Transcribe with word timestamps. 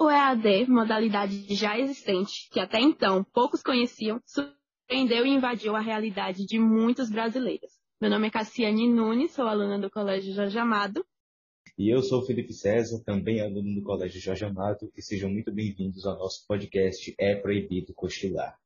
O 0.00 0.08
EAD, 0.08 0.70
modalidade 0.70 1.52
já 1.56 1.76
existente, 1.76 2.48
que 2.52 2.60
até 2.60 2.78
então 2.78 3.24
poucos 3.24 3.64
conheciam, 3.64 4.22
surpreendeu 4.24 5.26
e 5.26 5.30
invadiu 5.30 5.74
a 5.74 5.80
realidade 5.80 6.46
de 6.46 6.56
muitos 6.56 7.10
brasileiros. 7.10 7.72
Meu 8.00 8.08
nome 8.08 8.28
é 8.28 8.30
Cassiane 8.30 8.88
Nunes, 8.88 9.32
sou 9.32 9.48
aluna 9.48 9.76
do 9.76 9.90
Colégio 9.90 10.32
Jorge 10.32 10.56
Amado. 10.56 11.04
E 11.76 11.92
eu 11.92 12.00
sou 12.00 12.24
Felipe 12.24 12.52
César, 12.52 13.02
também 13.04 13.40
aluno 13.40 13.74
do 13.74 13.82
Colégio 13.82 14.20
Jorge 14.20 14.44
Amado, 14.44 14.88
e 14.96 15.02
sejam 15.02 15.28
muito 15.30 15.50
bem-vindos 15.50 16.06
ao 16.06 16.16
nosso 16.16 16.46
podcast 16.46 17.12
É 17.18 17.34
Proibido 17.34 17.92
Cochilar. 17.92 18.56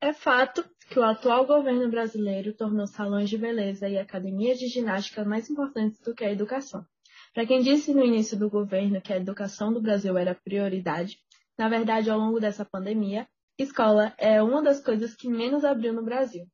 É 0.00 0.12
fato 0.12 0.68
que 0.98 1.02
o 1.02 1.04
atual 1.04 1.46
governo 1.46 1.88
brasileiro 1.88 2.52
tornou 2.52 2.84
salões 2.84 3.30
de 3.30 3.38
beleza 3.38 3.88
e 3.88 3.96
academias 3.96 4.58
de 4.58 4.66
ginástica 4.66 5.24
mais 5.24 5.48
importantes 5.48 6.00
do 6.00 6.12
que 6.12 6.24
a 6.24 6.32
educação. 6.32 6.84
Para 7.32 7.46
quem 7.46 7.62
disse 7.62 7.94
no 7.94 8.04
início 8.04 8.36
do 8.36 8.50
governo 8.50 9.00
que 9.00 9.12
a 9.12 9.16
educação 9.16 9.72
do 9.72 9.80
Brasil 9.80 10.18
era 10.18 10.34
prioridade, 10.34 11.16
na 11.56 11.68
verdade, 11.68 12.10
ao 12.10 12.18
longo 12.18 12.40
dessa 12.40 12.64
pandemia, 12.64 13.28
escola 13.56 14.12
é 14.18 14.42
uma 14.42 14.60
das 14.60 14.82
coisas 14.82 15.14
que 15.14 15.28
menos 15.28 15.64
abriu 15.64 15.92
no 15.92 16.02
Brasil. 16.02 16.44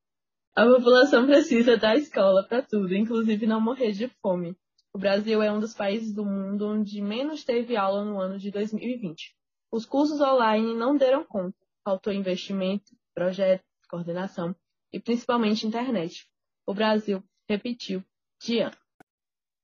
A 0.54 0.66
população 0.66 1.24
precisa 1.24 1.78
da 1.78 1.94
escola 1.94 2.46
para 2.46 2.60
tudo, 2.60 2.94
inclusive 2.94 3.46
não 3.46 3.62
morrer 3.62 3.92
de 3.92 4.08
fome. 4.20 4.54
O 4.92 4.98
Brasil 4.98 5.40
é 5.40 5.50
um 5.50 5.58
dos 5.58 5.72
países 5.72 6.12
do 6.12 6.22
mundo 6.22 6.68
onde 6.68 7.00
menos 7.00 7.44
teve 7.44 7.78
aula 7.78 8.04
no 8.04 8.20
ano 8.20 8.38
de 8.38 8.50
2020. 8.50 9.34
Os 9.72 9.86
cursos 9.86 10.20
online 10.20 10.74
não 10.74 10.98
deram 10.98 11.24
conta, 11.24 11.56
faltou 11.82 12.12
investimento, 12.12 12.92
projeto, 13.14 13.64
coordenação 13.94 14.56
e 14.92 14.98
principalmente 14.98 15.66
internet. 15.66 16.28
O 16.66 16.74
Brasil 16.74 17.22
repetiu 17.48 18.02
de 18.40 18.58
ano. 18.58 18.76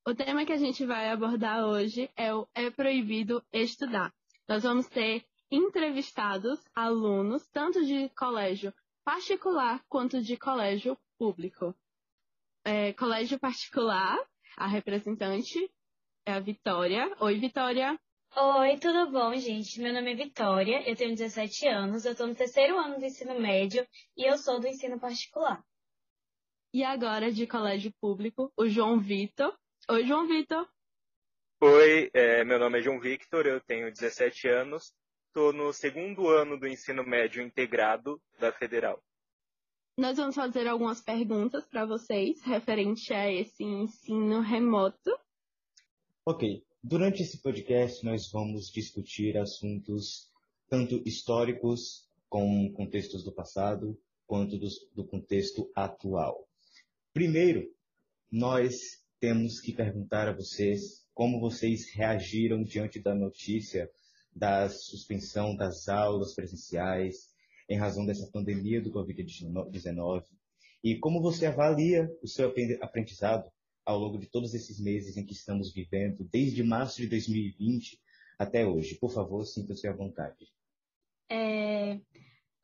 O 0.06 0.14
tema 0.14 0.46
que 0.46 0.52
a 0.52 0.56
gente 0.56 0.86
vai 0.86 1.10
abordar 1.10 1.66
hoje 1.66 2.08
é 2.16 2.32
o 2.32 2.48
É 2.54 2.70
Proibido 2.70 3.44
Estudar. 3.52 4.14
Nós 4.48 4.62
vamos 4.62 4.86
ter 4.86 5.24
entrevistados, 5.50 6.60
alunos, 6.74 7.48
tanto 7.48 7.84
de 7.84 8.08
colégio 8.10 8.72
particular 9.04 9.82
quanto 9.88 10.22
de 10.22 10.36
colégio 10.36 10.96
público. 11.18 11.74
É, 12.64 12.92
colégio 12.92 13.38
particular, 13.38 14.16
a 14.56 14.68
representante 14.68 15.58
é 16.24 16.34
a 16.34 16.40
Vitória. 16.40 17.12
Oi, 17.18 17.36
Vitória. 17.38 17.98
Oi, 18.36 18.78
tudo 18.78 19.10
bom, 19.10 19.34
gente? 19.34 19.80
Meu 19.80 19.92
nome 19.92 20.12
é 20.12 20.14
Vitória, 20.14 20.88
eu 20.88 20.94
tenho 20.94 21.16
17 21.16 21.66
anos, 21.66 22.04
eu 22.04 22.12
estou 22.12 22.28
no 22.28 22.34
terceiro 22.34 22.78
ano 22.78 22.96
do 22.96 23.04
ensino 23.04 23.38
médio 23.40 23.84
e 24.16 24.24
eu 24.24 24.38
sou 24.38 24.60
do 24.60 24.68
ensino 24.68 25.00
particular. 25.00 25.62
E 26.72 26.84
agora, 26.84 27.32
de 27.32 27.44
colégio 27.44 27.92
público, 28.00 28.52
o 28.56 28.68
João 28.68 29.00
Vitor. 29.00 29.52
Oi, 29.90 30.06
João 30.06 30.28
Vitor. 30.28 30.68
Oi, 31.60 32.08
é, 32.14 32.44
meu 32.44 32.60
nome 32.60 32.78
é 32.78 32.82
João 32.82 33.00
Victor, 33.00 33.46
eu 33.46 33.60
tenho 33.60 33.92
17 33.92 34.48
anos, 34.48 34.94
estou 35.26 35.52
no 35.52 35.72
segundo 35.72 36.28
ano 36.28 36.56
do 36.56 36.68
ensino 36.68 37.02
médio 37.02 37.42
integrado 37.42 38.22
da 38.38 38.52
Federal. 38.52 39.02
Nós 39.98 40.16
vamos 40.16 40.36
fazer 40.36 40.68
algumas 40.68 41.02
perguntas 41.02 41.66
para 41.66 41.84
vocês 41.84 42.40
referente 42.42 43.12
a 43.12 43.30
esse 43.30 43.64
ensino 43.64 44.40
remoto. 44.40 45.10
Ok, 46.24 46.62
Durante 46.82 47.22
esse 47.22 47.36
podcast, 47.36 48.02
nós 48.06 48.30
vamos 48.30 48.70
discutir 48.70 49.36
assuntos 49.36 50.30
tanto 50.66 51.02
históricos, 51.06 52.08
com 52.26 52.72
contextos 52.72 53.22
do 53.22 53.30
passado, 53.30 54.00
quanto 54.26 54.56
do, 54.56 54.66
do 54.94 55.04
contexto 55.04 55.70
atual. 55.74 56.48
Primeiro, 57.12 57.70
nós 58.32 59.04
temos 59.18 59.60
que 59.60 59.74
perguntar 59.74 60.26
a 60.26 60.32
vocês 60.32 61.04
como 61.12 61.38
vocês 61.38 61.90
reagiram 61.90 62.62
diante 62.62 62.98
da 62.98 63.14
notícia 63.14 63.90
da 64.34 64.66
suspensão 64.70 65.54
das 65.54 65.86
aulas 65.86 66.32
presenciais 66.32 67.28
em 67.68 67.76
razão 67.76 68.06
dessa 68.06 68.26
pandemia 68.28 68.80
do 68.80 68.90
Covid-19 68.90 70.24
e 70.82 70.96
como 70.96 71.20
você 71.20 71.44
avalia 71.44 72.10
o 72.22 72.26
seu 72.26 72.50
aprendizado 72.80 73.50
ao 73.84 73.98
longo 73.98 74.18
de 74.18 74.26
todos 74.26 74.54
esses 74.54 74.80
meses 74.80 75.16
em 75.16 75.24
que 75.24 75.32
estamos 75.32 75.72
vivendo, 75.72 76.28
desde 76.30 76.62
março 76.62 77.00
de 77.00 77.08
2020 77.08 78.00
até 78.38 78.66
hoje. 78.66 78.96
Por 78.96 79.12
favor, 79.12 79.44
sinta-se 79.44 79.86
à 79.86 79.92
vontade. 79.92 80.48
É, 81.28 82.00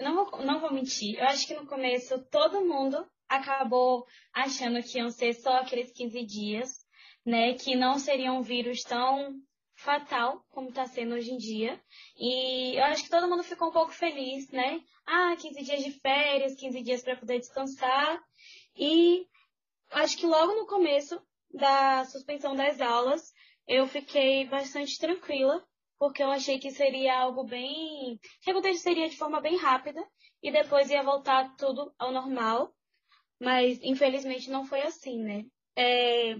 não, 0.00 0.15
vou, 0.15 0.44
não 0.44 0.60
vou 0.60 0.72
mentir, 0.72 1.19
eu 1.19 1.25
acho 1.25 1.47
que 1.47 1.55
no 1.55 1.66
começo 1.66 2.19
todo 2.31 2.65
mundo 2.65 3.06
acabou 3.28 4.06
achando 4.32 4.82
que 4.82 4.99
iam 4.99 5.10
ser 5.10 5.34
só 5.34 5.59
aqueles 5.59 5.93
15 5.93 6.25
dias, 6.25 6.87
né? 7.25 7.55
Que 7.55 7.75
não 7.75 7.99
seria 7.99 8.32
um 8.32 8.43
vírus 8.43 8.82
tão 8.82 9.41
fatal 9.75 10.44
como 10.50 10.71
está 10.71 10.87
sendo 10.87 11.15
hoje 11.15 11.31
em 11.32 11.37
dia. 11.37 11.81
E 12.19 12.76
eu 12.76 12.84
acho 12.84 13.05
que 13.05 13.10
todo 13.10 13.28
mundo 13.28 13.43
ficou 13.43 13.69
um 13.69 13.72
pouco 13.72 13.93
feliz, 13.93 14.50
né? 14.50 14.81
Ah, 15.06 15.37
15 15.37 15.62
dias 15.62 15.84
de 15.84 15.93
férias, 15.93 16.55
15 16.55 16.82
dias 16.82 17.03
para 17.03 17.16
poder 17.16 17.38
descansar. 17.38 18.19
E 18.76 19.26
acho 19.91 20.16
que 20.16 20.26
logo 20.26 20.54
no 20.54 20.66
começo 20.66 21.20
da 21.52 22.04
suspensão 22.04 22.54
das 22.54 22.80
aulas, 22.80 23.32
eu 23.66 23.86
fiquei 23.86 24.47
bastante 24.47 24.98
tranquila, 24.98 25.64
porque 25.98 26.22
eu 26.22 26.30
achei 26.30 26.58
que 26.58 26.70
seria 26.70 27.19
algo 27.19 27.44
bem. 27.44 28.20
que 28.42 28.50
aconteceria 28.50 29.08
de 29.08 29.16
forma 29.16 29.41
bem 29.41 29.56
rápida 29.56 30.02
e 30.42 30.52
depois 30.52 30.91
ia 30.91 31.02
voltar 31.02 31.56
tudo 31.56 31.92
ao 31.98 32.12
normal. 32.12 32.75
Mas 33.41 33.78
infelizmente 33.82 34.50
não 34.50 34.64
foi 34.64 34.82
assim, 34.82 35.22
né? 35.22 35.44
É... 35.76 36.36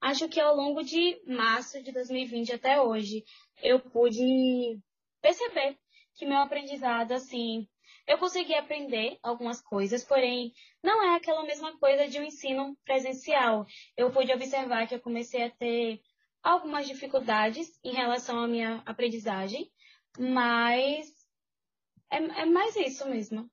Acho 0.00 0.28
que 0.28 0.40
ao 0.40 0.54
longo 0.54 0.82
de 0.82 1.20
março 1.26 1.82
de 1.82 1.90
2020 1.90 2.52
até 2.52 2.80
hoje, 2.80 3.24
eu 3.62 3.80
pude 3.80 4.78
perceber 5.22 5.78
que 6.14 6.26
meu 6.26 6.38
aprendizado, 6.38 7.12
assim, 7.12 7.66
eu 8.06 8.18
consegui 8.18 8.54
aprender 8.54 9.18
algumas 9.22 9.60
coisas, 9.60 10.04
porém 10.04 10.52
não 10.82 11.02
é 11.02 11.16
aquela 11.16 11.42
mesma 11.44 11.76
coisa 11.78 12.06
de 12.06 12.20
um 12.20 12.22
ensino 12.22 12.76
presencial. 12.84 13.66
Eu 13.96 14.10
pude 14.10 14.32
observar 14.32 14.86
que 14.86 14.94
eu 14.94 15.00
comecei 15.00 15.42
a 15.42 15.50
ter 15.50 16.00
algumas 16.42 16.86
dificuldades 16.86 17.78
em 17.84 17.92
relação 17.92 18.38
à 18.38 18.46
minha 18.46 18.82
aprendizagem, 18.86 19.70
mas 20.18 21.12
é, 22.10 22.18
é 22.18 22.46
mais 22.46 22.76
isso 22.76 23.08
mesmo. 23.08 23.50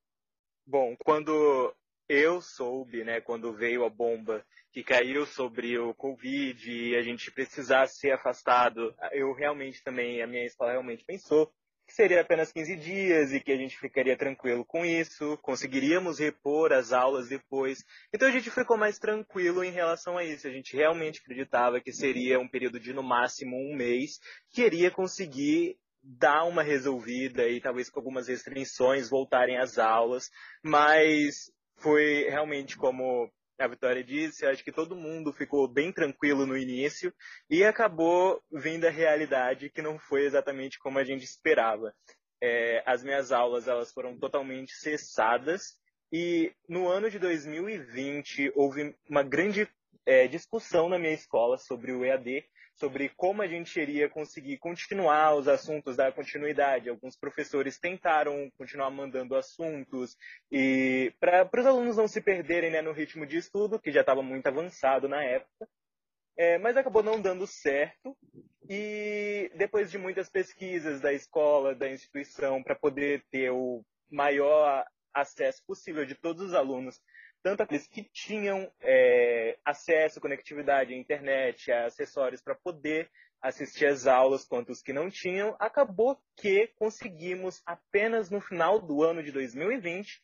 Bom, 0.66 0.96
quando 1.04 1.76
eu 2.08 2.40
soube, 2.40 3.04
né, 3.04 3.20
quando 3.20 3.54
veio 3.54 3.84
a 3.84 3.90
bomba 3.90 4.46
que 4.72 4.84
caiu 4.84 5.26
sobre 5.26 5.78
o 5.78 5.94
Covid 5.94 6.72
e 6.72 6.96
a 6.96 7.02
gente 7.02 7.32
precisasse 7.32 7.98
ser 7.98 8.12
afastado, 8.12 8.96
eu 9.12 9.34
realmente 9.34 9.84
também, 9.84 10.22
a 10.22 10.28
minha 10.28 10.46
escola 10.46 10.72
realmente 10.72 11.04
pensou 11.04 11.52
que 11.94 11.98
seria 11.98 12.22
apenas 12.22 12.52
15 12.52 12.76
dias 12.76 13.32
e 13.32 13.40
que 13.40 13.52
a 13.52 13.56
gente 13.56 13.78
ficaria 13.78 14.18
tranquilo 14.18 14.66
com 14.66 14.84
isso, 14.84 15.38
conseguiríamos 15.44 16.18
repor 16.18 16.74
as 16.74 16.92
aulas 16.92 17.30
depois. 17.30 17.86
Então 18.12 18.28
a 18.28 18.32
gente 18.32 18.50
ficou 18.50 18.76
mais 18.76 18.98
tranquilo 18.98 19.64
em 19.64 19.70
relação 19.70 20.18
a 20.18 20.24
isso. 20.24 20.48
A 20.48 20.50
gente 20.50 20.76
realmente 20.76 21.22
acreditava 21.22 21.80
que 21.80 21.94
seria 21.94 22.40
um 22.40 22.48
período 22.48 22.80
de 22.80 22.94
no 22.94 23.04
máximo 23.04 23.56
um 23.56 23.76
mês, 23.76 24.20
queria 24.50 24.90
conseguir 24.90 25.78
dar 26.02 26.46
uma 26.46 26.64
resolvida 26.64 27.48
e 27.48 27.62
talvez 27.62 27.92
com 27.92 28.00
algumas 28.00 28.28
restrições 28.28 29.08
voltarem 29.08 29.60
às 29.60 29.78
aulas, 29.78 30.32
mas 30.64 31.52
foi 31.78 32.28
realmente 32.28 32.76
como 32.76 33.32
a 33.60 33.68
Vitória 33.68 34.04
disse, 34.04 34.46
acho 34.46 34.64
que 34.64 34.72
todo 34.72 34.96
mundo 34.96 35.32
ficou 35.32 35.68
bem 35.68 35.92
tranquilo 35.92 36.46
no 36.46 36.58
início 36.58 37.14
e 37.50 37.64
acabou 37.64 38.42
vindo 38.52 38.86
a 38.86 38.90
realidade 38.90 39.70
que 39.70 39.82
não 39.82 40.00
foi 40.00 40.26
exatamente 40.26 40.80
como 40.80 41.00
a 41.00 41.04
gente 41.04 41.24
esperava. 41.24 41.94
É, 42.42 42.84
as 42.86 43.04
minhas 43.04 43.32
aulas 43.32 43.68
elas 43.68 43.92
foram 43.92 44.18
totalmente 44.18 44.74
cessadas 44.74 45.78
e 46.12 46.52
no 46.68 46.88
ano 46.88 47.10
de 47.10 47.18
2020 47.20 48.52
houve 48.56 48.96
uma 49.10 49.24
grande 49.24 49.68
é, 50.06 50.28
discussão 50.28 50.90
na 50.90 51.00
minha 51.00 51.14
escola 51.14 51.58
sobre 51.58 51.92
o 51.92 52.04
EAD 52.04 52.46
sobre 52.76 53.10
como 53.10 53.42
a 53.42 53.48
gente 53.48 53.80
iria 53.80 54.10
conseguir 54.10 54.58
continuar 54.58 55.36
os 55.36 55.48
assuntos 55.48 55.96
da 55.96 56.12
continuidade. 56.12 56.90
Alguns 56.90 57.16
professores 57.16 57.80
tentaram 57.80 58.52
continuar 58.58 58.90
mandando 58.90 59.36
assuntos 59.36 60.18
e 60.52 61.14
para 61.20 61.50
os 61.60 61.66
alunos 61.66 61.98
não 61.98 62.08
se 62.08 62.22
perderem 62.22 62.72
né, 62.72 62.82
no 62.82 62.92
ritmo 62.92 63.26
de 63.26 63.38
estudo, 63.38 63.80
que 63.80 63.92
já 63.92 64.02
estava 64.02 64.22
muito 64.22 64.48
avançado 64.48 65.08
na 65.08 65.24
época. 65.24 65.68
É, 66.36 66.58
mas 66.58 66.76
acabou 66.76 67.04
não 67.04 67.22
dando 67.22 67.46
certo 67.46 68.18
e 68.68 69.52
depois 69.56 69.92
de 69.92 70.00
muitas 70.00 70.30
pesquisas 70.30 71.00
da 71.00 71.14
escola, 71.14 71.76
da 71.76 71.88
instituição, 71.88 72.64
para 72.64 72.76
poder 72.76 73.24
ter 73.30 73.52
o 73.52 73.86
maior 74.10 74.84
acesso 75.14 75.64
possível 75.66 76.06
de 76.06 76.16
todos 76.16 76.42
os 76.42 76.54
alunos 76.56 77.00
tanto 77.44 77.62
aqueles 77.62 77.86
que 77.86 78.04
tinham 78.04 78.72
é, 78.82 79.58
acesso, 79.66 80.22
conectividade 80.22 80.94
à 80.94 80.98
internet, 80.98 81.72
a 81.72 81.86
acessórios 81.86 82.42
para 82.42 82.56
poder 82.56 83.10
assistir 83.42 83.86
às 83.86 84.08
aulas, 84.08 84.46
quanto 84.46 84.72
os 84.72 84.82
que 84.82 84.94
não 84.94 85.10
tinham, 85.10 85.54
acabou 85.60 86.18
que 86.38 86.68
conseguimos 86.76 87.62
apenas 87.66 88.30
no 88.30 88.40
final 88.40 88.80
do 88.80 89.04
ano 89.04 89.22
de 89.22 89.34
2020 89.34 90.22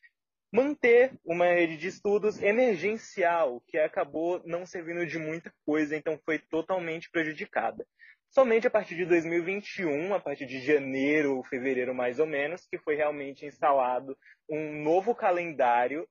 manter 0.51 1.11
uma 1.23 1.45
rede 1.45 1.77
de 1.77 1.87
estudos 1.87 2.41
emergencial, 2.41 3.61
que 3.67 3.77
acabou 3.77 4.41
não 4.45 4.65
servindo 4.65 5.05
de 5.05 5.19
muita 5.19 5.53
coisa, 5.65 5.95
então 5.95 6.17
foi 6.25 6.39
totalmente 6.39 7.09
prejudicada. 7.11 7.85
Somente 8.29 8.65
a 8.65 8.71
partir 8.71 8.95
de 8.95 9.05
2021, 9.05 10.13
a 10.13 10.19
partir 10.19 10.45
de 10.45 10.59
janeiro, 10.61 11.43
fevereiro 11.49 11.93
mais 11.93 12.19
ou 12.19 12.25
menos, 12.25 12.65
que 12.67 12.77
foi 12.77 12.95
realmente 12.95 13.45
instalado 13.45 14.17
um 14.49 14.81
novo 14.81 15.13
calendário 15.13 16.07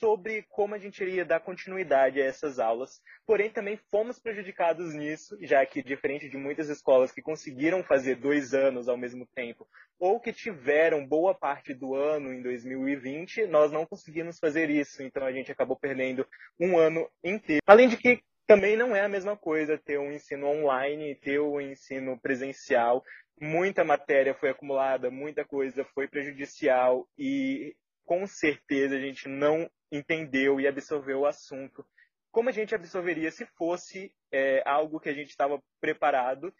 sobre 0.00 0.44
como 0.48 0.74
a 0.74 0.78
gente 0.78 1.02
iria 1.02 1.24
dar 1.24 1.40
continuidade 1.40 2.20
a 2.20 2.24
essas 2.24 2.58
aulas. 2.58 3.00
Porém, 3.26 3.50
também 3.50 3.78
fomos 3.90 4.18
prejudicados 4.18 4.94
nisso, 4.94 5.36
já 5.42 5.64
que, 5.66 5.82
diferente 5.82 6.28
de 6.28 6.36
muitas 6.36 6.68
escolas 6.68 7.12
que 7.12 7.22
conseguiram 7.22 7.82
fazer 7.82 8.16
dois 8.16 8.54
anos 8.54 8.88
ao 8.88 8.96
mesmo 8.96 9.26
tempo, 9.34 9.66
ou 9.98 10.20
que 10.20 10.32
tiveram 10.32 11.06
boa 11.06 11.34
parte 11.34 11.74
do 11.74 11.94
ano 11.94 12.32
em 12.32 12.42
2020, 12.42 13.46
nós 13.46 13.72
não 13.72 13.84
conseguimos 13.84 14.38
fazer 14.38 14.70
isso. 14.70 15.02
Então, 15.02 15.24
a 15.24 15.32
gente 15.32 15.52
acabou 15.52 15.76
perdendo 15.76 16.26
um 16.60 16.78
ano 16.78 17.08
inteiro. 17.22 17.62
Além 17.66 17.88
de 17.88 17.96
que 17.96 18.22
também 18.48 18.78
não 18.78 18.96
é 18.96 19.02
a 19.02 19.08
mesma 19.08 19.36
coisa 19.36 19.76
ter 19.76 19.98
um 19.98 20.10
ensino 20.10 20.46
online 20.46 21.10
e 21.10 21.14
ter 21.14 21.38
o 21.38 21.56
um 21.56 21.60
ensino 21.60 22.18
presencial. 22.18 23.04
Muita 23.38 23.84
matéria 23.84 24.34
foi 24.34 24.48
acumulada, 24.48 25.10
muita 25.10 25.44
coisa 25.44 25.84
foi 25.94 26.08
prejudicial 26.08 27.06
e 27.16 27.76
com 28.06 28.26
certeza 28.26 28.96
a 28.96 29.00
gente 29.00 29.28
não 29.28 29.70
entendeu 29.90 30.60
e 30.60 30.66
absorveu 30.66 31.20
o 31.20 31.26
assunto 31.26 31.84
como 32.30 32.48
a 32.48 32.52
gente 32.52 32.74
absorveria 32.74 33.30
se 33.30 33.46
fosse 33.46 34.12
é, 34.30 34.62
algo 34.64 35.00
que 35.00 35.08
a 35.08 35.14
gente 35.14 35.30
estava 35.30 35.62
preparado 35.80 36.52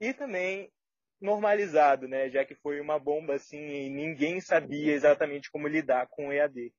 e 0.00 0.12
também 0.12 0.70
normalizado, 1.20 2.06
né? 2.06 2.28
Já 2.30 2.44
que 2.44 2.54
foi 2.54 2.80
uma 2.80 2.98
bomba 2.98 3.34
assim 3.34 3.58
e 3.58 3.90
ninguém 3.90 4.40
sabia 4.40 4.92
exatamente 4.92 5.50
como 5.50 5.68
lidar 5.68 6.06
com 6.08 6.28
o 6.28 6.32
EAD. 6.32 6.72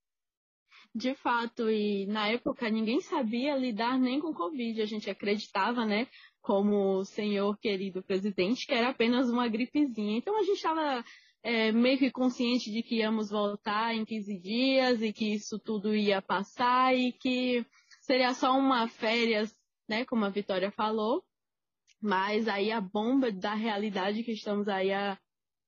De 0.94 1.13
fato, 1.15 1.69
e 1.69 2.06
na 2.07 2.30
época 2.30 2.69
ninguém 2.69 3.01
sabia 3.01 3.56
lidar 3.56 4.00
nem 4.00 4.19
com 4.19 4.33
Covid. 4.33 4.81
A 4.81 4.86
gente 4.86 5.09
acreditava, 5.09 5.86
né, 5.86 6.07
como 6.42 6.98
o 6.98 7.06
senhor 7.06 7.57
querido 7.57 8.01
presidente, 8.01 8.65
que 8.65 8.74
era 8.74 8.89
apenas 8.89 9.30
uma 9.30 9.48
gripezinha. 9.48 10.18
Então 10.18 10.38
a 10.38 10.44
gente 10.44 10.56
estava 10.56 11.04
é, 11.47 11.71
meio 11.71 11.97
que 11.97 12.11
consciente 12.11 12.69
de 12.69 12.83
que 12.83 12.97
íamos 12.97 13.29
voltar 13.29 13.95
em 13.95 14.03
15 14.03 14.38
dias 14.38 15.01
e 15.01 15.13
que 15.13 15.33
isso 15.33 15.57
tudo 15.57 15.95
ia 15.95 16.21
passar 16.21 16.94
e 16.94 17.13
que 17.13 17.65
seria 18.01 18.33
só 18.33 18.51
uma 18.51 18.85
férias, 18.89 19.57
né, 19.88 20.03
como 20.03 20.25
a 20.25 20.29
Vitória 20.29 20.69
falou. 20.69 21.23
Mas 22.01 22.49
aí 22.49 22.69
a 22.69 22.81
bomba 22.81 23.31
da 23.31 23.53
realidade 23.53 24.23
que 24.23 24.33
estamos 24.33 24.67
aí 24.67 24.91
há 24.91 25.17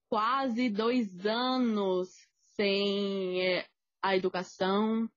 quase 0.09 0.69
dois 0.69 1.25
anos 1.25 2.09
sem 2.57 3.41
é, 3.41 3.65
a 4.03 4.17
educação, 4.17 5.09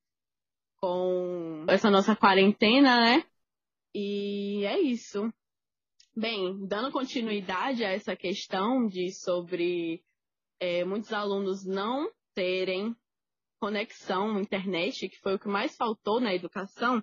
com 0.76 1.64
essa 1.68 1.90
nossa 1.90 2.14
quarentena, 2.14 3.00
né? 3.00 3.24
E 3.92 4.64
é 4.64 4.78
isso. 4.78 5.28
Bem, 6.14 6.64
dando 6.68 6.92
continuidade 6.92 7.84
a 7.84 7.90
essa 7.90 8.14
questão 8.14 8.86
de 8.86 9.10
sobre 9.10 10.04
é, 10.62 10.84
muitos 10.84 11.12
alunos 11.12 11.64
não 11.64 12.08
terem 12.36 12.94
conexão 13.60 14.40
internet, 14.40 15.08
que 15.08 15.18
foi 15.18 15.34
o 15.34 15.38
que 15.38 15.48
mais 15.48 15.74
faltou 15.74 16.20
na 16.20 16.32
educação, 16.32 17.02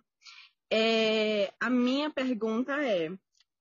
é, 0.72 1.52
a 1.60 1.70
minha 1.70 2.10
pergunta 2.10 2.72
é: 2.82 3.10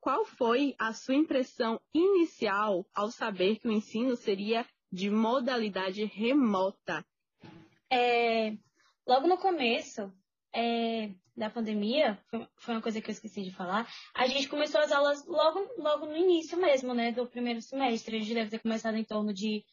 qual 0.00 0.24
foi 0.24 0.76
a 0.78 0.92
sua 0.92 1.16
impressão 1.16 1.80
inicial 1.92 2.86
ao 2.94 3.10
saber 3.10 3.58
que 3.58 3.66
o 3.66 3.72
ensino 3.72 4.14
seria 4.14 4.64
de 4.92 5.10
modalidade 5.10 6.04
remota? 6.04 7.04
É, 7.90 8.56
logo 9.04 9.26
no 9.26 9.36
começo 9.36 10.12
é, 10.54 11.10
da 11.36 11.50
pandemia, 11.50 12.22
foi 12.58 12.74
uma 12.74 12.82
coisa 12.82 13.00
que 13.00 13.10
eu 13.10 13.12
esqueci 13.12 13.42
de 13.42 13.50
falar, 13.50 13.92
a 14.14 14.28
gente 14.28 14.48
começou 14.48 14.80
as 14.80 14.92
aulas 14.92 15.26
logo, 15.26 15.68
logo 15.76 16.06
no 16.06 16.16
início 16.16 16.56
mesmo, 16.56 16.94
né, 16.94 17.10
do 17.10 17.26
primeiro 17.26 17.60
semestre. 17.60 18.16
A 18.16 18.20
gente 18.20 18.34
deve 18.34 18.50
ter 18.50 18.60
começado 18.60 18.96
em 18.96 19.04
torno 19.04 19.34
de 19.34 19.64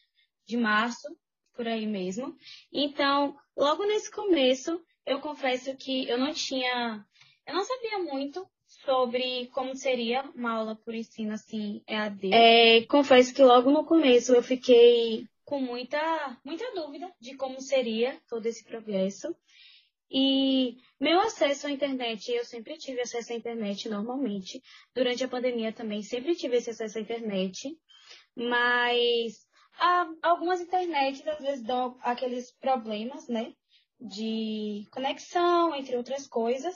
de 0.45 0.57
março, 0.57 1.07
por 1.53 1.67
aí 1.67 1.85
mesmo. 1.85 2.35
Então, 2.71 3.35
logo 3.55 3.85
nesse 3.85 4.11
começo, 4.11 4.81
eu 5.05 5.19
confesso 5.19 5.75
que 5.77 6.07
eu 6.07 6.17
não 6.17 6.33
tinha, 6.33 7.05
eu 7.47 7.53
não 7.53 7.63
sabia 7.63 7.99
muito 7.99 8.45
sobre 8.67 9.47
como 9.47 9.75
seria 9.75 10.23
uma 10.35 10.51
aula 10.51 10.75
por 10.75 10.93
ensino 10.93 11.33
assim 11.33 11.81
EAD. 11.87 12.33
É, 12.33 12.85
confesso 12.85 13.33
que 13.33 13.43
logo 13.43 13.71
no 13.71 13.85
começo 13.85 14.33
eu 14.33 14.43
fiquei 14.43 15.25
com 15.43 15.61
muita, 15.61 16.37
muita 16.43 16.73
dúvida 16.73 17.11
de 17.19 17.35
como 17.35 17.61
seria 17.61 18.19
todo 18.27 18.45
esse 18.45 18.63
progresso. 18.63 19.35
E 20.09 20.77
meu 20.99 21.19
acesso 21.19 21.67
à 21.67 21.71
internet, 21.71 22.31
eu 22.31 22.45
sempre 22.45 22.77
tive 22.77 23.01
acesso 23.01 23.33
à 23.33 23.35
internet 23.35 23.89
normalmente. 23.89 24.61
Durante 24.93 25.23
a 25.23 25.27
pandemia 25.27 25.73
também 25.73 26.01
sempre 26.03 26.35
tive 26.35 26.57
esse 26.57 26.69
acesso 26.69 26.97
à 26.97 27.01
internet. 27.01 27.77
Mas 28.35 29.45
ah, 29.79 30.07
algumas 30.21 30.61
internets 30.61 31.25
às 31.27 31.39
vezes 31.39 31.63
dão 31.63 31.97
aqueles 32.01 32.51
problemas, 32.51 33.27
né? 33.27 33.53
De 33.99 34.87
conexão, 34.91 35.75
entre 35.75 35.95
outras 35.95 36.27
coisas. 36.27 36.75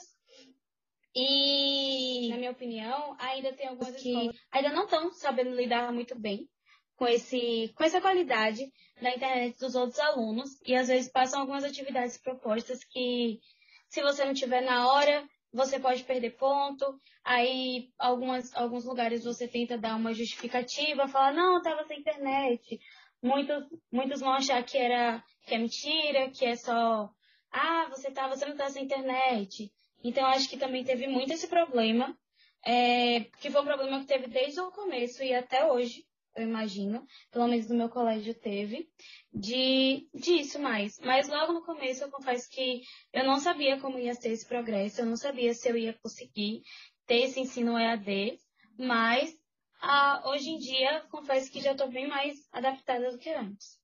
E, 1.14 2.28
na 2.28 2.36
minha 2.36 2.52
opinião, 2.52 3.16
ainda 3.18 3.52
tem 3.52 3.66
algumas 3.66 3.94
que 3.96 4.10
escolas 4.10 4.36
ainda 4.52 4.70
não 4.70 4.84
estão 4.84 5.12
sabendo 5.12 5.54
lidar 5.54 5.92
muito 5.92 6.18
bem 6.18 6.48
com, 6.96 7.06
esse, 7.06 7.72
com 7.74 7.82
essa 7.82 8.00
qualidade 8.00 8.70
da 9.00 9.10
internet 9.10 9.58
dos 9.58 9.74
outros 9.74 9.98
alunos. 9.98 10.50
E 10.64 10.74
às 10.74 10.88
vezes 10.88 11.10
passam 11.10 11.40
algumas 11.40 11.64
atividades 11.64 12.18
propostas 12.18 12.84
que, 12.84 13.40
se 13.88 14.02
você 14.02 14.24
não 14.24 14.34
tiver 14.34 14.60
na 14.60 14.92
hora, 14.92 15.28
você 15.52 15.78
pode 15.78 16.04
perder 16.04 16.36
ponto. 16.36 16.98
Aí, 17.24 17.90
algumas, 17.98 18.54
alguns 18.54 18.84
lugares 18.84 19.24
você 19.24 19.48
tenta 19.48 19.76
dar 19.76 19.96
uma 19.96 20.14
justificativa, 20.14 21.08
falar, 21.08 21.32
não, 21.32 21.58
estava 21.58 21.84
sem 21.84 22.00
internet. 22.00 22.80
Muitos, 23.22 23.64
muitos 23.92 24.20
vão 24.20 24.32
achar 24.32 24.62
que, 24.62 24.78
era, 24.78 25.22
que 25.46 25.54
é 25.54 25.58
mentira, 25.58 26.30
que 26.30 26.44
é 26.44 26.56
só, 26.56 27.10
ah, 27.52 27.86
você, 27.90 28.10
tá, 28.10 28.28
você 28.28 28.44
não 28.44 28.52
está 28.52 28.70
sem 28.70 28.84
internet. 28.84 29.70
Então, 30.02 30.24
acho 30.26 30.48
que 30.48 30.56
também 30.56 30.84
teve 30.84 31.06
muito 31.06 31.32
esse 31.32 31.46
problema, 31.46 32.16
é, 32.64 33.20
que 33.40 33.50
foi 33.50 33.60
um 33.60 33.66
problema 33.66 34.00
que 34.00 34.06
teve 34.06 34.26
desde 34.28 34.60
o 34.60 34.70
começo 34.70 35.22
e 35.22 35.34
até 35.34 35.66
hoje, 35.66 36.04
eu 36.36 36.44
imagino, 36.44 37.06
pelo 37.30 37.48
menos 37.48 37.68
no 37.68 37.76
meu 37.76 37.88
colégio 37.88 38.34
teve, 38.34 38.88
de 39.32 40.08
disso 40.14 40.58
mais. 40.58 40.98
Mas 41.00 41.28
logo 41.28 41.52
no 41.52 41.64
começo 41.64 42.04
eu 42.04 42.10
confesso 42.10 42.48
que 42.50 42.82
eu 43.12 43.24
não 43.24 43.38
sabia 43.38 43.80
como 43.80 43.98
ia 43.98 44.14
ser 44.14 44.30
esse 44.30 44.46
progresso, 44.46 45.00
eu 45.00 45.06
não 45.06 45.16
sabia 45.16 45.52
se 45.54 45.68
eu 45.68 45.76
ia 45.76 45.94
conseguir 46.02 46.62
ter 47.06 47.24
esse 47.24 47.40
ensino 47.40 47.78
EAD, 47.78 48.38
mas 48.78 49.34
ah, 49.82 50.22
hoje 50.26 50.50
em 50.50 50.58
dia 50.58 51.02
confesso 51.10 51.50
que 51.50 51.60
já 51.60 51.72
estou 51.72 51.88
bem 51.88 52.06
mais 52.06 52.36
adaptada 52.52 53.10
do 53.10 53.18
que 53.18 53.30
antes. 53.30 53.78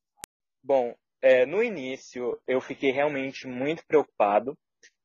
Bom, 0.62 0.94
é, 1.22 1.46
no 1.46 1.62
início 1.62 2.38
eu 2.46 2.60
fiquei 2.60 2.90
realmente 2.90 3.46
muito 3.46 3.84
preocupado, 3.86 4.56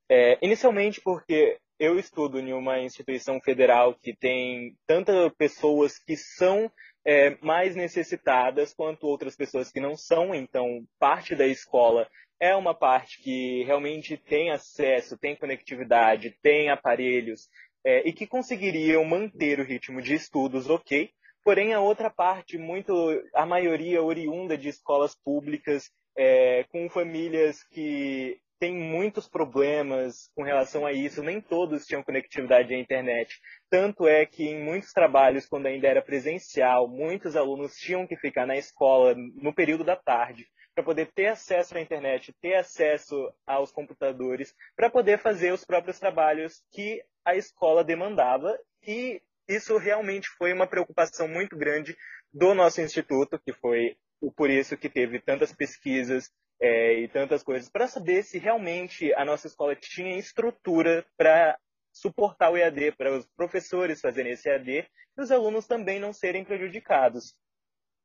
é, 0.09 0.37
inicialmente 0.41 0.99
porque 1.01 1.57
eu 1.79 1.97
estudo 1.97 2.39
em 2.39 2.53
uma 2.53 2.79
instituição 2.79 3.41
federal 3.41 3.95
que 3.95 4.15
tem 4.15 4.77
tantas 4.85 5.33
pessoas 5.33 5.97
que 5.97 6.15
são 6.15 6.71
é, 7.05 7.37
mais 7.41 7.75
necessitadas 7.75 8.73
quanto 8.73 9.07
outras 9.07 9.35
pessoas 9.35 9.71
que 9.71 9.79
não 9.79 9.95
são. 9.95 10.33
Então, 10.33 10.85
parte 10.99 11.35
da 11.35 11.47
escola 11.47 12.07
é 12.39 12.55
uma 12.55 12.73
parte 12.73 13.21
que 13.21 13.63
realmente 13.63 14.17
tem 14.17 14.51
acesso, 14.51 15.17
tem 15.17 15.35
conectividade, 15.35 16.35
tem 16.41 16.69
aparelhos 16.69 17.49
é, 17.85 18.07
e 18.07 18.13
que 18.13 18.27
conseguiriam 18.27 19.03
manter 19.05 19.59
o 19.59 19.63
ritmo 19.63 20.01
de 20.01 20.13
estudos 20.13 20.69
ok. 20.69 21.09
Porém, 21.43 21.73
a 21.73 21.79
outra 21.79 22.09
parte, 22.09 22.57
muito, 22.57 22.93
a 23.33 23.45
maioria 23.45 24.01
oriunda 24.01 24.57
de 24.57 24.69
escolas 24.69 25.15
públicas, 25.15 25.89
é, 26.15 26.65
com 26.65 26.89
famílias 26.89 27.63
que 27.63 28.39
tem 28.61 28.75
muitos 28.75 29.27
problemas 29.27 30.29
com 30.35 30.43
relação 30.43 30.85
a 30.85 30.93
isso, 30.93 31.23
nem 31.23 31.41
todos 31.41 31.83
tinham 31.83 32.03
conectividade 32.03 32.71
à 32.71 32.77
internet. 32.77 33.41
Tanto 33.71 34.07
é 34.07 34.23
que 34.23 34.43
em 34.43 34.63
muitos 34.63 34.93
trabalhos, 34.93 35.47
quando 35.47 35.65
ainda 35.65 35.87
era 35.87 35.99
presencial, 35.99 36.87
muitos 36.87 37.35
alunos 37.35 37.73
tinham 37.73 38.05
que 38.05 38.15
ficar 38.15 38.45
na 38.45 38.55
escola 38.55 39.15
no 39.17 39.51
período 39.51 39.83
da 39.83 39.95
tarde 39.95 40.47
para 40.75 40.83
poder 40.83 41.11
ter 41.11 41.25
acesso 41.25 41.75
à 41.75 41.81
internet, 41.81 42.31
ter 42.39 42.53
acesso 42.53 43.33
aos 43.47 43.71
computadores, 43.71 44.53
para 44.75 44.91
poder 44.91 45.17
fazer 45.17 45.51
os 45.51 45.65
próprios 45.65 45.97
trabalhos 45.97 46.61
que 46.71 47.01
a 47.25 47.35
escola 47.35 47.83
demandava. 47.83 48.55
E 48.85 49.23
isso 49.49 49.75
realmente 49.77 50.29
foi 50.37 50.53
uma 50.53 50.67
preocupação 50.67 51.27
muito 51.27 51.57
grande 51.57 51.97
do 52.31 52.53
nosso 52.53 52.79
instituto, 52.79 53.39
que 53.43 53.53
foi 53.53 53.97
por 54.35 54.51
isso 54.51 54.77
que 54.77 54.87
teve 54.87 55.19
tantas 55.19 55.51
pesquisas 55.51 56.29
é, 56.61 56.93
e 56.99 57.07
tantas 57.07 57.41
coisas, 57.41 57.69
para 57.69 57.87
saber 57.87 58.23
se 58.23 58.37
realmente 58.37 59.11
a 59.15 59.25
nossa 59.25 59.47
escola 59.47 59.75
tinha 59.75 60.19
estrutura 60.19 61.03
para 61.17 61.57
suportar 61.91 62.51
o 62.51 62.57
EAD, 62.57 62.93
para 62.93 63.17
os 63.17 63.25
professores 63.35 63.99
fazerem 63.99 64.33
esse 64.33 64.47
EAD 64.47 64.87
e 65.17 65.21
os 65.21 65.31
alunos 65.31 65.65
também 65.65 65.99
não 65.99 66.13
serem 66.13 66.45
prejudicados. 66.45 67.33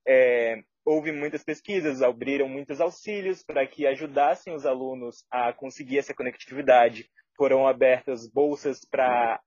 É, 0.09 0.63
houve 0.85 1.13
muitas 1.13 1.45
pesquisas, 1.45 2.01
abriram 2.01 2.49
muitos 2.49 2.81
auxílios 2.81 3.43
para 3.43 3.67
que 3.67 3.87
ajudassem 3.87 4.55
os 4.55 4.65
alunos 4.65 5.25
a 5.31 5.53
conseguir 5.53 5.99
essa 5.99 6.15
conectividade. 6.15 7.11
Foram 7.37 7.67
abertas 7.67 8.27
bolsas 8.27 8.81
para 8.85 9.39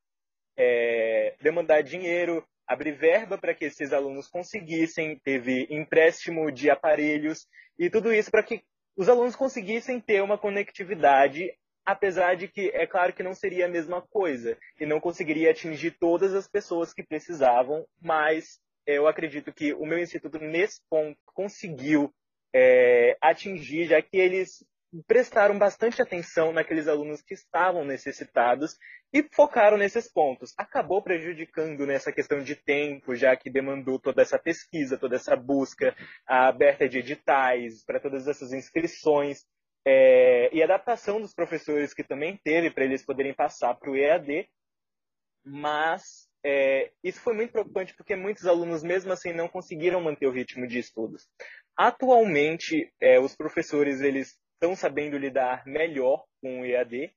é, 0.56 1.36
demandar 1.42 1.82
dinheiro, 1.82 2.46
abrir 2.68 2.92
verba 2.92 3.38
para 3.38 3.56
que 3.56 3.66
esses 3.66 3.92
alunos 3.92 4.28
conseguissem, 4.28 5.18
teve 5.20 5.66
empréstimo 5.72 6.52
de 6.52 6.70
aparelhos 6.70 7.48
e 7.80 7.90
tudo 7.90 8.14
isso 8.14 8.30
para 8.30 8.44
que 8.44 8.62
os 9.00 9.08
alunos 9.08 9.34
conseguissem 9.34 10.02
ter 10.02 10.22
uma 10.22 10.38
conectividade, 10.38 11.54
apesar 11.86 12.36
de 12.36 12.50
que 12.50 12.70
é 12.74 12.86
claro 12.86 13.14
que 13.14 13.24
não 13.24 13.34
seria 13.34 13.66
a 13.66 13.70
mesma 13.70 14.02
coisa 14.02 14.58
e 14.78 14.86
não 14.86 15.00
conseguiria 15.00 15.52
atingir 15.52 15.92
todas 15.98 16.36
as 16.36 16.50
pessoas 16.50 16.94
que 16.94 17.02
precisavam, 17.02 17.86
mas 18.02 18.60
eu 18.86 19.08
acredito 19.08 19.54
que 19.54 19.74
o 19.74 19.86
meu 19.86 19.98
instituto, 20.00 20.38
nesse 20.38 20.82
ponto, 20.90 21.18
conseguiu 21.28 22.14
é, 22.54 23.16
atingir, 23.22 23.86
já 23.86 24.02
que 24.02 24.18
eles 24.18 24.66
prestaram 25.08 25.58
bastante 25.58 26.02
atenção 26.02 26.52
naqueles 26.52 26.88
alunos 26.88 27.22
que 27.22 27.34
estavam 27.34 27.86
necessitados 27.86 28.76
e 29.14 29.24
focaram 29.34 29.78
nesses 29.78 30.12
pontos. 30.12 30.54
Acabou 30.58 31.02
prejudicando 31.02 31.86
nessa 31.86 32.12
questão 32.12 32.42
de 32.42 32.56
tempo, 32.56 33.16
já 33.16 33.36
que 33.36 33.50
demandou 33.50 34.00
toda 34.00 34.22
essa 34.22 34.40
pesquisa, 34.40 34.98
toda 34.98 35.16
essa 35.16 35.36
busca 35.36 35.96
aberta 36.26 36.88
de 36.88 37.00
editais 37.00 37.84
para 37.86 38.00
todas 38.00 38.28
essas 38.28 38.52
inscrições 38.52 39.46
é, 39.86 40.54
e 40.54 40.62
adaptação 40.62 41.22
dos 41.22 41.34
professores 41.34 41.94
que 41.94 42.04
também 42.04 42.40
teve 42.44 42.72
para 42.72 42.84
eles 42.84 43.06
poderem 43.06 43.34
passar 43.34 43.76
para 43.76 43.92
o 43.92 43.96
EAD. 43.96 44.48
Mas 45.46 46.28
é, 46.44 46.92
isso 47.04 47.22
foi 47.22 47.34
muito 47.34 47.52
preocupante 47.52 47.96
porque 47.96 48.16
muitos 48.16 48.46
alunos, 48.46 48.84
mesmo 48.84 49.12
assim, 49.12 49.34
não 49.34 49.48
conseguiram 49.48 50.02
manter 50.02 50.28
o 50.28 50.32
ritmo 50.32 50.68
de 50.68 50.80
estudos. 50.80 51.28
Atualmente, 51.78 52.92
é, 53.00 53.20
os 53.20 53.36
professores 53.36 54.02
eles 54.02 54.38
estão 54.60 54.76
sabendo 54.76 55.18
lidar 55.18 55.66
melhor 55.66 56.26
com 56.42 56.62
o 56.62 56.66
EAD, 56.66 57.12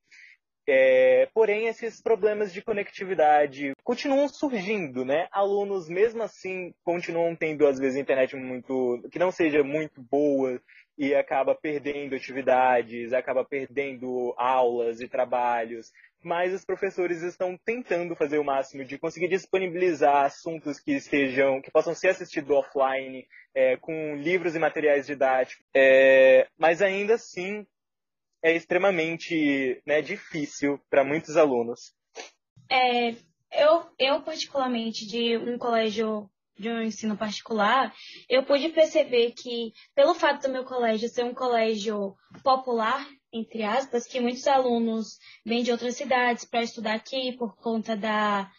é, 0.67 1.29
porém, 1.35 1.67
esses 1.67 2.01
problemas 2.01 2.53
de 2.53 2.63
conectividade 2.63 3.73
continuam 3.83 4.29
surgindo, 4.29 5.05
né? 5.05 5.27
Alunos, 5.33 5.89
mesmo 5.89 6.23
assim, 6.23 6.73
continuam 6.85 7.35
tendo, 7.35 7.67
às 7.67 7.81
vezes, 7.81 7.99
internet 7.99 8.37
muito, 8.37 9.03
que 9.11 9.19
não 9.19 9.33
seja 9.33 9.65
muito 9.65 10.01
boa 10.01 10.61
e 10.97 11.15
acaba 11.17 11.53
perdendo 11.53 12.15
atividades, 12.15 13.13
acaba 13.13 13.45
perdendo 13.45 14.33
aulas 14.37 15.01
e 15.01 15.09
trabalhos, 15.09 15.91
mas 16.23 16.55
os 16.55 16.65
professores 16.65 17.23
estão 17.23 17.59
tentando 17.65 18.15
fazer 18.15 18.39
o 18.39 18.45
máximo 18.45 18.85
de 18.85 18.99
conseguir 18.99 19.29
disponibilizar 19.29 20.25
assuntos 20.25 20.79
que 20.79 20.93
estejam, 20.93 21.61
que 21.61 21.71
possam 21.71 21.95
ser 21.95 22.09
assistidos 22.09 22.57
offline, 22.57 23.27
é, 23.55 23.77
com 23.77 24.17
livros 24.17 24.55
e 24.55 24.59
materiais 24.59 25.07
didáticos, 25.07 25.65
é, 25.75 26.47
mas 26.57 26.81
ainda 26.81 27.15
assim 27.15 27.67
é 28.43 28.55
extremamente 28.55 29.81
né, 29.87 30.01
difícil 30.01 30.81
para 30.91 31.05
muitos 31.05 31.37
alunos. 31.37 31.95
É, 32.71 33.11
eu, 33.53 33.87
eu, 33.99 34.23
particularmente, 34.23 35.07
de 35.07 35.37
um 35.37 35.59
colégio 35.59 36.29
de 36.59 36.69
um 36.69 36.83
ensino 36.83 37.17
particular, 37.17 37.93
eu 38.29 38.45
pude 38.45 38.69
perceber 38.71 39.33
que, 39.33 39.73
pelo 39.95 40.15
fato 40.15 40.43
do 40.43 40.53
meu 40.53 40.65
colégio 40.65 41.09
ser 41.09 41.25
um 41.25 41.35
colégio 41.35 42.15
popular, 42.43 43.07
entre 43.33 43.63
aspas, 43.63 44.07
que 44.07 44.21
muitos 44.21 44.47
alunos 44.47 45.19
vêm 45.45 45.63
de 45.63 45.73
outras 45.73 45.97
cidades 45.97 46.45
para 46.45 46.63
estudar 46.63 46.95
aqui 46.95 47.33
por 47.33 47.57
conta 47.57 47.97
da, 47.97 48.51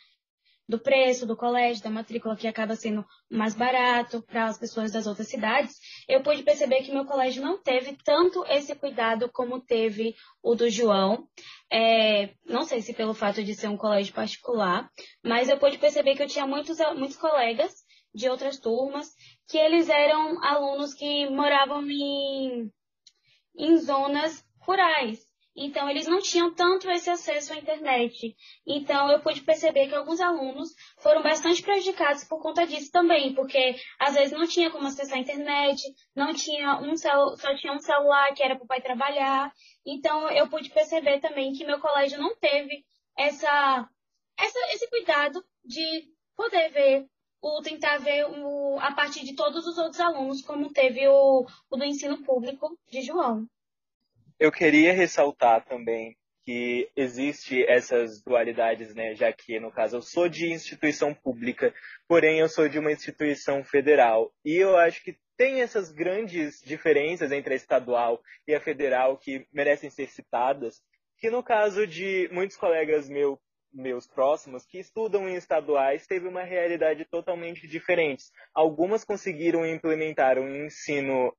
do 0.68 0.80
preço 0.80 1.26
do 1.26 1.36
colégio, 1.36 1.84
da 1.84 1.90
matrícula 1.90 2.36
que 2.36 2.48
acaba 2.48 2.76
sendo 2.76 3.06
mais 3.30 3.54
barato 3.54 4.24
para 4.24 4.46
as 4.46 4.58
pessoas 4.58 4.92
das 4.92 5.06
outras 5.06 5.28
cidades, 5.28 5.78
eu 6.08 6.24
pude 6.24 6.42
perceber 6.44 6.82
que 6.82 6.92
meu 6.92 7.06
colégio 7.06 7.44
não 7.44 7.62
teve 7.62 7.98
tanto 8.04 8.44
esse 8.48 8.74
cuidado 8.76 9.30
como 9.32 9.62
teve 9.62 10.16
o 10.42 10.56
do 10.56 10.70
João. 10.70 11.28
É, 11.72 12.34
não 12.46 12.64
sei 12.64 12.82
se 12.82 12.94
pelo 12.94 13.14
fato 13.14 13.44
de 13.44 13.54
ser 13.54 13.68
um 13.68 13.78
colégio 13.78 14.14
particular, 14.14 14.90
mas 15.24 15.50
eu 15.50 15.60
pude 15.60 15.78
perceber 15.78 16.16
que 16.16 16.24
eu 16.24 16.28
tinha 16.28 16.48
muitos, 16.48 16.78
muitos 16.96 17.18
colegas 17.18 17.74
de 18.14 18.30
outras 18.30 18.58
turmas 18.58 19.14
que 19.48 19.58
eles 19.58 19.90
eram 19.90 20.44
alunos 20.44 20.94
que 20.94 21.30
moravam 21.30 21.84
em, 21.90 22.72
em 23.56 23.78
zonas 23.78 24.44
rurais. 24.66 25.20
Então, 25.56 25.88
eles 25.88 26.08
não 26.08 26.20
tinham 26.20 26.54
tanto 26.54 26.90
esse 26.90 27.10
acesso 27.10 27.54
à 27.54 27.58
internet. 27.58 28.36
Então, 28.66 29.12
eu 29.12 29.22
pude 29.22 29.42
perceber 29.42 29.88
que 29.88 29.94
alguns 29.94 30.20
alunos 30.20 30.70
foram 30.98 31.22
bastante 31.22 31.62
prejudicados 31.62 32.24
por 32.24 32.42
conta 32.42 32.66
disso 32.66 32.92
também, 32.92 33.36
porque 33.36 33.76
às 34.00 34.16
vezes 34.16 34.32
não 34.32 34.48
tinha 34.48 34.72
como 34.72 34.88
acessar 34.88 35.18
a 35.18 35.22
internet, 35.22 35.82
não 36.16 36.34
tinha 36.34 36.80
um 36.80 36.98
só 36.98 37.36
tinha 37.56 37.72
um 37.72 37.80
celular 37.80 38.34
que 38.34 38.42
era 38.42 38.56
para 38.56 38.64
o 38.64 38.68
pai 38.68 38.82
trabalhar. 38.82 39.54
Então, 39.86 40.28
eu 40.32 40.50
pude 40.50 40.72
perceber 40.72 41.20
também 41.20 41.54
que 41.54 41.66
meu 41.66 41.80
colégio 41.80 42.20
não 42.20 42.36
teve 42.36 42.84
essa, 43.18 43.88
essa 44.40 44.60
esse 44.74 44.90
cuidado 44.90 45.44
de 45.64 46.08
poder 46.36 46.70
ver 46.72 47.06
o 47.42 47.62
tentar 47.62 47.98
ver 47.98 48.26
o, 48.26 48.80
a 48.80 48.92
partir 48.94 49.24
de 49.24 49.36
todos 49.36 49.68
os 49.68 49.78
outros 49.78 50.00
alunos, 50.00 50.42
como 50.42 50.72
teve 50.72 51.08
o, 51.08 51.46
o 51.70 51.78
do 51.78 51.84
ensino 51.84 52.24
público 52.24 52.76
de 52.90 53.02
João 53.02 53.48
eu 54.40 54.52
queria 54.52 54.94
ressaltar 54.94 55.66
também 55.66 56.16
que 56.46 56.90
existe 56.96 57.64
essas 57.66 58.22
dualidades, 58.22 58.94
né? 58.94 59.16
Já 59.16 59.32
que, 59.32 59.60
no 59.60 59.72
caso, 59.72 59.98
eu 59.98 60.02
sou 60.02 60.28
de 60.28 60.52
instituição 60.52 61.14
pública, 61.14 61.74
porém 62.08 62.40
eu 62.40 62.50
sou 62.50 62.68
de 62.68 62.78
uma 62.78 62.92
instituição 62.92 63.64
federal. 63.64 64.32
E 64.44 64.56
eu 64.56 64.76
acho 64.78 65.02
que 65.04 65.18
tem 65.38 65.62
essas 65.62 65.92
grandes 65.92 66.62
diferenças 66.64 67.32
entre 67.32 67.54
a 67.54 67.58
estadual 67.58 68.22
e 68.48 68.54
a 68.54 68.60
federal 68.60 69.18
que 69.18 69.48
merecem 69.54 69.90
ser 69.90 70.10
citadas, 70.10 70.82
que 71.18 71.30
no 71.30 71.42
caso 71.42 71.88
de 71.88 72.30
muitos 72.32 72.58
colegas 72.58 73.10
meu, 73.10 73.40
meus 73.74 74.06
próximos 74.06 74.66
que 74.66 74.78
estudam 74.78 75.28
em 75.28 75.36
estaduais 75.36 76.06
teve 76.06 76.28
uma 76.28 76.44
realidade 76.44 77.06
totalmente 77.06 77.68
diferente. 77.68 78.26
Algumas 78.54 79.06
conseguiram 79.06 79.66
implementar 79.66 80.38
um 80.38 80.66
ensino 80.66 81.34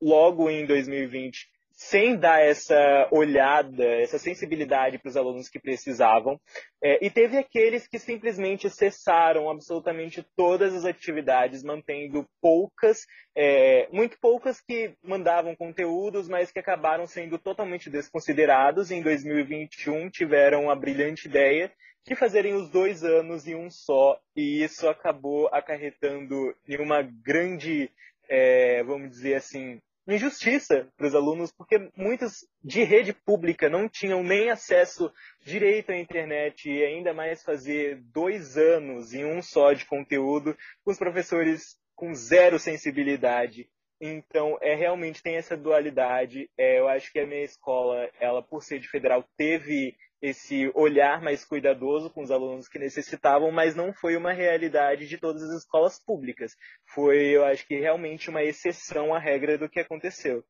logo 0.00 0.50
em 0.50 0.66
2020 0.66 1.48
sem 1.82 2.14
dar 2.14 2.42
essa 2.42 3.08
olhada, 3.10 3.82
essa 4.02 4.18
sensibilidade 4.18 4.98
para 4.98 5.08
os 5.08 5.16
alunos 5.16 5.48
que 5.48 5.58
precisavam. 5.58 6.38
É, 6.84 7.04
e 7.04 7.08
teve 7.08 7.38
aqueles 7.38 7.88
que 7.88 7.98
simplesmente 7.98 8.68
cessaram 8.68 9.48
absolutamente 9.48 10.22
todas 10.36 10.74
as 10.74 10.84
atividades, 10.84 11.64
mantendo 11.64 12.28
poucas, 12.38 13.06
é, 13.34 13.88
muito 13.90 14.18
poucas 14.20 14.60
que 14.60 14.92
mandavam 15.02 15.56
conteúdos, 15.56 16.28
mas 16.28 16.52
que 16.52 16.58
acabaram 16.58 17.06
sendo 17.06 17.38
totalmente 17.38 17.88
desconsiderados. 17.88 18.90
Em 18.90 19.00
2021 19.00 20.10
tiveram 20.10 20.68
a 20.68 20.76
brilhante 20.76 21.28
ideia 21.28 21.72
de 22.06 22.14
fazerem 22.14 22.52
os 22.52 22.68
dois 22.68 23.02
anos 23.02 23.48
em 23.48 23.54
um 23.54 23.70
só, 23.70 24.20
e 24.36 24.62
isso 24.62 24.86
acabou 24.86 25.48
acarretando 25.50 26.54
em 26.68 26.76
uma 26.76 27.00
grande, 27.00 27.90
é, 28.28 28.82
vamos 28.84 29.08
dizer 29.08 29.36
assim, 29.36 29.80
injustiça 30.08 30.88
para 30.96 31.06
os 31.06 31.14
alunos, 31.14 31.52
porque 31.52 31.90
muitos 31.96 32.46
de 32.62 32.82
rede 32.82 33.12
pública 33.12 33.68
não 33.68 33.88
tinham 33.88 34.22
nem 34.22 34.50
acesso 34.50 35.12
direito 35.44 35.92
à 35.92 35.96
internet 35.96 36.70
e 36.70 36.84
ainda 36.84 37.12
mais 37.14 37.42
fazer 37.42 38.00
dois 38.12 38.56
anos 38.56 39.12
em 39.12 39.24
um 39.24 39.42
só 39.42 39.72
de 39.72 39.84
conteúdo, 39.84 40.56
com 40.84 40.90
os 40.90 40.98
professores 40.98 41.78
com 41.94 42.14
zero 42.14 42.58
sensibilidade. 42.58 43.68
Então, 44.00 44.56
é 44.62 44.74
realmente 44.74 45.22
tem 45.22 45.36
essa 45.36 45.54
dualidade. 45.56 46.48
É, 46.56 46.78
eu 46.78 46.88
acho 46.88 47.12
que 47.12 47.18
a 47.18 47.26
minha 47.26 47.44
escola, 47.44 48.10
ela 48.18 48.42
por 48.42 48.62
ser 48.62 48.80
de 48.80 48.88
federal, 48.88 49.22
teve 49.36 49.94
esse 50.20 50.70
olhar 50.74 51.22
mais 51.22 51.44
cuidadoso 51.44 52.10
com 52.10 52.22
os 52.22 52.30
alunos 52.30 52.68
que 52.68 52.78
necessitavam, 52.78 53.50
mas 53.50 53.74
não 53.74 53.92
foi 53.92 54.16
uma 54.16 54.32
realidade 54.32 55.08
de 55.08 55.16
todas 55.16 55.42
as 55.42 55.62
escolas 55.62 55.98
públicas. 55.98 56.52
Foi, 56.94 57.36
eu 57.36 57.44
acho 57.44 57.66
que 57.66 57.78
realmente 57.78 58.28
uma 58.28 58.42
exceção 58.42 59.14
à 59.14 59.18
regra 59.18 59.56
do 59.56 59.68
que 59.68 59.80
aconteceu. 59.80 60.44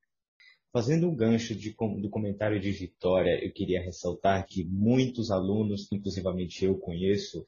Fazendo 0.72 1.08
um 1.08 1.14
gancho 1.14 1.54
de, 1.54 1.74
do 2.00 2.10
comentário 2.10 2.60
de 2.60 2.70
Vitória, 2.72 3.44
eu 3.44 3.52
queria 3.52 3.82
ressaltar 3.82 4.44
que 4.46 4.64
muitos 4.64 5.30
alunos, 5.30 5.90
inclusivamente 5.92 6.64
eu 6.64 6.76
conheço, 6.76 7.46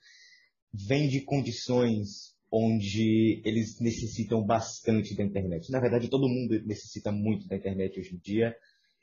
vêm 0.72 1.08
de 1.08 1.20
condições 1.20 2.36
onde 2.50 3.40
eles 3.44 3.80
necessitam 3.80 4.44
bastante 4.44 5.16
da 5.16 5.24
internet. 5.24 5.70
Na 5.70 5.80
verdade, 5.80 6.08
todo 6.08 6.28
mundo 6.28 6.60
necessita 6.66 7.10
muito 7.10 7.48
da 7.48 7.56
internet 7.56 7.98
hoje 7.98 8.14
em 8.14 8.18
dia, 8.18 8.54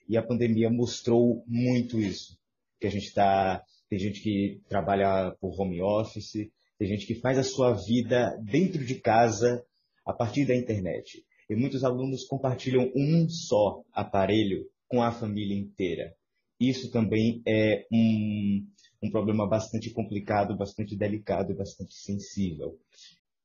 e 0.08 0.18
a 0.18 0.24
pandemia 0.24 0.70
mostrou 0.70 1.44
muito 1.48 2.00
isso 2.00 2.40
que 2.80 2.88
a 2.88 2.92
gente 2.92 3.08
está. 3.08 3.64
Tem 3.90 4.00
gente 4.00 4.22
que 4.22 4.62
trabalha 4.70 5.36
por 5.42 5.60
home 5.60 5.82
office, 5.82 6.52
tem 6.78 6.88
gente 6.88 7.06
que 7.06 7.16
faz 7.16 7.38
a 7.38 7.44
sua 7.44 7.74
vida 7.74 8.38
dentro 8.44 8.86
de 8.86 8.96
casa 8.96 9.64
a 10.06 10.14
partir 10.14 10.46
da 10.46 10.56
internet. 10.56 11.24
E 11.50 11.56
muitos 11.56 11.84
alunos 11.84 12.26
compartilham 12.26 12.92
um 12.96 13.28
só 13.28 13.84
aparelho 13.92 14.66
com 14.88 15.02
a 15.02 15.12
família 15.12 15.58
inteira. 15.58 16.16
Isso 16.60 16.92
também 16.92 17.42
é 17.48 17.86
um, 17.92 18.68
um 19.02 19.10
problema 19.10 19.48
bastante 19.48 19.90
complicado, 19.90 20.58
bastante 20.58 20.96
delicado 20.96 21.52
e 21.52 21.56
bastante 21.56 21.96
sensível. 21.96 22.78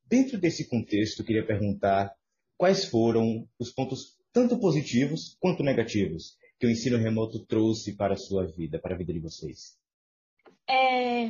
Dentro 0.07 0.37
desse 0.37 0.69
contexto, 0.69 1.19
eu 1.19 1.25
queria 1.25 1.45
perguntar 1.45 2.13
quais 2.57 2.85
foram 2.85 3.47
os 3.59 3.71
pontos 3.71 4.15
tanto 4.31 4.59
positivos 4.59 5.35
quanto 5.39 5.63
negativos 5.63 6.37
que 6.59 6.67
o 6.67 6.69
ensino 6.69 6.97
remoto 6.97 7.45
trouxe 7.45 7.95
para 7.95 8.13
a 8.13 8.17
sua 8.17 8.45
vida, 8.45 8.79
para 8.79 8.95
a 8.95 8.97
vida 8.97 9.13
de 9.13 9.19
vocês? 9.19 9.77
É, 10.67 11.29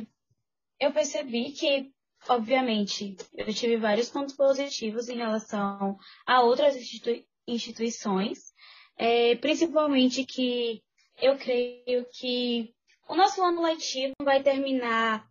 eu 0.80 0.92
percebi 0.92 1.52
que, 1.52 1.90
obviamente, 2.28 3.16
eu 3.34 3.52
tive 3.52 3.76
vários 3.76 4.08
pontos 4.08 4.34
positivos 4.34 5.08
em 5.08 5.16
relação 5.16 5.98
a 6.26 6.42
outras 6.42 6.76
institui 6.76 7.26
instituições, 7.48 8.52
é, 8.96 9.36
principalmente 9.36 10.24
que 10.24 10.82
eu 11.22 11.38
creio 11.38 12.04
que 12.12 12.74
o 13.08 13.14
nosso 13.14 13.40
ano 13.40 13.62
letivo 13.62 14.14
vai 14.20 14.42
terminar 14.42 15.24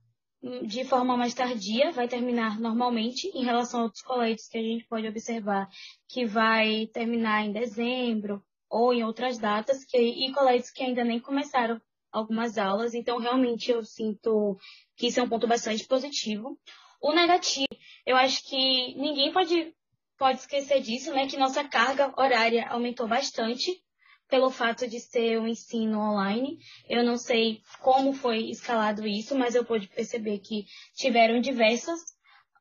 de 0.66 0.86
forma 0.86 1.18
mais 1.18 1.34
tardia, 1.34 1.92
vai 1.92 2.08
terminar 2.08 2.60
normalmente 2.60 3.28
em 3.30 3.44
relação 3.44 3.82
a 3.82 3.84
outros 3.84 4.04
colégios 4.04 4.48
que 4.48 4.58
a 4.58 4.62
gente 4.62 4.86
pode 4.86 5.08
observar 5.08 5.68
que 6.08 6.26
vai 6.26 6.88
terminar 6.88 7.44
em 7.44 7.52
dezembro 7.52 8.42
ou 8.70 8.94
em 8.94 9.04
outras 9.04 9.38
datas, 9.38 9.84
que, 9.86 9.98
e 9.98 10.32
colégios 10.32 10.72
que 10.72 10.84
ainda 10.84 11.04
nem 11.04 11.20
começaram 11.20 11.80
algumas 12.12 12.58
aulas. 12.58 12.94
Então, 12.94 13.20
realmente, 13.20 13.72
eu 13.72 13.84
sinto 13.84 14.58
que 14.96 15.08
isso 15.08 15.20
é 15.20 15.24
um 15.24 15.30
ponto 15.30 15.48
bastante 15.48 15.86
positivo. 15.86 16.58
O 17.02 17.14
negativo, 17.14 17.68
eu 18.06 18.16
acho 18.16 18.44
que 18.48 18.96
ninguém 18.96 19.32
pode, 19.32 19.74
pode 20.18 20.40
esquecer 20.40 20.82
disso, 20.82 21.14
né? 21.14 21.28
Que 21.28 21.38
nossa 21.38 21.64
carga 21.64 22.14
horária 22.18 22.68
aumentou 22.70 23.08
bastante 23.08 23.72
pelo 24.30 24.50
fato 24.50 24.88
de 24.88 25.00
ser 25.00 25.40
um 25.40 25.48
ensino 25.48 26.00
online. 26.00 26.58
Eu 26.90 27.04
não 27.04 27.18
sei 27.18 27.62
como 27.82 28.14
foi 28.14 28.50
escalado 28.50 29.06
isso, 29.06 29.38
mas 29.38 29.54
eu 29.54 29.66
pude 29.66 29.88
perceber 29.88 30.40
que 30.40 30.66
tiveram 30.96 31.40
diversas, 31.40 32.15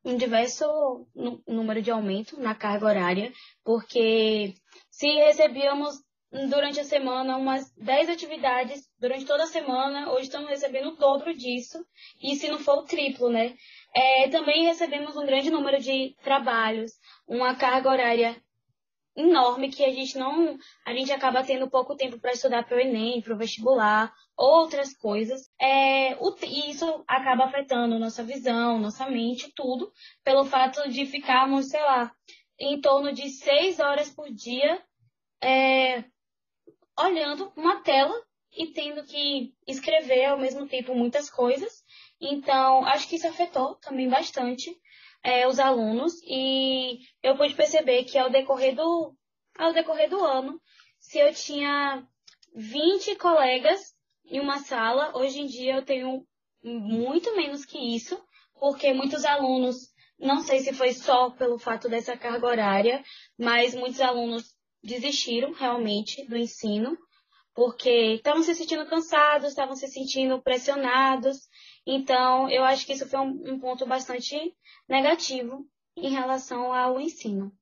um 0.05 0.17
diverso 0.17 1.07
número 1.47 1.81
de 1.81 1.91
aumento 1.91 2.39
na 2.39 2.55
carga 2.55 2.87
horária, 2.87 3.33
porque 3.65 4.55
se 4.91 5.07
recebíamos 5.07 6.05
durante 6.49 6.81
a 6.81 6.85
semana 6.85 7.37
umas 7.37 7.73
10 7.77 8.09
atividades 8.11 8.89
durante 8.99 9.25
toda 9.25 9.45
a 9.45 9.49
semana, 9.49 10.11
hoje 10.13 10.25
estamos 10.25 10.51
recebendo 10.51 10.89
o 10.89 10.97
dobro 10.97 11.35
disso, 11.35 11.85
e 12.21 12.35
se 12.35 12.49
não 12.49 12.59
for 12.59 12.79
o 12.79 12.85
triplo, 12.85 13.31
né? 13.31 13.55
É, 13.95 14.29
também 14.29 14.65
recebemos 14.65 15.17
um 15.17 15.25
grande 15.25 15.51
número 15.51 15.81
de 15.81 16.15
trabalhos, 16.23 16.93
uma 17.27 17.55
carga 17.55 17.89
horária 17.89 18.37
enorme 19.17 19.71
que 19.71 19.85
a 19.85 19.93
gente 19.93 20.19
não, 20.19 20.59
a 20.85 20.93
gente 20.93 21.13
acaba 21.13 21.45
tendo 21.45 21.71
pouco 21.71 21.95
tempo 21.97 22.19
para 22.19 22.33
estudar 22.33 22.65
para 22.65 22.77
o 22.77 22.81
Enem, 22.81 23.23
para 23.23 23.35
o 23.35 23.39
vestibular, 23.39 24.13
outras 24.37 24.97
coisas. 24.97 25.49
É, 25.61 26.17
o, 26.17 26.35
e 26.43 26.71
isso 26.71 27.05
acaba 27.07 27.45
afetando 27.45 27.99
nossa 27.99 28.25
visão, 28.25 28.79
nossa 28.79 29.09
mente, 29.09 29.53
tudo, 29.55 29.93
pelo 30.23 30.45
fato 30.45 30.89
de 30.91 31.07
ficarmos, 31.07 31.69
sei 31.69 31.83
lá, 31.83 32.13
em 32.59 32.81
torno 32.81 33.13
de 33.13 33.29
seis 33.29 33.81
horas 33.81 34.11
por 34.11 34.31
dia 34.31 34.83
é, 35.43 36.05
olhando 36.99 37.53
uma 37.57 37.83
tela 37.83 38.15
e 38.57 38.69
tendo 38.69 39.05
que 39.05 39.53
escrever 39.67 40.27
ao 40.27 40.39
mesmo 40.39 40.67
tempo 40.67 40.95
muitas 40.95 41.29
coisas. 41.29 41.85
Então, 42.21 42.85
acho 42.87 43.09
que 43.09 43.17
isso 43.17 43.27
afetou 43.27 43.75
também 43.77 44.09
bastante 44.09 44.75
é, 45.25 45.49
os 45.49 45.59
alunos 45.59 46.13
e 46.23 47.01
eu 47.23 47.35
pude 47.37 47.55
perceber 47.55 48.05
que 48.05 48.19
ao 48.19 48.29
decorrer 48.29 48.77
do, 48.77 49.17
ao 49.59 49.73
decorrer 49.73 50.11
do 50.11 50.23
ano, 50.23 50.61
se 51.01 51.19
eu 51.19 51.33
tinha 51.33 52.07
20 52.55 53.17
colegas 53.17 53.95
em 54.27 54.39
uma 54.39 54.59
sala, 54.59 55.17
hoje 55.17 55.41
em 55.41 55.47
dia 55.47 55.77
eu 55.77 55.85
tenho 55.85 56.27
muito 56.63 57.35
menos 57.35 57.65
que 57.65 57.79
isso, 57.79 58.23
porque 58.55 58.93
muitos 58.93 59.25
alunos, 59.25 59.77
não 60.19 60.41
sei 60.41 60.61
se 60.61 60.73
foi 60.73 60.93
só 60.93 61.31
pelo 61.31 61.59
fato 61.59 61.89
dessa 61.89 62.17
carga 62.17 62.47
horária, 62.47 63.03
mas 63.39 63.75
muitos 63.75 64.01
alunos 64.01 64.55
desistiram 64.83 65.53
realmente 65.53 66.27
do 66.27 66.37
ensino, 66.37 66.97
porque 67.55 68.15
estavam 68.15 68.43
se 68.43 68.55
sentindo 68.55 68.87
cansados, 68.87 69.49
estavam 69.49 69.77
se 69.77 69.87
sentindo 69.89 70.43
pressionados. 70.43 71.49
Então, 71.87 72.49
eu 72.51 72.65
acho 72.65 72.87
que 72.87 72.93
isso 72.93 73.09
foi 73.09 73.21
um, 73.21 73.55
um 73.55 73.61
ponto 73.61 73.87
bastante 73.87 74.55
negativo 74.89 75.67
em 75.97 76.11
relação 76.11 76.73
ao 76.73 77.01
ensino. 77.01 77.53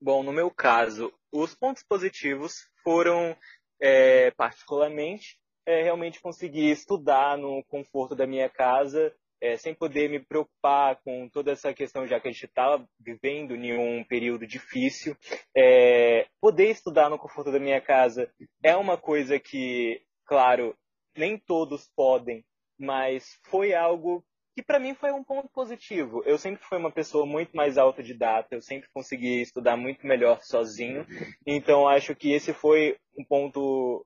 Bom, 0.00 0.22
no 0.22 0.32
meu 0.32 0.50
caso, 0.50 1.12
os 1.32 1.54
pontos 1.54 1.82
positivos 1.82 2.68
foram, 2.82 3.36
é, 3.80 4.30
particularmente, 4.32 5.38
é, 5.66 5.82
realmente 5.82 6.20
conseguir 6.20 6.70
estudar 6.70 7.36
no 7.36 7.62
conforto 7.64 8.14
da 8.14 8.26
minha 8.26 8.48
casa, 8.48 9.14
é, 9.40 9.56
sem 9.56 9.74
poder 9.74 10.08
me 10.10 10.20
preocupar 10.20 11.00
com 11.02 11.28
toda 11.28 11.52
essa 11.52 11.72
questão, 11.72 12.06
já 12.06 12.20
que 12.20 12.28
a 12.28 12.30
gente 12.30 12.44
estava 12.44 12.86
vivendo 12.98 13.54
em 13.54 13.76
um 13.76 14.04
período 14.04 14.46
difícil. 14.46 15.16
É, 15.56 16.26
poder 16.40 16.70
estudar 16.70 17.08
no 17.08 17.18
conforto 17.18 17.50
da 17.50 17.58
minha 17.58 17.80
casa 17.80 18.30
é 18.62 18.76
uma 18.76 18.98
coisa 18.98 19.38
que, 19.38 20.02
claro, 20.26 20.76
nem 21.16 21.38
todos 21.38 21.90
podem, 21.96 22.44
mas 22.80 23.38
foi 23.44 23.74
algo 23.74 24.24
que 24.56 24.62
para 24.62 24.78
mim 24.78 24.94
foi 24.94 25.12
um 25.12 25.22
ponto 25.22 25.48
positivo. 25.50 26.22
Eu 26.24 26.38
sempre 26.38 26.64
fui 26.64 26.78
uma 26.78 26.90
pessoa 26.90 27.24
muito 27.24 27.56
mais 27.56 27.78
autodidata, 27.78 28.54
eu 28.54 28.62
sempre 28.62 28.88
consegui 28.92 29.42
estudar 29.42 29.76
muito 29.76 30.06
melhor 30.06 30.40
sozinho. 30.42 31.06
Então 31.46 31.88
acho 31.88 32.14
que 32.16 32.32
esse 32.32 32.52
foi 32.52 32.96
um 33.16 33.24
ponto 33.24 34.04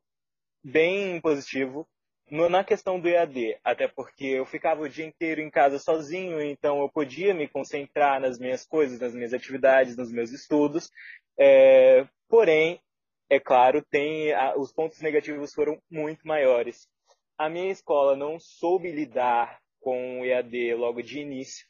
bem 0.63 1.21
positivo 1.21 1.87
no, 2.31 2.49
na 2.49 2.65
questão 2.65 2.99
do 2.99 3.09
EAD, 3.09 3.59
até 3.63 3.87
porque 3.87 4.25
eu 4.25 4.47
ficava 4.47 4.83
o 4.83 4.89
dia 4.89 5.05
inteiro 5.05 5.41
em 5.41 5.51
casa 5.51 5.79
sozinho, 5.79 6.41
então 6.41 6.81
eu 6.81 6.89
podia 6.89 7.35
me 7.35 7.47
concentrar 7.47 8.21
nas 8.21 8.39
minhas 8.39 8.67
coisas, 8.67 8.99
nas 8.99 9.15
minhas 9.15 9.35
atividades, 9.35 9.97
nos 9.97 10.11
meus 10.11 10.31
estudos. 10.33 10.91
É, 11.39 12.07
porém, 12.29 12.81
é 13.29 13.39
claro, 13.39 13.85
tem 13.91 14.33
a, 14.33 14.57
os 14.57 14.73
pontos 14.73 15.01
negativos 15.01 15.53
foram 15.53 15.81
muito 15.91 16.27
maiores. 16.27 16.89
A 17.37 17.49
minha 17.49 17.71
escola 17.71 18.17
não 18.17 18.39
soube 18.39 18.93
lidar 18.93 19.61
com 19.81 20.21
o 20.21 20.25
EAD 20.25 20.75
logo 20.75 21.03
de 21.03 21.19
início, 21.19 21.67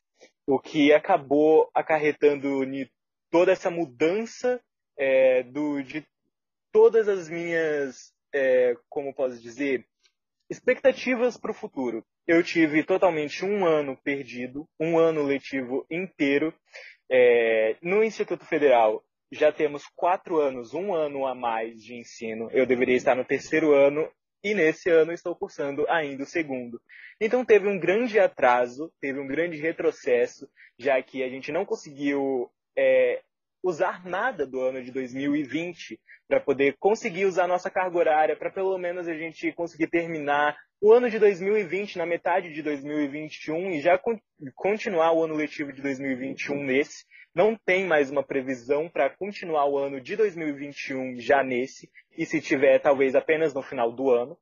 o 0.46 0.61
que 0.61 0.92
acabou 0.92 1.70
acarretando 1.74 2.48
toda 3.31 3.50
essa 3.50 3.70
mudança 3.70 4.61
é, 4.96 5.42
do, 5.42 5.83
de 5.83 6.07
todas 6.70 7.09
as 7.09 7.29
minhas, 7.29 8.12
é, 8.33 8.77
como 8.88 9.14
posso 9.14 9.40
dizer, 9.40 9.87
expectativas 10.50 11.37
para 11.37 11.50
o 11.50 11.55
futuro. 11.55 12.05
Eu 12.27 12.42
tive 12.42 12.85
totalmente 12.85 13.44
um 13.44 13.66
ano 13.66 13.96
perdido, 13.96 14.68
um 14.79 14.98
ano 14.98 15.22
letivo 15.22 15.87
inteiro. 15.90 16.55
É, 17.11 17.77
no 17.83 18.05
Instituto 18.05 18.44
Federal 18.44 19.03
já 19.33 19.53
temos 19.53 19.85
quatro 19.96 20.38
anos, 20.38 20.74
um 20.74 20.94
ano 20.94 21.27
a 21.27 21.35
mais 21.35 21.83
de 21.83 21.94
ensino. 21.94 22.48
Eu 22.53 22.66
deveria 22.66 22.96
estar 22.96 23.14
no 23.14 23.24
terceiro 23.24 23.72
ano 23.72 24.09
e 24.44 24.54
nesse 24.54 24.90
ano 24.90 25.11
estou 25.11 25.35
cursando 25.35 25.88
ainda 25.88 26.22
o 26.22 26.26
segundo. 26.26 26.78
Então 27.18 27.42
teve 27.44 27.66
um 27.66 27.78
grande 27.78 28.20
atraso, 28.20 28.92
teve 29.00 29.18
um 29.18 29.26
grande 29.26 29.57
retrocesso, 29.57 30.46
já 30.78 31.02
que 31.02 31.24
a 31.24 31.28
gente 31.30 31.50
não 31.50 31.64
conseguiu 31.64 32.50
é, 32.76 33.22
usar 33.62 34.04
nada 34.04 34.46
do 34.46 34.61
ano 34.61 34.83
de 34.83 34.92
2020 34.92 35.98
para 36.28 36.40
poder 36.40 36.76
conseguir 36.78 37.24
usar 37.24 37.48
nossa 37.48 37.70
carga 37.70 37.96
horária, 37.96 38.37
para 38.37 38.50
pelo 38.50 38.76
menos 38.76 39.09
a 39.09 39.14
gente 39.14 39.50
conseguir 39.52 39.87
terminar 39.87 40.54
o 40.80 40.92
ano 40.92 41.09
de 41.09 41.18
2020 41.18 41.96
na 41.96 42.04
metade 42.04 42.52
de 42.52 42.62
2021 42.62 43.70
e 43.70 43.80
já 43.80 43.98
continuar 44.54 45.12
o 45.12 45.24
ano 45.24 45.35
letivo 45.35 45.72
de 45.72 45.80
2021 45.80 46.62
nesse. 46.62 47.07
Não 47.34 47.56
tem 47.56 47.84
mais 47.84 48.12
uma 48.12 48.22
previsão 48.22 48.88
para 48.88 49.10
continuar 49.10 49.66
o 49.66 49.76
ano 49.76 50.00
de 50.00 50.14
2021 50.14 51.16
já 51.16 51.42
nesse, 51.42 51.90
e 52.16 52.24
se 52.24 52.40
tiver, 52.40 52.78
talvez 52.78 53.16
apenas 53.16 53.52
no 53.52 53.60
final 53.60 53.90
do 53.90 54.08
ano. 54.08 54.38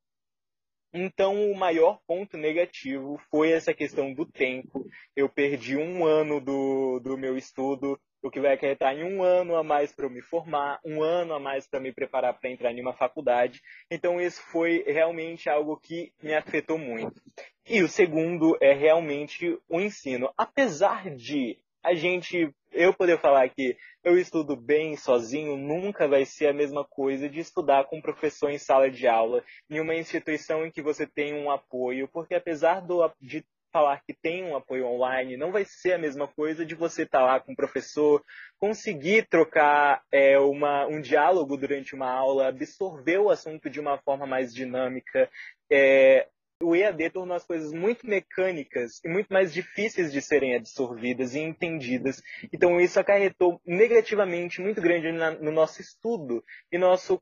Então, 0.92 1.50
o 1.50 1.56
maior 1.56 2.00
ponto 2.06 2.36
negativo 2.36 3.18
foi 3.30 3.50
essa 3.50 3.72
questão 3.72 4.12
do 4.12 4.26
tempo. 4.26 4.84
Eu 5.16 5.26
perdi 5.26 5.74
um 5.74 6.04
ano 6.04 6.38
do, 6.38 7.00
do 7.00 7.16
meu 7.16 7.34
estudo, 7.34 7.98
o 8.22 8.30
que 8.30 8.38
vai 8.38 8.52
acarretar 8.52 8.94
em 8.94 9.04
um 9.04 9.22
ano 9.22 9.56
a 9.56 9.64
mais 9.64 9.90
para 9.94 10.04
eu 10.04 10.10
me 10.10 10.20
formar, 10.20 10.78
um 10.84 11.02
ano 11.02 11.32
a 11.32 11.40
mais 11.40 11.66
para 11.66 11.80
me 11.80 11.94
preparar 11.94 12.38
para 12.38 12.50
entrar 12.50 12.72
em 12.72 12.82
uma 12.82 12.92
faculdade. 12.92 13.62
Então, 13.90 14.20
isso 14.20 14.42
foi 14.52 14.84
realmente 14.86 15.48
algo 15.48 15.80
que 15.80 16.12
me 16.22 16.34
afetou 16.34 16.76
muito. 16.76 17.22
E 17.66 17.82
o 17.82 17.88
segundo 17.88 18.54
é 18.60 18.74
realmente 18.74 19.58
o 19.66 19.80
ensino. 19.80 20.30
Apesar 20.36 21.08
de 21.08 21.58
a 21.82 21.94
gente, 21.94 22.54
eu 22.70 22.94
poder 22.94 23.18
falar 23.18 23.48
que 23.48 23.76
eu 24.04 24.18
estudo 24.18 24.56
bem 24.56 24.96
sozinho, 24.96 25.56
nunca 25.56 26.08
vai 26.08 26.24
ser 26.24 26.46
a 26.48 26.52
mesma 26.52 26.84
coisa 26.84 27.28
de 27.28 27.40
estudar 27.40 27.84
com 27.84 28.00
professor 28.00 28.50
em 28.50 28.58
sala 28.58 28.90
de 28.90 29.06
aula, 29.06 29.44
em 29.70 29.80
uma 29.80 29.94
instituição 29.94 30.64
em 30.64 30.70
que 30.70 30.82
você 30.82 31.06
tem 31.06 31.34
um 31.34 31.50
apoio, 31.50 32.08
porque 32.08 32.34
apesar 32.34 32.80
do, 32.80 33.10
de 33.20 33.44
falar 33.72 34.02
que 34.06 34.12
tem 34.12 34.44
um 34.44 34.54
apoio 34.54 34.86
online, 34.86 35.36
não 35.36 35.50
vai 35.50 35.64
ser 35.64 35.94
a 35.94 35.98
mesma 35.98 36.28
coisa 36.28 36.64
de 36.64 36.74
você 36.74 37.04
estar 37.04 37.20
tá 37.20 37.24
lá 37.24 37.40
com 37.40 37.52
o 37.52 37.56
professor, 37.56 38.22
conseguir 38.58 39.26
trocar 39.28 40.02
é, 40.12 40.38
uma, 40.38 40.86
um 40.86 41.00
diálogo 41.00 41.56
durante 41.56 41.94
uma 41.94 42.10
aula, 42.10 42.48
absorver 42.48 43.18
o 43.18 43.30
assunto 43.30 43.70
de 43.70 43.80
uma 43.80 43.98
forma 43.98 44.26
mais 44.26 44.54
dinâmica. 44.54 45.28
É, 45.70 46.28
o 46.62 46.74
EAD 46.74 47.10
tornou 47.10 47.36
as 47.36 47.44
coisas 47.44 47.72
muito 47.72 48.06
mecânicas 48.06 49.00
e 49.04 49.08
muito 49.08 49.32
mais 49.32 49.52
difíceis 49.52 50.12
de 50.12 50.22
serem 50.22 50.56
absorvidas 50.56 51.34
e 51.34 51.40
entendidas. 51.40 52.22
Então 52.52 52.80
isso 52.80 52.98
acarretou 52.98 53.60
negativamente 53.66 54.60
muito 54.60 54.80
grande 54.80 55.12
no 55.12 55.50
nosso 55.50 55.80
estudo 55.80 56.42
e 56.70 56.78
nosso, 56.78 57.18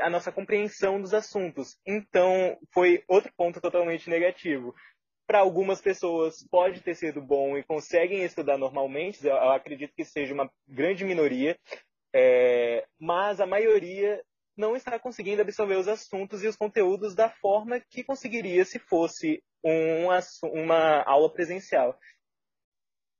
a 0.00 0.10
nossa 0.10 0.32
compreensão 0.32 1.00
dos 1.00 1.14
assuntos. 1.14 1.76
Então 1.86 2.56
foi 2.72 3.02
outro 3.08 3.32
ponto 3.36 3.60
totalmente 3.60 4.08
negativo 4.08 4.74
para 5.26 5.40
algumas 5.40 5.80
pessoas 5.82 6.42
pode 6.50 6.80
ter 6.80 6.94
sido 6.94 7.20
bom 7.20 7.58
e 7.58 7.62
conseguem 7.62 8.24
estudar 8.24 8.56
normalmente, 8.56 9.26
eu, 9.26 9.36
acredito 9.50 9.92
que 9.94 10.02
seja 10.02 10.32
uma 10.32 10.50
grande 10.66 11.04
minoria, 11.04 11.54
é, 12.14 12.86
mas 12.98 13.38
a 13.38 13.46
maioria 13.46 14.22
não 14.58 14.74
está 14.74 14.98
conseguindo 14.98 15.40
absorver 15.40 15.76
os 15.76 15.86
assuntos 15.86 16.42
e 16.42 16.48
os 16.48 16.56
conteúdos 16.56 17.14
da 17.14 17.30
forma 17.30 17.78
que 17.78 18.02
conseguiria 18.02 18.64
se 18.64 18.78
fosse 18.80 19.42
um, 19.64 20.08
uma 20.42 21.02
aula 21.04 21.32
presencial. 21.32 21.96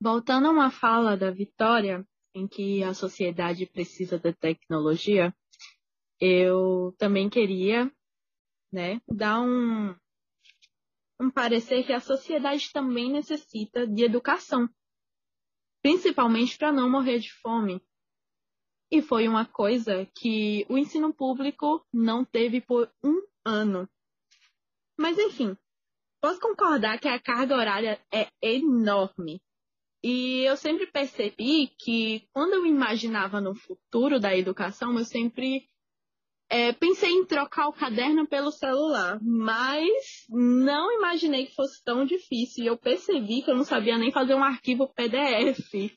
Voltando 0.01 0.49
a 0.49 0.51
uma 0.51 0.71
fala 0.71 1.17
da 1.17 1.31
Vitória, 1.31 2.05
em 2.35 2.47
que 2.47 2.83
a 2.83 2.93
sociedade 2.93 3.67
precisa 3.67 4.19
da 4.19 4.33
tecnologia, 4.33 5.33
eu 6.21 6.93
também 6.99 7.31
queria 7.31 7.91
né, 8.73 9.01
dar 9.09 9.41
um, 9.41 9.95
um 11.21 11.31
parecer 11.31 11.85
que 11.85 11.93
a 11.93 12.01
sociedade 12.01 12.73
também 12.73 13.13
necessita 13.13 13.87
de 13.87 14.05
educação, 14.05 14.69
principalmente 15.83 16.59
para 16.59 16.73
não 16.73 16.91
morrer 16.91 17.21
de 17.21 17.33
fome. 17.33 17.81
E 18.91 19.03
foi 19.03 19.29
uma 19.29 19.45
coisa 19.45 20.07
que 20.15 20.65
o 20.69 20.79
ensino 20.79 21.13
público 21.13 21.85
não 21.93 22.25
teve 22.25 22.61
por 22.61 22.91
um 23.05 23.21
ano. 23.45 23.89
Mas, 24.99 25.19
enfim, 25.19 25.57
posso 26.21 26.41
concordar 26.41 26.99
que 26.99 27.09
a 27.09 27.21
carga 27.21 27.57
horária 27.57 28.01
é 28.13 28.29
enorme. 28.43 29.41
E 30.03 30.43
eu 30.49 30.57
sempre 30.57 30.87
percebi 30.87 31.69
que, 31.79 32.27
quando 32.33 32.55
eu 32.55 32.67
imaginava 32.67 33.41
no 33.41 33.55
futuro 33.55 34.19
da 34.19 34.37
educação, 34.37 34.97
eu 34.97 35.05
sempre 35.05 35.69
é, 36.49 36.73
pensei 36.73 37.11
em 37.11 37.27
trocar 37.27 37.69
o 37.69 37.73
caderno 37.73 38.27
pelo 38.27 38.51
celular, 38.51 39.19
mas 39.21 40.25
não 40.31 40.91
imaginei 40.93 41.47
que 41.47 41.55
fosse 41.55 41.83
tão 41.85 42.05
difícil. 42.05 42.65
E 42.65 42.67
eu 42.69 42.79
percebi 42.79 43.43
que 43.43 43.51
eu 43.51 43.57
não 43.57 43.65
sabia 43.65 43.99
nem 43.99 44.11
fazer 44.11 44.35
um 44.35 44.45
arquivo 44.45 44.93
PDF. 44.95 45.93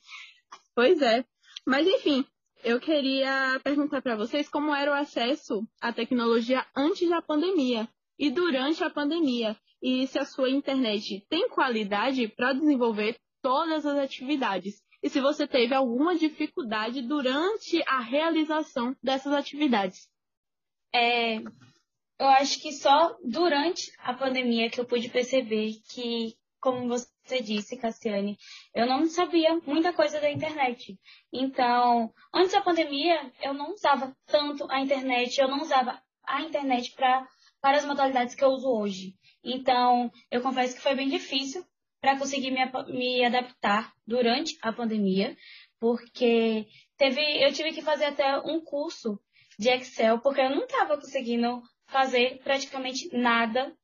Pois 0.75 1.01
é. 1.01 1.23
Mas, 1.65 1.87
enfim, 1.87 2.25
eu 2.63 2.79
queria 2.79 3.59
perguntar 3.63 4.01
para 4.01 4.15
vocês 4.15 4.49
como 4.49 4.73
era 4.73 4.91
o 4.91 4.93
acesso 4.93 5.67
à 5.79 5.91
tecnologia 5.91 6.65
antes 6.75 7.09
da 7.09 7.21
pandemia 7.21 7.87
e 8.17 8.29
durante 8.29 8.83
a 8.83 8.89
pandemia. 8.89 9.57
E 9.81 10.05
se 10.07 10.19
a 10.19 10.25
sua 10.25 10.49
internet 10.49 11.25
tem 11.27 11.49
qualidade 11.49 12.27
para 12.27 12.53
desenvolver 12.53 13.17
todas 13.41 13.85
as 13.85 13.97
atividades. 13.97 14.81
E 15.01 15.09
se 15.09 15.19
você 15.19 15.47
teve 15.47 15.73
alguma 15.73 16.15
dificuldade 16.15 17.01
durante 17.01 17.81
a 17.87 17.99
realização 17.99 18.95
dessas 19.01 19.33
atividades. 19.33 20.07
É, 20.93 21.39
eu 21.39 22.27
acho 22.27 22.61
que 22.61 22.71
só 22.71 23.17
durante 23.23 23.91
a 23.97 24.13
pandemia 24.13 24.69
que 24.69 24.79
eu 24.79 24.85
pude 24.85 25.09
perceber 25.09 25.73
que 25.91 26.35
como 26.61 26.87
você 26.87 27.41
disse, 27.41 27.75
Cassiane, 27.75 28.37
eu 28.73 28.85
não 28.85 29.07
sabia 29.07 29.59
muita 29.65 29.91
coisa 29.91 30.21
da 30.21 30.29
internet. 30.29 30.97
Então, 31.33 32.13
antes 32.33 32.51
da 32.51 32.61
pandemia, 32.61 33.33
eu 33.41 33.53
não 33.53 33.73
usava 33.73 34.15
tanto 34.27 34.71
a 34.71 34.79
internet, 34.79 35.41
eu 35.41 35.47
não 35.47 35.61
usava 35.61 35.99
a 36.23 36.41
internet 36.43 36.93
pra, 36.95 37.27
para 37.59 37.77
as 37.77 37.85
modalidades 37.85 38.35
que 38.35 38.43
eu 38.43 38.49
uso 38.49 38.69
hoje. 38.69 39.15
Então, 39.43 40.11
eu 40.29 40.41
confesso 40.41 40.75
que 40.75 40.83
foi 40.83 40.93
bem 40.93 41.09
difícil 41.09 41.65
para 41.99 42.17
conseguir 42.17 42.51
me, 42.51 42.63
me 42.93 43.25
adaptar 43.25 43.91
durante 44.05 44.55
a 44.61 44.71
pandemia, 44.71 45.35
porque 45.79 46.67
teve, 46.95 47.43
eu 47.43 47.51
tive 47.51 47.73
que 47.73 47.81
fazer 47.81 48.05
até 48.05 48.37
um 48.41 48.61
curso 48.63 49.19
de 49.57 49.69
Excel, 49.69 50.19
porque 50.19 50.41
eu 50.41 50.49
não 50.51 50.65
estava 50.65 50.95
conseguindo 50.95 51.61
fazer 51.87 52.39
praticamente 52.43 53.09
nada, 53.15 53.75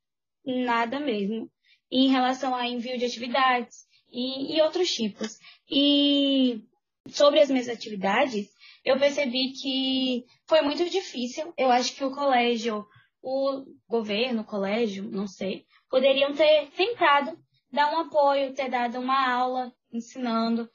nada 0.45 0.99
mesmo 0.99 1.51
em 1.91 2.09
relação 2.09 2.55
a 2.55 2.67
envio 2.67 2.97
de 2.97 3.05
atividades 3.05 3.85
e, 4.11 4.55
e 4.55 4.61
outros 4.61 4.93
tipos. 4.93 5.37
E 5.69 6.61
sobre 7.09 7.39
as 7.39 7.49
minhas 7.49 7.69
atividades, 7.69 8.49
eu 8.83 8.97
percebi 8.97 9.51
que 9.51 10.25
foi 10.47 10.61
muito 10.61 10.89
difícil. 10.89 11.53
Eu 11.57 11.71
acho 11.71 11.95
que 11.95 12.03
o 12.03 12.11
colégio, 12.11 12.85
o 13.21 13.65
governo, 13.87 14.41
o 14.41 14.45
colégio, 14.45 15.03
não 15.03 15.27
sei, 15.27 15.65
poderiam 15.89 16.33
ter 16.33 16.69
tentado 16.75 17.37
dar 17.71 17.91
um 17.93 17.99
apoio, 17.99 18.53
ter 18.53 18.69
dado 18.69 18.99
uma 18.99 19.29
aula 19.29 19.73
ensinando 19.91 20.69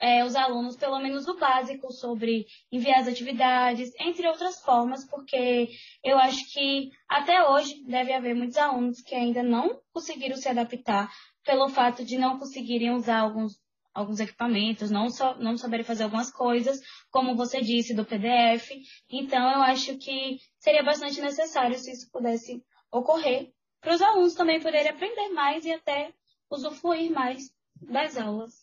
é, 0.00 0.24
os 0.24 0.36
alunos 0.36 0.76
pelo 0.76 0.98
menos 0.98 1.26
o 1.26 1.36
básico 1.36 1.92
sobre 1.92 2.46
enviar 2.70 3.00
as 3.00 3.08
atividades, 3.08 3.92
entre 3.98 4.26
outras 4.28 4.60
formas, 4.60 5.04
porque 5.04 5.68
eu 6.04 6.18
acho 6.18 6.52
que 6.52 6.90
até 7.08 7.48
hoje 7.48 7.82
deve 7.84 8.12
haver 8.12 8.34
muitos 8.34 8.56
alunos 8.56 9.00
que 9.00 9.14
ainda 9.14 9.42
não 9.42 9.80
conseguiram 9.92 10.36
se 10.36 10.48
adaptar 10.48 11.10
pelo 11.44 11.68
fato 11.68 12.04
de 12.04 12.18
não 12.18 12.38
conseguirem 12.38 12.92
usar 12.92 13.20
alguns, 13.20 13.58
alguns 13.92 14.20
equipamentos, 14.20 14.90
não, 14.90 15.08
só, 15.10 15.36
não 15.38 15.56
saberem 15.56 15.84
fazer 15.84 16.04
algumas 16.04 16.30
coisas, 16.30 16.80
como 17.10 17.34
você 17.34 17.60
disse, 17.60 17.94
do 17.94 18.04
PDF. 18.04 18.70
Então, 19.10 19.50
eu 19.52 19.62
acho 19.62 19.96
que 19.96 20.38
seria 20.58 20.82
bastante 20.82 21.20
necessário 21.20 21.78
se 21.78 21.90
isso 21.90 22.10
pudesse 22.12 22.62
ocorrer, 22.92 23.50
para 23.80 23.94
os 23.94 24.02
alunos 24.02 24.34
também 24.34 24.60
poderem 24.60 24.90
aprender 24.90 25.28
mais 25.30 25.64
e 25.64 25.72
até 25.72 26.12
usufruir 26.50 27.10
mais 27.12 27.50
das 27.80 28.16
aulas. 28.16 28.57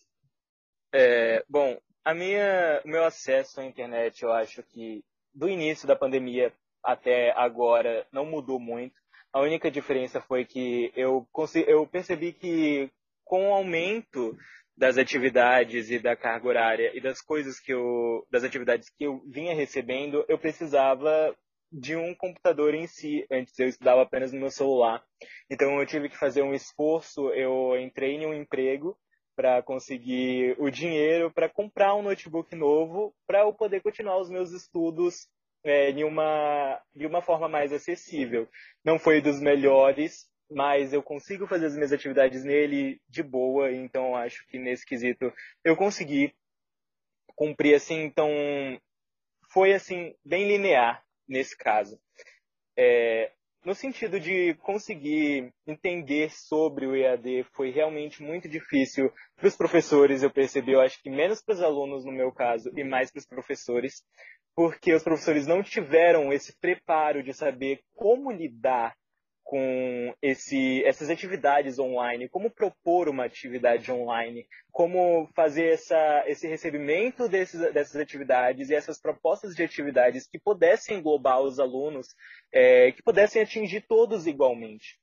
É, 0.97 1.43
bom, 1.49 1.77
a 2.05 2.13
minha, 2.13 2.81
o 2.85 2.87
meu 2.87 3.03
acesso 3.03 3.59
à 3.59 3.65
internet, 3.65 4.23
eu 4.23 4.31
acho 4.31 4.63
que 4.63 5.03
do 5.33 5.49
início 5.49 5.85
da 5.85 5.93
pandemia 5.93 6.53
até 6.81 7.33
agora 7.33 8.07
não 8.13 8.25
mudou 8.25 8.61
muito. 8.61 8.95
A 9.33 9.41
única 9.41 9.69
diferença 9.69 10.21
foi 10.21 10.45
que 10.45 10.93
eu, 10.95 11.27
eu 11.67 11.85
percebi 11.85 12.31
que 12.31 12.89
com 13.25 13.49
o 13.49 13.53
aumento 13.53 14.37
das 14.77 14.97
atividades 14.97 15.89
e 15.91 15.99
da 15.99 16.15
carga 16.15 16.47
horária 16.47 16.91
e 16.95 17.01
das 17.01 17.21
coisas 17.21 17.59
que 17.59 17.73
eu, 17.73 18.25
das 18.31 18.45
atividades 18.45 18.89
que 18.89 19.03
eu 19.03 19.21
vinha 19.27 19.53
recebendo, 19.53 20.23
eu 20.29 20.39
precisava 20.39 21.35
de 21.69 21.97
um 21.97 22.15
computador 22.15 22.73
em 22.73 22.87
si. 22.87 23.27
Antes 23.29 23.59
eu 23.59 23.67
estudava 23.67 24.01
apenas 24.01 24.31
no 24.31 24.39
meu 24.39 24.49
celular. 24.49 25.03
Então 25.49 25.77
eu 25.77 25.85
tive 25.85 26.07
que 26.07 26.17
fazer 26.17 26.41
um 26.41 26.53
esforço. 26.53 27.31
Eu 27.31 27.77
entrei 27.77 28.11
em 28.11 28.25
um 28.25 28.33
emprego 28.33 28.97
para 29.35 29.61
conseguir 29.61 30.55
o 30.59 30.69
dinheiro 30.69 31.31
para 31.31 31.49
comprar 31.49 31.95
um 31.95 32.01
notebook 32.01 32.55
novo 32.55 33.13
para 33.27 33.39
eu 33.41 33.53
poder 33.53 33.81
continuar 33.81 34.17
os 34.19 34.29
meus 34.29 34.51
estudos 34.51 35.27
é, 35.63 35.91
de, 35.91 36.03
uma, 36.03 36.81
de 36.95 37.05
uma 37.07 37.21
forma 37.21 37.49
mais 37.49 37.73
acessível. 37.73 38.47
Não 38.83 38.99
foi 38.99 39.19
dos 39.19 39.41
melhores, 39.41 40.29
mas 40.49 40.93
eu 40.93 41.01
consigo 41.01 41.47
fazer 41.47 41.65
as 41.65 41.75
minhas 41.75 41.91
atividades 41.91 42.43
nele 42.43 43.01
de 43.09 43.23
boa, 43.23 43.71
então 43.71 44.15
acho 44.15 44.45
que 44.47 44.59
nesse 44.59 44.85
quesito 44.85 45.33
eu 45.63 45.75
consegui 45.75 46.33
cumprir 47.35 47.75
assim, 47.75 48.03
então 48.03 48.29
foi 49.51 49.73
assim 49.73 50.15
bem 50.23 50.47
linear 50.47 51.03
nesse 51.27 51.57
caso. 51.57 51.99
É, 52.77 53.31
no 53.65 53.73
sentido 53.73 54.19
de 54.19 54.53
conseguir 54.61 55.51
entender 55.65 56.29
sobre 56.31 56.85
o 56.85 56.95
EAD 56.95 57.45
foi 57.51 57.71
realmente 57.71 58.21
muito 58.21 58.47
difícil 58.47 59.11
para 59.35 59.47
os 59.47 59.55
professores, 59.55 60.21
eu 60.21 60.31
percebi, 60.31 60.73
eu 60.73 60.81
acho 60.81 61.01
que 61.01 61.09
menos 61.09 61.41
para 61.41 61.55
os 61.55 61.61
alunos 61.61 62.05
no 62.05 62.11
meu 62.11 62.31
caso 62.31 62.71
e 62.75 62.83
mais 62.83 63.11
para 63.11 63.19
os 63.19 63.25
professores, 63.25 64.03
porque 64.55 64.93
os 64.93 65.03
professores 65.03 65.47
não 65.47 65.63
tiveram 65.63 66.31
esse 66.31 66.55
preparo 66.59 67.23
de 67.23 67.33
saber 67.33 67.81
como 67.95 68.31
lidar 68.31 68.95
com 69.45 70.11
esse, 70.23 70.83
essas 70.85 71.07
atividades 71.07 71.77
online, 71.77 72.27
como 72.27 72.49
propor 72.49 73.07
uma 73.07 73.25
atividade 73.25 73.91
online, 73.91 74.47
como 74.71 75.29
fazer 75.35 75.71
essa, 75.71 76.23
esse 76.25 76.47
recebimento 76.47 77.29
desses, 77.29 77.61
dessas 77.71 77.95
atividades 77.95 78.69
e 78.69 78.75
essas 78.75 78.99
propostas 78.99 79.55
de 79.55 79.63
atividades 79.63 80.27
que 80.27 80.39
pudessem 80.39 80.97
englobar 80.97 81.41
os 81.41 81.59
alunos, 81.59 82.07
é, 82.51 82.91
que 82.91 83.03
pudessem 83.03 83.39
atingir 83.39 83.81
todos 83.87 84.25
igualmente. 84.25 84.99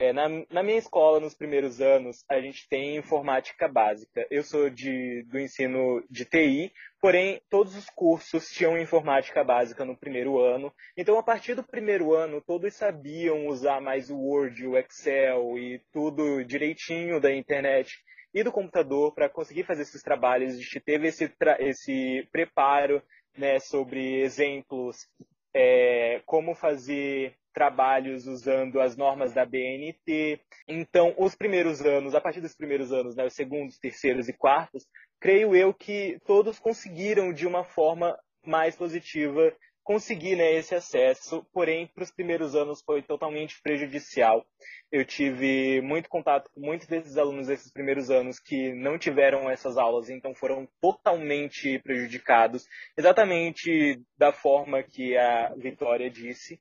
É, 0.00 0.12
na, 0.12 0.28
na, 0.48 0.62
minha 0.62 0.78
escola, 0.78 1.18
nos 1.18 1.34
primeiros 1.34 1.80
anos, 1.80 2.24
a 2.30 2.40
gente 2.40 2.68
tem 2.68 2.96
informática 2.96 3.66
básica. 3.66 4.24
Eu 4.30 4.44
sou 4.44 4.70
de, 4.70 5.24
do 5.24 5.40
ensino 5.40 6.00
de 6.08 6.24
TI, 6.24 6.72
porém, 7.00 7.42
todos 7.50 7.74
os 7.74 7.90
cursos 7.90 8.48
tinham 8.48 8.78
informática 8.78 9.42
básica 9.42 9.84
no 9.84 9.96
primeiro 9.96 10.38
ano. 10.38 10.72
Então, 10.96 11.18
a 11.18 11.22
partir 11.22 11.56
do 11.56 11.64
primeiro 11.64 12.14
ano, 12.14 12.40
todos 12.40 12.74
sabiam 12.74 13.48
usar 13.48 13.80
mais 13.80 14.08
o 14.08 14.16
Word, 14.16 14.68
o 14.68 14.78
Excel 14.78 15.58
e 15.58 15.82
tudo 15.92 16.44
direitinho 16.44 17.20
da 17.20 17.34
internet 17.34 17.98
e 18.32 18.44
do 18.44 18.52
computador 18.52 19.12
para 19.12 19.28
conseguir 19.28 19.64
fazer 19.64 19.82
esses 19.82 20.00
trabalhos. 20.00 20.54
A 20.54 20.58
gente 20.58 20.78
teve 20.78 21.08
esse, 21.08 21.28
esse 21.58 22.28
preparo 22.30 23.02
né, 23.36 23.58
sobre 23.58 24.20
exemplos, 24.20 25.08
é, 25.52 26.22
como 26.24 26.54
fazer 26.54 27.34
trabalhos 27.58 28.28
usando 28.28 28.80
as 28.80 28.96
normas 28.96 29.32
da 29.32 29.44
BNT. 29.44 30.40
Então, 30.68 31.12
os 31.18 31.34
primeiros 31.34 31.80
anos, 31.80 32.14
a 32.14 32.20
partir 32.20 32.40
dos 32.40 32.54
primeiros 32.54 32.92
anos, 32.92 33.16
né, 33.16 33.26
os 33.26 33.34
segundos, 33.34 33.80
terceiros 33.80 34.28
e 34.28 34.32
quartos, 34.32 34.86
creio 35.20 35.56
eu 35.56 35.74
que 35.74 36.20
todos 36.24 36.60
conseguiram 36.60 37.32
de 37.32 37.48
uma 37.48 37.64
forma 37.64 38.16
mais 38.46 38.76
positiva 38.76 39.52
conseguir 39.82 40.36
né, 40.36 40.52
esse 40.52 40.74
acesso, 40.74 41.44
porém, 41.50 41.86
para 41.86 42.04
os 42.04 42.12
primeiros 42.12 42.54
anos 42.54 42.82
foi 42.82 43.00
totalmente 43.00 43.58
prejudicial. 43.62 44.44
Eu 44.92 45.02
tive 45.02 45.80
muito 45.80 46.10
contato 46.10 46.50
com 46.54 46.60
muitos 46.60 46.86
desses 46.86 47.16
alunos 47.16 47.46
desses 47.48 47.72
primeiros 47.72 48.10
anos 48.10 48.38
que 48.38 48.74
não 48.74 48.98
tiveram 48.98 49.50
essas 49.50 49.78
aulas, 49.78 50.10
então 50.10 50.34
foram 50.34 50.68
totalmente 50.78 51.78
prejudicados, 51.78 52.66
exatamente 52.98 53.98
da 54.18 54.30
forma 54.30 54.82
que 54.82 55.16
a 55.16 55.54
Vitória 55.56 56.10
disse. 56.10 56.60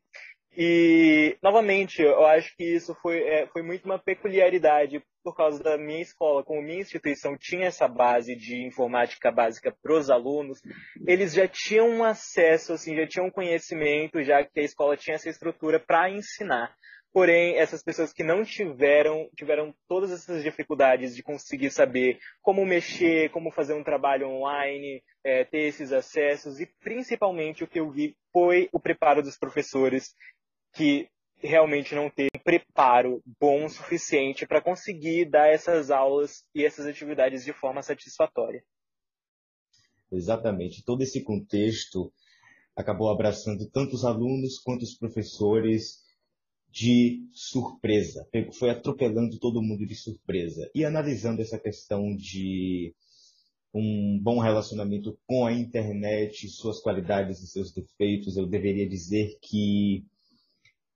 E, 0.60 1.38
novamente, 1.44 2.02
eu 2.02 2.26
acho 2.26 2.56
que 2.58 2.64
isso 2.64 2.96
foi, 2.96 3.20
é, 3.20 3.46
foi 3.46 3.62
muito 3.62 3.86
uma 3.86 4.00
peculiaridade 4.00 5.00
por 5.24 5.36
causa 5.36 5.62
da 5.62 5.78
minha 5.78 6.02
escola, 6.02 6.44
como 6.44 6.64
minha 6.64 6.82
instituição 6.82 7.38
tinha 7.38 7.68
essa 7.68 7.88
base 7.88 8.36
de 8.36 8.66
informática 8.66 9.32
básica 9.32 9.72
para 9.84 9.94
os 9.94 10.10
alunos, 10.10 10.60
eles 11.06 11.34
já 11.34 11.48
tinham 11.48 11.88
um 11.88 12.04
acesso, 12.04 12.74
assim, 12.74 12.96
já 12.96 13.06
tinham 13.06 13.28
um 13.28 13.32
conhecimento, 13.32 14.24
já 14.24 14.44
que 14.44 14.60
a 14.60 14.64
escola 14.64 14.98
tinha 14.98 15.14
essa 15.16 15.30
estrutura 15.30 15.80
para 15.80 16.10
ensinar. 16.10 16.74
Porém, 17.14 17.58
essas 17.58 17.84
pessoas 17.84 18.14
que 18.14 18.24
não 18.24 18.44
tiveram, 18.44 19.30
tiveram 19.36 19.74
todas 19.88 20.12
essas 20.12 20.44
dificuldades 20.44 21.16
de 21.16 21.24
conseguir 21.24 21.72
saber 21.72 22.20
como 22.42 22.66
mexer, 22.66 23.30
como 23.30 23.52
fazer 23.52 23.74
um 23.74 23.84
trabalho 23.84 24.28
online, 24.28 25.04
é, 25.24 25.44
ter 25.44 25.68
esses 25.68 25.92
acessos, 25.92 26.60
e 26.60 26.68
principalmente 26.80 27.64
o 27.64 27.68
que 27.68 27.80
eu 27.80 27.90
vi 27.92 28.16
foi 28.32 28.70
o 28.72 28.80
preparo 28.80 29.22
dos 29.22 29.38
professores 29.38 30.14
que 30.78 31.10
realmente 31.40 31.96
não 31.96 32.10
tem 32.10 32.28
um 32.36 32.40
preparo 32.40 33.22
bom 33.40 33.66
o 33.66 33.70
suficiente 33.70 34.46
para 34.46 34.62
conseguir 34.62 35.26
dar 35.26 35.48
essas 35.48 35.90
aulas 35.90 36.44
e 36.54 36.64
essas 36.64 36.86
atividades 36.86 37.44
de 37.44 37.52
forma 37.52 37.82
satisfatória. 37.82 38.64
Exatamente. 40.12 40.84
Todo 40.86 41.02
esse 41.02 41.24
contexto 41.24 42.14
acabou 42.76 43.10
abraçando 43.10 43.70
tanto 43.70 43.96
os 43.96 44.06
alunos 44.06 44.60
quanto 44.60 44.84
os 44.84 44.96
professores 44.96 46.06
de 46.70 47.28
surpresa. 47.34 48.28
Foi 48.54 48.70
atropelando 48.70 49.40
todo 49.40 49.64
mundo 49.64 49.86
de 49.86 49.96
surpresa. 49.96 50.70
E 50.76 50.86
analisando 50.86 51.42
essa 51.42 51.60
questão 51.60 52.16
de 52.16 52.94
um 53.74 54.20
bom 54.22 54.40
relacionamento 54.40 55.18
com 55.26 55.46
a 55.46 55.52
internet, 55.52 56.48
suas 56.50 56.80
qualidades 56.80 57.42
e 57.42 57.48
seus 57.48 57.74
defeitos, 57.74 58.38
eu 58.38 58.46
deveria 58.46 58.88
dizer 58.88 59.38
que 59.42 60.06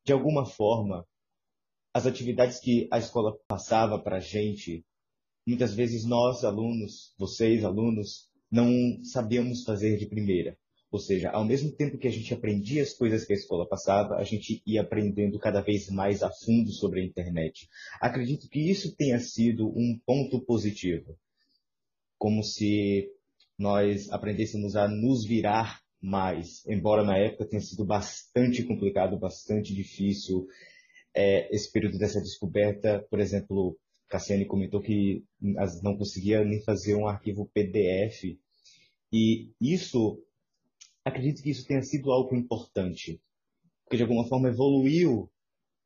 de 0.03 0.13
alguma 0.13 0.45
forma, 0.45 1.05
as 1.93 2.05
atividades 2.05 2.59
que 2.59 2.87
a 2.91 2.97
escola 2.97 3.37
passava 3.47 3.99
para 3.99 4.17
a 4.17 4.21
gente, 4.21 4.85
muitas 5.45 5.73
vezes 5.73 6.05
nós, 6.05 6.43
alunos, 6.43 7.13
vocês, 7.17 7.63
alunos, 7.63 8.29
não 8.49 9.03
sabíamos 9.03 9.63
fazer 9.63 9.97
de 9.97 10.05
primeira. 10.05 10.57
Ou 10.91 10.99
seja, 10.99 11.29
ao 11.29 11.45
mesmo 11.45 11.71
tempo 11.71 11.97
que 11.97 12.07
a 12.07 12.11
gente 12.11 12.33
aprendia 12.33 12.83
as 12.83 12.93
coisas 12.93 13.23
que 13.23 13.31
a 13.31 13.35
escola 13.35 13.67
passava, 13.67 14.15
a 14.15 14.23
gente 14.25 14.61
ia 14.65 14.81
aprendendo 14.81 15.39
cada 15.39 15.61
vez 15.61 15.89
mais 15.89 16.21
a 16.21 16.29
fundo 16.29 16.69
sobre 16.71 16.99
a 16.99 17.05
internet. 17.05 17.69
Acredito 18.01 18.49
que 18.49 18.59
isso 18.59 18.93
tenha 18.97 19.17
sido 19.19 19.69
um 19.69 19.97
ponto 20.05 20.41
positivo. 20.41 21.17
Como 22.17 22.43
se 22.43 23.09
nós 23.57 24.11
aprendêssemos 24.11 24.75
a 24.75 24.87
nos 24.87 25.25
virar 25.25 25.81
mais, 26.01 26.65
embora 26.65 27.03
na 27.03 27.17
época 27.17 27.45
tenha 27.45 27.61
sido 27.61 27.85
bastante 27.85 28.63
complicado, 28.63 29.19
bastante 29.19 29.73
difícil 29.73 30.47
é, 31.13 31.53
esse 31.55 31.71
período 31.71 31.97
dessa 31.99 32.19
descoberta. 32.19 33.05
Por 33.09 33.19
exemplo, 33.19 33.77
Cassiane 34.07 34.45
comentou 34.45 34.81
que 34.81 35.23
não 35.39 35.97
conseguia 35.97 36.43
nem 36.43 36.61
fazer 36.63 36.95
um 36.95 37.07
arquivo 37.07 37.49
PDF. 37.53 38.37
E 39.13 39.51
isso, 39.59 40.23
acredito 41.05 41.43
que 41.43 41.51
isso 41.51 41.67
tenha 41.67 41.81
sido 41.83 42.11
algo 42.11 42.35
importante, 42.35 43.21
porque 43.83 43.97
de 43.97 44.03
alguma 44.03 44.25
forma 44.25 44.49
evoluiu 44.49 45.29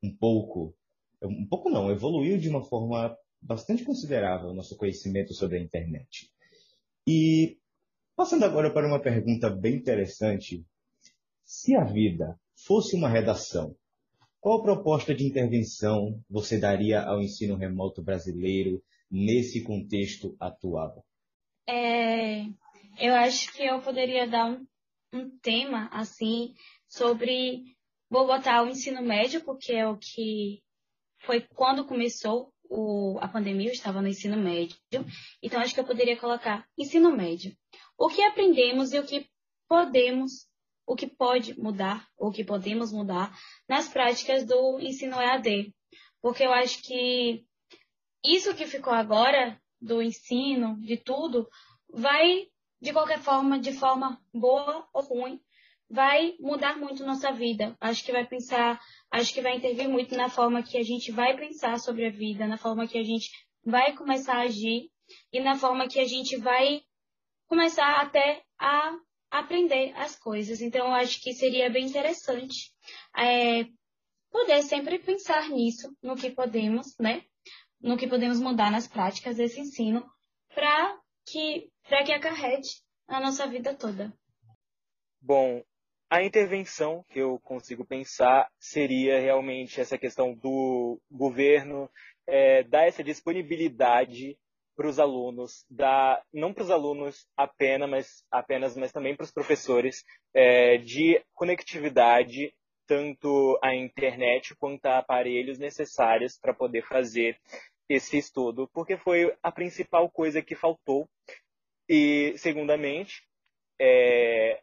um 0.01 0.15
pouco, 0.15 0.75
um 1.23 1.45
pouco 1.45 1.69
não, 1.69 1.91
evoluiu 1.91 2.38
de 2.38 2.47
uma 2.47 2.63
forma 2.63 3.17
bastante 3.41 3.84
considerável 3.84 4.49
o 4.49 4.54
nosso 4.54 4.78
conhecimento 4.78 5.34
sobre 5.34 5.58
a 5.58 5.62
internet. 5.62 6.32
E 7.08 7.58
Passando 8.15 8.45
agora 8.45 8.71
para 8.71 8.88
uma 8.88 9.01
pergunta 9.01 9.49
bem 9.49 9.75
interessante. 9.75 10.65
Se 11.43 11.75
a 11.75 11.84
vida 11.84 12.39
fosse 12.56 12.95
uma 12.95 13.10
redação, 13.10 13.75
qual 14.39 14.63
proposta 14.63 15.13
de 15.13 15.25
intervenção 15.25 16.23
você 16.30 16.58
daria 16.58 17.01
ao 17.01 17.21
ensino 17.21 17.58
remoto 17.58 18.01
brasileiro 18.01 18.82
nesse 19.12 19.62
contexto 19.63 20.34
atual? 20.39 21.06
É, 21.67 22.45
eu 22.99 23.13
acho 23.15 23.51
que 23.54 23.63
eu 23.63 23.82
poderia 23.82 24.25
dar 24.25 24.45
um, 24.45 24.65
um 25.12 25.38
tema 25.39 25.89
assim 25.91 26.54
sobre 26.88 27.63
vou 28.10 28.25
botar 28.25 28.63
o 28.63 28.69
ensino 28.69 29.01
médio 29.01 29.43
porque 29.43 29.73
é 29.73 29.86
o 29.86 29.97
que 29.97 30.63
foi 31.17 31.41
quando 31.41 31.86
começou 31.86 32.54
o, 32.69 33.17
a 33.21 33.28
pandemia, 33.28 33.69
eu 33.69 33.73
estava 33.73 34.01
no 34.01 34.08
ensino 34.08 34.38
médio, 34.38 34.78
então 35.41 35.60
acho 35.60 35.73
que 35.73 35.80
eu 35.80 35.86
poderia 35.86 36.17
colocar 36.17 36.67
ensino 36.78 37.15
médio 37.15 37.56
o 37.97 38.10
que 38.10 38.21
aprendemos 38.23 38.93
e 38.93 38.99
o 38.99 39.06
que 39.06 39.30
podemos, 39.67 40.47
o 40.86 40.95
que 40.95 41.08
pode 41.08 41.60
mudar, 41.60 42.08
o 42.17 42.32
que 42.32 42.43
podemos 42.43 42.91
mudar 42.91 43.36
nas 43.67 43.88
práticas 43.88 44.45
do 44.45 44.80
ensino 44.80 45.19
EAD. 45.19 45.73
Porque 46.21 46.43
eu 46.43 46.54
acho 46.54 46.82
que 46.82 47.45
isso 48.23 48.56
que 48.56 48.65
ficou 48.65 48.93
agora 48.93 49.60
do 49.80 50.01
ensino, 50.01 50.80
de 50.82 50.97
tudo, 50.97 51.47
vai, 51.89 52.47
de 52.82 52.91
qualquer 52.91 53.19
forma, 53.19 53.60
de 53.60 53.71
forma 53.71 54.21
boa 54.34 54.88
ou 54.93 55.04
ruim, 55.04 55.39
vai 55.89 56.36
mudar 56.39 56.78
muito 56.78 57.06
nossa 57.06 57.32
vida. 57.32 57.76
Acho 57.80 58.04
que 58.04 58.12
vai 58.12 58.26
pensar, 58.26 58.80
acho 59.12 59.34
que 59.34 59.41
vai 59.41 59.58
intervir 59.58 59.88
muito 59.88 60.15
na 60.15 60.30
forma 60.30 60.63
que 60.63 60.78
a 60.78 60.84
gente 60.84 61.12
vai 61.12 61.36
pensar 61.38 61.80
sobre 61.80 62.08
a 62.08 62.12
vida, 62.12 62.48
na 62.48 62.58
forma 62.58 62.88
que 62.88 62.98
a 62.98 63.04
gente 63.04 63.30
vai 63.63 63.95
começar 63.95 64.38
a 64.38 64.43
agir 64.43 64.89
e 65.32 65.39
na 65.39 65.56
forma 65.56 65.88
que 65.88 66.00
a 66.00 66.06
gente 66.06 66.38
vai 66.38 66.82
começar 67.48 68.02
até 68.02 68.43
a 68.60 68.98
aprender 69.30 69.93
as 69.95 70.17
coisas. 70.17 70.62
Então, 70.62 70.93
acho 70.93 71.21
que 71.21 71.34
seria 71.34 71.69
bem 71.69 71.86
interessante 71.86 72.71
é, 73.15 73.65
poder 74.32 74.63
sempre 74.63 75.00
pensar 75.00 75.50
nisso, 75.50 75.95
no 76.02 76.15
que 76.15 76.32
podemos, 76.32 76.95
né? 77.00 77.24
No 77.80 77.98
que 77.98 78.08
podemos 78.08 78.39
mudar 78.39 78.71
nas 78.71 78.88
práticas 78.88 79.38
desse 79.38 79.60
ensino 79.60 80.06
para 80.54 81.00
que, 81.26 81.69
que 81.84 82.12
acarrete 82.12 82.84
a 83.08 83.19
nossa 83.19 83.45
vida 83.48 83.76
toda. 83.76 84.12
Bom, 85.21 85.63
a 86.10 86.24
intervenção 86.24 87.04
que 87.10 87.20
eu 87.20 87.39
consigo 87.39 87.86
pensar 87.86 88.50
seria 88.60 89.20
realmente 89.20 89.82
essa 89.82 89.98
questão 89.98 90.34
do 90.34 91.00
governo 91.12 91.89
é, 92.28 92.63
dar 92.63 92.88
essa 92.88 93.04
disponibilidade 93.04 94.38
para 94.76 94.88
os 94.88 95.00
alunos, 95.00 95.65
da, 95.70 96.22
não 96.34 96.54
para 96.54 96.63
os 96.63 96.70
alunos 96.70 97.28
apenas, 97.36 97.89
mas, 97.89 98.24
apenas, 98.30 98.76
mas 98.76 98.91
também 98.91 99.15
para 99.15 99.24
os 99.24 99.32
professores, 99.32 100.04
é, 100.34 100.78
de 100.78 101.24
conectividade 101.34 102.54
tanto 102.86 103.58
à 103.63 103.74
internet 103.74 104.56
quanto 104.56 104.86
a 104.86 105.00
aparelhos 105.00 105.58
necessários 105.58 106.38
para 106.38 106.54
poder 106.54 106.84
fazer 106.84 107.39
esse 107.89 108.18
estudo, 108.18 108.70
porque 108.74 108.98
foi 108.98 109.36
a 109.41 109.52
principal 109.52 110.10
coisa 110.10 110.41
que 110.41 110.56
faltou. 110.56 111.08
E, 111.88 112.34
segundamente, 112.38 113.24
é, 113.80 114.62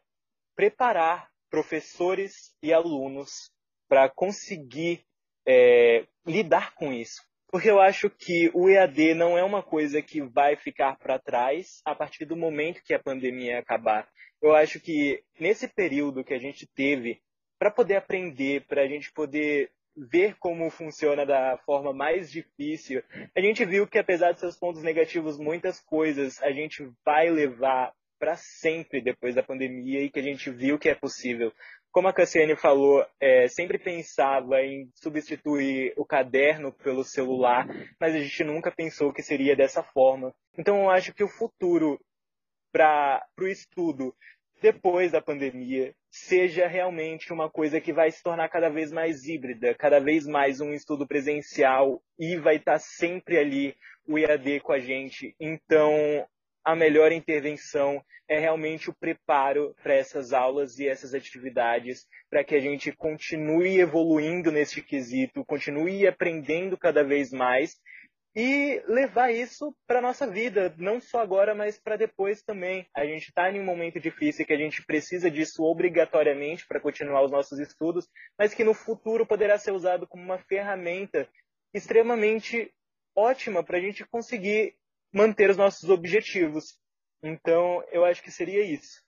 preparar 0.55 1.32
professores 1.53 2.55
e 2.63 2.73
alunos 2.73 3.51
para 3.87 4.09
conseguir 4.09 5.05
é, 5.47 6.07
lidar 6.27 6.75
com 6.75 6.91
isso. 6.95 7.23
Porque 7.51 7.71
eu 7.71 7.79
acho 7.79 8.09
que 8.09 8.51
o 8.55 8.71
EAD 8.71 9.13
não 9.13 9.37
é 9.37 9.45
uma 9.45 9.63
coisa 9.63 10.01
que 10.01 10.23
vai 10.23 10.57
ficar 10.57 10.97
para 10.97 11.19
trás 11.19 11.83
a 11.85 11.95
partir 11.95 12.25
do 12.25 12.35
momento 12.35 12.83
que 12.83 12.95
a 12.95 12.99
pandemia 12.99 13.59
acabar. 13.59 14.09
Eu 14.41 14.55
acho 14.55 14.81
que 14.81 15.23
nesse 15.39 15.69
período 15.69 16.25
que 16.25 16.33
a 16.33 16.39
gente 16.39 16.67
teve, 16.75 17.21
para 17.59 17.71
poder 17.71 17.97
aprender, 17.97 18.67
para 18.67 18.81
a 18.81 18.89
gente 18.89 19.13
poder 19.13 19.71
ver 19.95 20.37
como 20.39 20.71
funciona 20.71 21.27
da 21.27 21.59
forma 21.67 21.93
mais 21.93 22.31
difícil, 22.31 23.03
a 23.37 23.41
gente 23.43 23.63
viu 23.67 23.87
que 23.87 23.99
apesar 23.99 24.33
de 24.33 24.41
seus 24.41 24.59
pontos 24.59 24.83
negativos, 24.83 25.39
muitas 25.39 25.83
coisas 25.83 26.43
a 26.43 26.51
gente 26.51 26.91
vai 27.05 27.29
levar 27.29 27.93
para 28.23 28.37
sempre 28.37 29.01
depois 29.01 29.35
da 29.35 29.43
pandemia 29.43 30.01
e 30.01 30.09
que 30.09 30.21
a 30.21 30.23
gente 30.23 30.49
viu 30.49 30.79
que 30.79 30.89
é 30.89 30.95
possível 30.95 31.53
como 31.93 32.09
a 32.09 32.13
Cassiane 32.13 32.57
falou, 32.57 33.05
é, 33.21 33.47
sempre 33.49 33.79
pensava 33.79 34.63
em 34.63 34.91
substituir 34.95 35.93
o 35.95 36.07
caderno 36.07 36.73
pelo 36.73 37.05
celular, 37.05 37.69
mas 38.01 38.15
a 38.15 38.19
gente 38.19 38.43
nunca 38.45 38.73
pensou 38.73 39.13
que 39.13 39.23
seria 39.23 39.55
dessa 39.55 39.83
forma. 39.83 40.35
Então 40.57 40.85
eu 40.85 40.91
acho 40.91 41.13
que 41.13 41.23
o 41.23 41.29
futuro 41.29 42.01
para 42.73 43.23
o 43.39 43.47
estudo 43.47 44.15
depois 44.63 45.13
da 45.13 45.21
pandemia 45.21 45.93
seja 46.11 46.67
realmente 46.67 47.33
uma 47.33 47.51
coisa 47.51 47.81
que 47.81 47.93
vai 47.93 48.11
se 48.11 48.23
tornar 48.23 48.49
cada 48.49 48.71
vez 48.71 48.91
mais 48.91 49.27
híbrida, 49.27 49.75
cada 49.75 50.01
vez 50.01 50.27
mais 50.27 50.61
um 50.61 50.73
estudo 50.73 51.07
presencial 51.07 52.01
e 52.19 52.37
vai 52.37 52.57
estar 52.57 52.79
sempre 52.79 53.37
ali 53.37 53.77
o 54.07 54.19
EAD 54.19 54.61
com 54.61 54.73
a 54.73 54.79
gente. 54.79 55.35
Então, 55.39 55.93
a 56.65 56.75
melhor 56.75 57.13
intervenção 57.13 58.03
é 58.29 58.39
realmente 58.39 58.89
o 58.89 58.95
preparo 58.95 59.75
para 59.83 59.95
essas 59.95 60.33
aulas 60.33 60.79
e 60.79 60.89
essas 60.89 61.13
atividades, 61.13 62.07
para 62.31 62.45
que 62.45 62.55
a 62.55 62.61
gente 62.61 62.93
continue 62.93 63.79
evoluindo 63.79 64.51
nesse 64.51 64.81
quesito, 64.81 65.45
continue 65.45 66.07
aprendendo 66.07 66.79
cada 66.79 67.05
vez 67.05 67.31
mais 67.31 67.77
e 68.35 68.83
levar 68.89 69.31
isso 69.31 69.77
para 69.87 70.01
nossa 70.01 70.27
vida, 70.27 70.75
não 70.79 71.01
só 71.01 71.21
agora, 71.21 71.55
mas 71.55 71.79
para 71.79 71.97
depois 71.97 72.43
também. 72.43 72.87
A 72.97 73.05
gente 73.05 73.29
está 73.29 73.51
em 73.51 73.61
um 73.61 73.65
momento 73.65 74.01
difícil 74.01 74.47
que 74.47 74.55
a 74.55 74.59
gente 74.59 74.85
precisa 74.87 75.31
disso 75.31 75.63
obrigatoriamente 75.63 76.67
para 76.67 76.81
continuar 76.81 77.23
os 77.23 77.31
nossos 77.31 77.59
estudos, 77.59 78.09
mas 78.39 78.55
que 78.55 78.65
no 78.65 78.73
futuro 78.73 79.27
poderá 79.27 79.59
ser 79.59 79.73
usado 79.73 80.07
como 80.07 80.25
uma 80.25 80.39
ferramenta 80.39 81.29
extremamente 81.75 82.73
ótima 83.15 83.63
para 83.63 83.77
a 83.77 83.81
gente 83.81 84.07
conseguir 84.07 84.75
manter 85.13 85.51
os 85.51 85.57
nossos 85.57 85.89
objetivos. 85.89 86.79
Então, 87.23 87.85
eu 87.93 88.05
acho 88.05 88.23
que 88.23 88.31
seria 88.31 88.65
isso. 88.65 89.01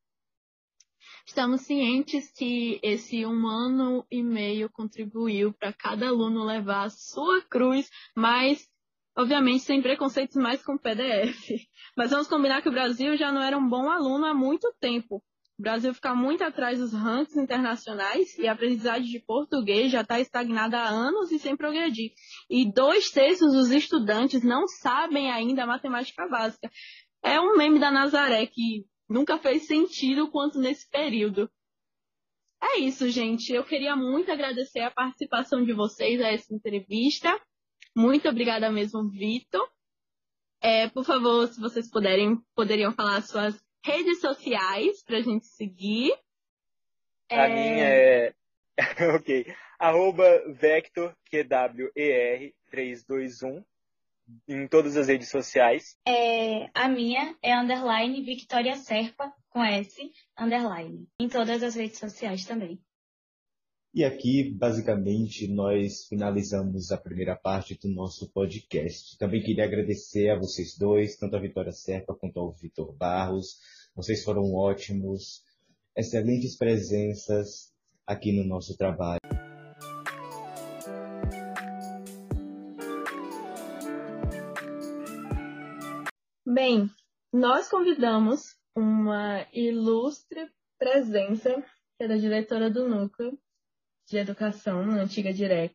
Estamos 1.26 1.62
cientes 1.62 2.30
que 2.32 2.78
esse 2.82 3.24
um 3.24 3.46
ano 3.46 4.06
e 4.10 4.22
meio 4.22 4.70
contribuiu 4.70 5.52
para 5.52 5.72
cada 5.72 6.08
aluno 6.08 6.44
levar 6.44 6.84
a 6.84 6.90
sua 6.90 7.42
cruz, 7.42 7.90
mas 8.14 8.68
obviamente 9.16 9.64
sem 9.64 9.80
preconceitos 9.80 10.36
mais 10.36 10.62
com 10.62 10.76
PDF. 10.76 11.66
Mas 11.96 12.10
vamos 12.10 12.28
combinar 12.28 12.60
que 12.60 12.68
o 12.68 12.72
Brasil 12.72 13.16
já 13.16 13.32
não 13.32 13.42
era 13.42 13.56
um 13.56 13.68
bom 13.68 13.88
aluno 13.88 14.26
há 14.26 14.34
muito 14.34 14.72
tempo. 14.80 15.22
O 15.58 15.62
Brasil 15.62 15.94
fica 15.94 16.14
muito 16.14 16.42
atrás 16.42 16.80
dos 16.80 16.92
rankings 16.92 17.38
internacionais 17.38 18.36
e 18.38 18.48
a 18.48 18.52
aprendizagem 18.52 19.08
de 19.08 19.20
português 19.20 19.92
já 19.92 20.00
está 20.00 20.18
estagnada 20.18 20.78
há 20.78 20.88
anos 20.88 21.30
e 21.30 21.38
sem 21.38 21.56
progredir. 21.56 22.12
E 22.50 22.70
dois 22.72 23.10
terços 23.10 23.52
dos 23.52 23.70
estudantes 23.70 24.42
não 24.42 24.66
sabem 24.66 25.30
ainda 25.30 25.62
a 25.62 25.66
matemática 25.66 26.26
básica. 26.28 26.68
É 27.22 27.40
um 27.40 27.56
meme 27.56 27.78
da 27.78 27.92
Nazaré 27.92 28.46
que 28.46 28.84
nunca 29.08 29.38
fez 29.38 29.66
sentido 29.66 30.28
quanto 30.28 30.58
nesse 30.58 30.90
período. 30.90 31.48
É 32.60 32.78
isso, 32.78 33.08
gente. 33.08 33.52
Eu 33.52 33.62
queria 33.62 33.94
muito 33.94 34.32
agradecer 34.32 34.80
a 34.80 34.90
participação 34.90 35.64
de 35.64 35.72
vocês 35.72 36.20
a 36.20 36.32
essa 36.32 36.52
entrevista. 36.52 37.40
Muito 37.94 38.28
obrigada 38.28 38.70
mesmo, 38.72 39.08
Vitor. 39.08 39.68
É, 40.60 40.88
por 40.88 41.04
favor, 41.04 41.46
se 41.46 41.60
vocês 41.60 41.88
puderem, 41.88 42.40
poderiam 42.56 42.92
falar 42.92 43.22
suas 43.22 43.62
redes 43.84 44.20
sociais 44.20 45.02
para 45.04 45.18
a 45.18 45.22
gente 45.22 45.46
seguir. 45.46 46.12
A 47.30 47.48
é... 47.48 47.54
minha 47.54 47.84
é. 47.84 48.34
ok. 49.14 49.54
Arroba 49.78 50.24
Vector, 50.52 51.14
QWER 51.30 52.52
321 52.70 53.62
em 54.48 54.66
todas 54.66 54.96
as 54.96 55.08
redes 55.08 55.28
sociais. 55.28 55.98
É, 56.06 56.70
a 56.74 56.88
minha 56.88 57.36
é 57.42 57.54
underline 57.54 58.22
Victoria 58.22 58.76
Serpa, 58.76 59.30
com 59.50 59.62
S, 59.62 60.10
underline. 60.38 61.06
Em 61.20 61.28
todas 61.28 61.62
as 61.62 61.74
redes 61.74 61.98
sociais 61.98 62.44
também. 62.46 62.80
E 63.96 64.02
aqui, 64.02 64.50
basicamente, 64.50 65.46
nós 65.46 66.04
finalizamos 66.08 66.90
a 66.90 66.98
primeira 66.98 67.36
parte 67.36 67.78
do 67.78 67.88
nosso 67.88 68.28
podcast. 68.32 69.16
Também 69.18 69.40
queria 69.40 69.62
agradecer 69.62 70.30
a 70.30 70.36
vocês 70.36 70.76
dois, 70.76 71.16
tanto 71.16 71.36
a 71.36 71.38
Vitória 71.38 71.70
Serpa 71.70 72.12
quanto 72.12 72.40
ao 72.40 72.50
Vitor 72.50 72.92
Barros. 72.92 73.60
Vocês 73.94 74.24
foram 74.24 74.52
ótimos, 74.52 75.44
excelentes 75.96 76.56
presenças 76.56 77.72
aqui 78.04 78.32
no 78.32 78.42
nosso 78.42 78.76
trabalho. 78.76 79.20
Bem, 86.44 86.90
nós 87.32 87.68
convidamos 87.68 88.56
uma 88.74 89.46
ilustre 89.52 90.50
presença, 90.80 91.62
que 91.96 92.02
é 92.02 92.08
da 92.08 92.16
diretora 92.16 92.68
do 92.68 92.88
Núcleo, 92.88 93.38
de 94.06 94.18
Educação, 94.18 94.82
antiga 94.90 95.32
Direc, 95.32 95.74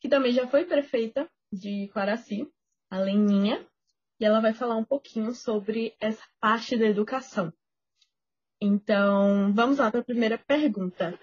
que 0.00 0.08
também 0.08 0.32
já 0.32 0.46
foi 0.46 0.64
prefeita 0.64 1.28
de 1.52 1.88
Quaraci, 1.88 2.46
a 2.90 2.98
Leninha, 2.98 3.66
e 4.20 4.24
ela 4.24 4.40
vai 4.40 4.52
falar 4.52 4.76
um 4.76 4.84
pouquinho 4.84 5.34
sobre 5.34 5.94
essa 6.00 6.22
parte 6.40 6.76
da 6.76 6.86
educação. 6.86 7.52
Então, 8.60 9.52
vamos 9.54 9.78
lá 9.78 9.90
para 9.90 10.00
a 10.00 10.04
primeira 10.04 10.38
pergunta. 10.38 11.18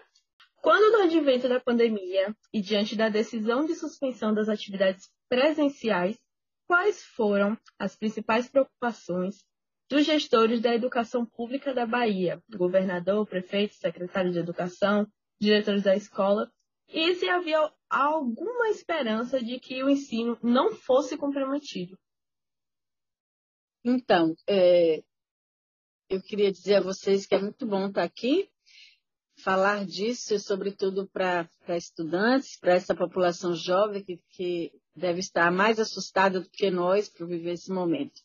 Quando 0.61 0.97
no 0.97 1.03
advento 1.03 1.49
da 1.49 1.59
pandemia 1.59 2.35
e 2.53 2.61
diante 2.61 2.95
da 2.95 3.09
decisão 3.09 3.65
de 3.65 3.75
suspensão 3.75 4.33
das 4.33 4.47
atividades 4.47 5.11
presenciais, 5.27 6.17
quais 6.67 7.03
foram 7.03 7.57
as 7.77 7.95
principais 7.95 8.47
preocupações 8.47 9.43
dos 9.89 10.05
gestores 10.05 10.61
da 10.61 10.73
educação 10.73 11.25
pública 11.25 11.73
da 11.73 11.85
Bahia, 11.85 12.41
governador, 12.49 13.27
prefeito, 13.27 13.75
secretário 13.75 14.31
de 14.31 14.39
educação, 14.39 15.07
diretores 15.43 15.83
da 15.83 15.95
escola, 15.95 16.51
e 16.87 17.15
se 17.15 17.27
havia 17.27 17.71
alguma 17.89 18.69
esperança 18.69 19.41
de 19.41 19.59
que 19.59 19.83
o 19.83 19.89
ensino 19.89 20.37
não 20.41 20.73
fosse 20.73 21.17
comprometido. 21.17 21.97
Então, 23.83 24.35
é, 24.47 25.03
eu 26.09 26.21
queria 26.21 26.51
dizer 26.51 26.75
a 26.75 26.81
vocês 26.81 27.25
que 27.25 27.35
é 27.35 27.39
muito 27.39 27.65
bom 27.65 27.87
estar 27.87 28.03
aqui, 28.03 28.49
falar 29.37 29.85
disso, 29.85 30.39
sobretudo 30.39 31.07
para 31.09 31.49
estudantes, 31.69 32.57
para 32.59 32.75
essa 32.75 32.95
população 32.95 33.53
jovem 33.55 34.03
que, 34.03 34.21
que 34.29 34.71
deve 34.95 35.19
estar 35.19 35.51
mais 35.51 35.79
assustada 35.79 36.39
do 36.39 36.49
que 36.49 36.69
nós 36.71 37.09
por 37.09 37.27
viver 37.27 37.53
esse 37.53 37.71
momento 37.71 38.21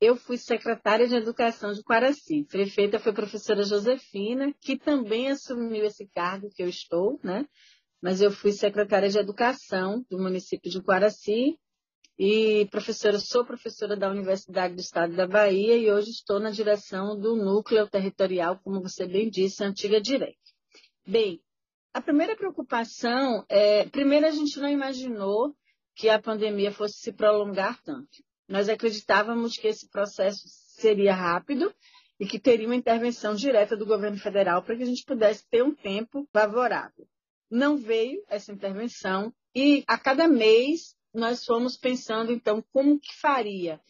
eu 0.00 0.16
fui 0.16 0.38
secretária 0.38 1.06
de 1.06 1.14
Educação 1.14 1.72
de 1.72 1.82
Quaraci. 1.82 2.44
Prefeita 2.44 2.98
foi 2.98 3.12
a 3.12 3.14
professora 3.14 3.62
Josefina, 3.62 4.52
que 4.60 4.78
também 4.78 5.30
assumiu 5.30 5.84
esse 5.84 6.08
cargo 6.08 6.48
que 6.50 6.62
eu 6.62 6.68
estou, 6.68 7.20
né? 7.22 7.46
Mas 8.00 8.22
eu 8.22 8.30
fui 8.30 8.52
secretária 8.52 9.10
de 9.10 9.18
Educação 9.18 10.02
do 10.10 10.18
município 10.18 10.70
de 10.70 10.82
Quaraci 10.82 11.58
e 12.18 12.66
professora, 12.70 13.18
sou 13.18 13.44
professora 13.44 13.94
da 13.94 14.10
Universidade 14.10 14.74
do 14.74 14.80
Estado 14.80 15.14
da 15.14 15.26
Bahia 15.26 15.76
e 15.76 15.90
hoje 15.90 16.10
estou 16.10 16.40
na 16.40 16.50
direção 16.50 17.18
do 17.18 17.36
núcleo 17.36 17.86
territorial, 17.86 18.58
como 18.64 18.80
você 18.80 19.06
bem 19.06 19.28
disse, 19.28 19.62
antiga 19.62 20.00
Direc. 20.00 20.38
Bem, 21.06 21.42
a 21.92 22.00
primeira 22.00 22.34
preocupação 22.36 23.44
é, 23.48 23.84
primeiro 23.88 24.26
a 24.26 24.30
gente 24.30 24.58
não 24.58 24.68
imaginou 24.68 25.54
que 25.94 26.08
a 26.08 26.20
pandemia 26.20 26.72
fosse 26.72 26.98
se 27.00 27.12
prolongar 27.12 27.82
tanto. 27.82 28.29
Nós 28.50 28.68
acreditávamos 28.68 29.56
que 29.56 29.68
esse 29.68 29.88
processo 29.88 30.42
seria 30.48 31.14
rápido 31.14 31.72
e 32.18 32.26
que 32.26 32.36
teria 32.36 32.66
uma 32.66 32.74
intervenção 32.74 33.32
direta 33.32 33.76
do 33.76 33.86
governo 33.86 34.18
federal 34.18 34.60
para 34.64 34.76
que 34.76 34.82
a 34.82 34.86
gente 34.86 35.04
pudesse 35.04 35.48
ter 35.48 35.62
um 35.62 35.72
tempo 35.72 36.28
favorável. 36.32 37.06
Não 37.48 37.76
veio 37.76 38.20
essa 38.28 38.50
intervenção 38.50 39.32
e 39.54 39.84
a 39.86 39.96
cada 39.96 40.26
mês 40.26 40.96
nós 41.14 41.44
fomos 41.44 41.76
pensando 41.76 42.32
então 42.32 42.60
como 42.72 42.98
que 42.98 43.14
faria. 43.20 43.80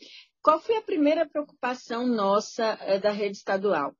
Qual 0.43 0.61
foi 0.61 0.77
a 0.77 0.83
primeira 0.83 1.27
preocupação 1.27 2.07
nossa 2.07 2.77
é, 2.83 2.99
da 2.99 3.11
rede 3.11 3.39
estadual? 3.39 3.95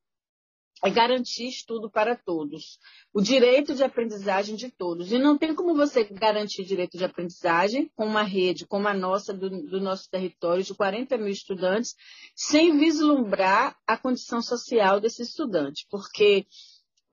É 0.83 0.89
garantir 0.89 1.47
estudo 1.47 1.89
para 1.89 2.15
todos, 2.15 2.79
o 3.13 3.21
direito 3.21 3.75
de 3.75 3.83
aprendizagem 3.83 4.55
de 4.55 4.69
todos. 4.71 5.11
E 5.11 5.19
não 5.19 5.37
tem 5.37 5.53
como 5.53 5.75
você 5.75 6.03
garantir 6.03 6.63
direito 6.63 6.97
de 6.97 7.05
aprendizagem 7.05 7.91
com 7.95 8.05
uma 8.05 8.23
rede 8.23 8.65
como 8.65 8.87
a 8.87 8.93
nossa, 8.93 9.33
do, 9.33 9.49
do 9.49 9.79
nosso 9.79 10.09
território, 10.09 10.63
de 10.63 10.73
40 10.73 11.17
mil 11.17 11.27
estudantes, 11.27 11.95
sem 12.35 12.77
vislumbrar 12.77 13.77
a 13.85 13.95
condição 13.95 14.41
social 14.41 14.99
desse 14.99 15.21
estudante, 15.21 15.85
porque 15.89 16.47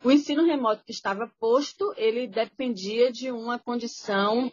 o 0.03 0.11
ensino 0.11 0.47
remoto 0.47 0.85
que 0.85 0.93
estava 0.93 1.31
posto, 1.39 1.93
ele 1.97 2.27
dependia 2.27 3.13
de 3.13 3.31
uma 3.31 3.59
condição 3.59 4.51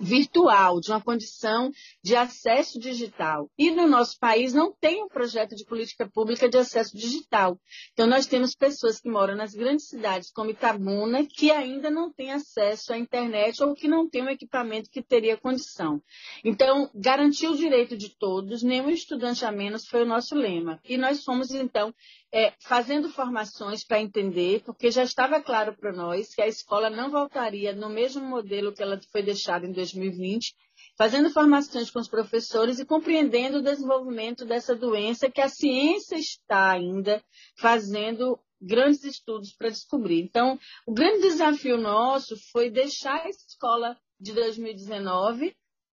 virtual, 0.00 0.80
de 0.80 0.90
uma 0.90 1.00
condição 1.00 1.70
de 2.02 2.16
acesso 2.16 2.78
digital. 2.78 3.50
E 3.58 3.70
no 3.70 3.86
nosso 3.86 4.18
país 4.18 4.52
não 4.52 4.72
tem 4.72 5.02
um 5.02 5.08
projeto 5.08 5.54
de 5.54 5.64
política 5.64 6.08
pública 6.08 6.48
de 6.48 6.56
acesso 6.56 6.96
digital. 6.96 7.58
Então, 7.92 8.06
nós 8.06 8.26
temos 8.26 8.54
pessoas 8.54 9.00
que 9.00 9.10
moram 9.10 9.36
nas 9.36 9.52
grandes 9.52 9.88
cidades, 9.88 10.30
como 10.30 10.50
Itabuna, 10.50 11.26
que 11.26 11.50
ainda 11.50 11.90
não 11.90 12.12
têm 12.12 12.32
acesso 12.32 12.92
à 12.92 12.98
internet 12.98 13.62
ou 13.62 13.74
que 13.74 13.88
não 13.88 14.08
têm 14.08 14.22
um 14.22 14.30
equipamento 14.30 14.90
que 14.90 15.02
teria 15.02 15.36
condição. 15.36 16.02
Então, 16.44 16.90
garantir 16.94 17.48
o 17.48 17.56
direito 17.56 17.96
de 17.96 18.16
todos, 18.16 18.62
nenhum 18.62 18.90
estudante 18.90 19.44
a 19.44 19.52
menos, 19.52 19.86
foi 19.86 20.02
o 20.02 20.06
nosso 20.06 20.34
lema. 20.34 20.80
E 20.84 20.96
nós 20.96 21.24
fomos, 21.24 21.50
então, 21.50 21.94
é, 22.32 22.52
fazendo 22.60 23.10
formações 23.10 23.84
para 23.84 24.00
entender, 24.00 24.62
porque 24.64 24.90
já 24.90 25.02
estava 25.02 25.42
claro 25.42 25.76
para 25.76 25.92
nós 25.92 26.34
que 26.34 26.40
a 26.40 26.48
escola 26.48 26.88
não 26.88 27.10
voltaria 27.10 27.74
no 27.74 27.90
mesmo 27.90 28.24
modelo 28.24 28.72
que 28.72 28.82
ela 28.82 28.98
foi 29.10 29.22
deixada 29.22 29.66
em 29.66 29.72
2020, 29.72 30.54
fazendo 30.96 31.30
formações 31.30 31.90
com 31.90 31.98
os 31.98 32.08
professores 32.08 32.78
e 32.78 32.86
compreendendo 32.86 33.58
o 33.58 33.62
desenvolvimento 33.62 34.46
dessa 34.46 34.74
doença 34.74 35.30
que 35.30 35.42
a 35.42 35.48
ciência 35.48 36.16
está 36.16 36.72
ainda 36.72 37.22
fazendo 37.58 38.38
grandes 38.60 39.04
estudos 39.04 39.52
para 39.52 39.68
descobrir. 39.68 40.22
Então, 40.22 40.58
o 40.86 40.92
grande 40.94 41.22
desafio 41.22 41.76
nosso 41.76 42.36
foi 42.50 42.70
deixar 42.70 43.26
a 43.26 43.28
escola 43.28 43.98
de 44.18 44.32
2019 44.32 45.54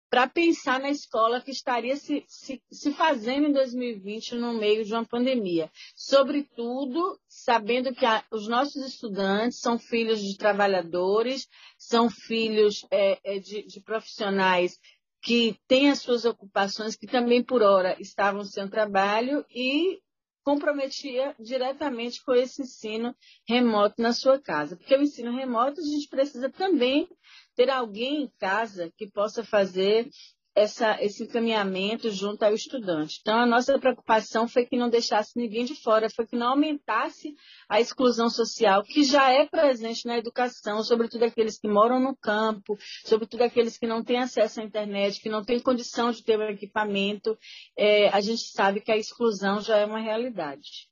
para 0.09 0.29
pensar 0.29 0.79
na 0.81 0.91
escola 0.91 1.41
que 1.41 1.51
estaria 1.51 1.97
se, 1.97 2.25
se, 2.29 2.63
se, 2.71 2.93
fazendo 2.93 3.49
em 3.49 3.53
2020 3.53 4.37
no 4.37 4.55
meio 4.55 4.85
de 4.85 4.93
uma 4.93 5.05
pandemia. 5.05 5.71
Sobretudo, 5.95 7.19
sabendo 7.29 7.95
que 7.95 8.07
a, 8.07 8.25
os 8.31 8.47
nossos 8.49 8.85
estudantes 8.87 9.59
são 9.59 9.79
filhos 9.79 10.21
de 10.21 10.37
trabalhadores, 10.37 11.49
são 11.77 12.09
filhos 12.09 12.87
é, 12.91 13.19
é, 13.25 13.39
de, 13.39 13.67
de 13.67 13.81
profissionais 13.81 14.79
que 15.23 15.59
têm 15.67 15.91
as 15.91 15.99
suas 15.99 16.25
ocupações, 16.25 16.95
que 16.95 17.07
também 17.07 17.43
por 17.43 17.63
hora 17.63 17.97
estavam 18.01 18.45
sem 18.45 18.69
trabalho 18.69 19.45
e 19.51 20.01
comprometia 20.45 21.35
diretamente 21.41 22.25
com 22.25 22.33
esse 22.33 22.63
ensino 22.63 23.13
remoto 23.45 24.01
na 24.01 24.13
sua 24.13 24.39
casa. 24.39 24.77
Porque 24.77 24.95
o 24.95 25.03
ensino 25.03 25.35
remoto 25.35 25.81
a 25.81 25.85
gente 25.85 26.09
precisa 26.09 26.49
também 26.49 27.09
ter 27.57 27.71
alguém 27.71 28.23
em 28.23 28.31
casa 28.39 28.93
que 28.97 29.11
possa 29.11 29.43
fazer 29.43 30.09
essa, 30.57 30.97
esse 31.03 31.25
encaminhamento 31.25 32.11
junto 32.11 32.43
ao 32.43 32.55
estudante. 32.55 33.19
Então, 33.21 33.39
a 33.39 33.47
nossa 33.47 33.79
preocupação 33.79 34.49
foi 34.49 34.65
que 34.65 34.77
não 34.77 34.89
deixasse 34.89 35.33
ninguém 35.37 35.67
de 35.67 35.75
fora, 35.75 36.09
foi 36.09 36.27
que 36.27 36.35
não 36.35 36.49
aumentasse 36.49 37.35
a 37.69 37.79
exclusão 37.79 38.31
social, 38.31 38.83
que 38.83 39.05
já 39.05 39.31
é 39.31 39.47
presente 39.47 40.07
na 40.07 40.17
educação, 40.17 40.83
sobretudo 40.83 41.25
aqueles 41.25 41.59
que 41.59 41.69
moram 41.69 42.01
no 42.01 42.17
campo, 42.17 42.79
sobretudo 43.05 43.43
aqueles 43.43 43.77
que 43.77 43.87
não 43.87 44.03
têm 44.03 44.19
acesso 44.19 44.61
à 44.61 44.65
internet, 44.65 45.21
que 45.21 45.29
não 45.29 45.45
têm 45.45 45.61
condição 45.61 46.11
de 46.11 46.25
ter 46.25 46.39
um 46.39 46.49
equipamento. 46.49 47.37
É, 47.77 48.09
a 48.09 48.21
gente 48.23 48.49
sabe 48.49 48.81
que 48.81 48.91
a 48.91 48.97
exclusão 48.97 49.61
já 49.61 49.77
é 49.77 49.85
uma 49.85 50.01
realidade. 50.01 50.89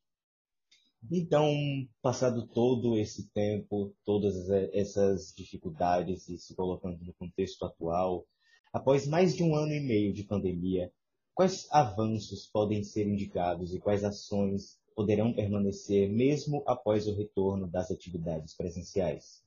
Então, 1.11 1.53
passado 2.01 2.47
todo 2.47 2.97
esse 2.97 3.29
tempo, 3.31 3.95
todas 4.05 4.49
essas 4.73 5.35
dificuldades 5.37 6.29
e 6.29 6.39
se 6.39 6.55
colocando 6.55 7.05
no 7.05 7.13
contexto 7.15 7.65
atual, 7.65 8.27
após 8.73 9.07
mais 9.07 9.37
de 9.37 9.43
um 9.43 9.55
ano 9.55 9.73
e 9.73 9.81
meio 9.81 10.13
de 10.13 10.25
pandemia, 10.25 10.91
quais 11.35 11.69
avanços 11.71 12.47
podem 12.47 12.83
ser 12.83 13.07
indicados 13.07 13.75
e 13.75 13.81
quais 13.81 14.03
ações 14.03 14.79
poderão 14.95 15.33
permanecer 15.33 16.09
mesmo 16.09 16.63
após 16.67 17.07
o 17.07 17.15
retorno 17.15 17.67
das 17.67 17.91
atividades 17.91 18.57
presenciais? 18.57 19.45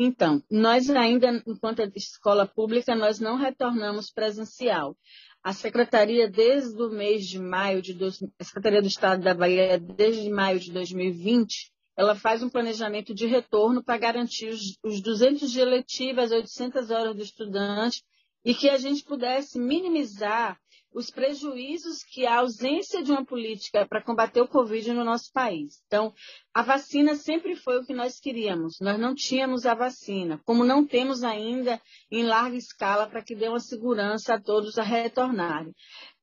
Então, 0.00 0.40
nós 0.48 0.88
ainda, 0.90 1.42
enquanto 1.44 1.82
escola 1.96 2.46
pública, 2.46 2.94
nós 2.94 3.18
não 3.18 3.36
retornamos 3.36 4.12
presencial. 4.12 4.96
A 5.42 5.52
Secretaria, 5.52 6.28
desde 6.28 6.80
o 6.82 6.90
mês 6.90 7.26
de 7.26 7.38
maio 7.38 7.80
de 7.80 7.96
a 8.38 8.44
Secretaria 8.44 8.82
do 8.82 8.88
Estado 8.88 9.22
da 9.22 9.34
Bahia, 9.34 9.78
desde 9.78 10.28
maio 10.30 10.58
de 10.58 10.72
2020, 10.72 11.70
ela 11.96 12.14
faz 12.14 12.42
um 12.42 12.48
planejamento 12.48 13.14
de 13.14 13.26
retorno 13.26 13.82
para 13.82 13.98
garantir 13.98 14.48
os, 14.48 14.78
os 14.84 15.00
200 15.00 15.50
dias 15.50 15.68
letivos, 15.68 16.24
as 16.24 16.30
800 16.30 16.90
horas 16.90 17.16
do 17.16 17.22
estudante, 17.22 18.02
e 18.44 18.54
que 18.54 18.68
a 18.68 18.78
gente 18.78 19.02
pudesse 19.04 19.58
minimizar 19.58 20.58
os 20.92 21.10
prejuízos 21.10 22.02
que 22.02 22.26
a 22.26 22.38
ausência 22.38 23.02
de 23.02 23.10
uma 23.10 23.24
política 23.24 23.86
para 23.86 24.02
combater 24.02 24.40
o 24.40 24.48
Covid 24.48 24.92
no 24.92 25.04
nosso 25.04 25.30
país. 25.32 25.82
Então, 25.86 26.12
a 26.52 26.62
vacina 26.62 27.14
sempre 27.14 27.54
foi 27.56 27.78
o 27.78 27.84
que 27.84 27.94
nós 27.94 28.18
queríamos. 28.18 28.78
Nós 28.80 28.98
não 28.98 29.14
tínhamos 29.14 29.66
a 29.66 29.74
vacina, 29.74 30.40
como 30.44 30.64
não 30.64 30.86
temos 30.86 31.22
ainda 31.22 31.80
em 32.10 32.24
larga 32.24 32.56
escala 32.56 33.06
para 33.06 33.22
que 33.22 33.34
dê 33.34 33.48
uma 33.48 33.60
segurança 33.60 34.34
a 34.34 34.40
todos 34.40 34.78
a 34.78 34.82
retornarem. 34.82 35.74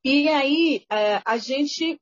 E 0.03 0.27
aí, 0.27 0.85
é, 0.91 1.21
a 1.25 1.37
gente 1.37 1.99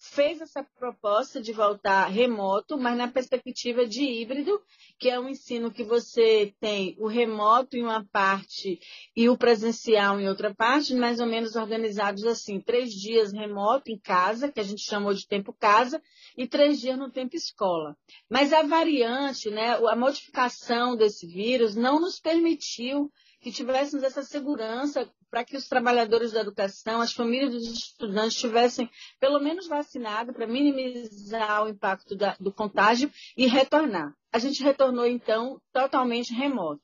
fez 0.00 0.40
essa 0.40 0.64
proposta 0.78 1.42
de 1.42 1.52
voltar 1.52 2.06
remoto, 2.06 2.78
mas 2.78 2.96
na 2.96 3.06
perspectiva 3.06 3.86
de 3.86 4.02
híbrido, 4.02 4.58
que 4.98 5.10
é 5.10 5.20
um 5.20 5.28
ensino 5.28 5.70
que 5.70 5.84
você 5.84 6.54
tem 6.58 6.96
o 6.98 7.06
remoto 7.06 7.76
em 7.76 7.82
uma 7.82 8.02
parte 8.06 8.80
e 9.14 9.28
o 9.28 9.36
presencial 9.36 10.18
em 10.18 10.26
outra 10.26 10.54
parte, 10.54 10.94
mais 10.94 11.20
ou 11.20 11.26
menos 11.26 11.54
organizados 11.54 12.24
assim, 12.24 12.58
três 12.60 12.92
dias 12.92 13.32
remoto 13.32 13.90
em 13.90 13.98
casa, 13.98 14.50
que 14.50 14.58
a 14.58 14.64
gente 14.64 14.82
chamou 14.82 15.12
de 15.12 15.26
tempo 15.26 15.52
casa, 15.52 16.02
e 16.36 16.46
três 16.46 16.80
dias 16.80 16.98
no 16.98 17.10
tempo 17.10 17.36
escola. 17.36 17.94
Mas 18.28 18.54
a 18.54 18.62
variante, 18.62 19.50
né, 19.50 19.74
a 19.74 19.94
modificação 19.94 20.96
desse 20.96 21.26
vírus 21.26 21.76
não 21.76 22.00
nos 22.00 22.18
permitiu 22.18 23.12
que 23.40 23.52
tivéssemos 23.52 24.02
essa 24.02 24.22
segurança 24.22 25.10
para 25.30 25.44
que 25.44 25.56
os 25.56 25.68
trabalhadores 25.68 26.32
da 26.32 26.40
educação, 26.40 27.00
as 27.00 27.12
famílias 27.12 27.52
dos 27.52 27.66
estudantes 27.72 28.34
estivessem 28.34 28.90
pelo 29.18 29.38
menos 29.38 29.68
vacinados 29.68 30.34
para 30.34 30.46
minimizar 30.46 31.64
o 31.64 31.68
impacto 31.68 32.16
da, 32.16 32.36
do 32.40 32.52
contágio 32.52 33.10
e 33.36 33.46
retornar. 33.46 34.12
A 34.32 34.38
gente 34.38 34.62
retornou, 34.62 35.06
então, 35.06 35.60
totalmente 35.72 36.34
remoto. 36.34 36.82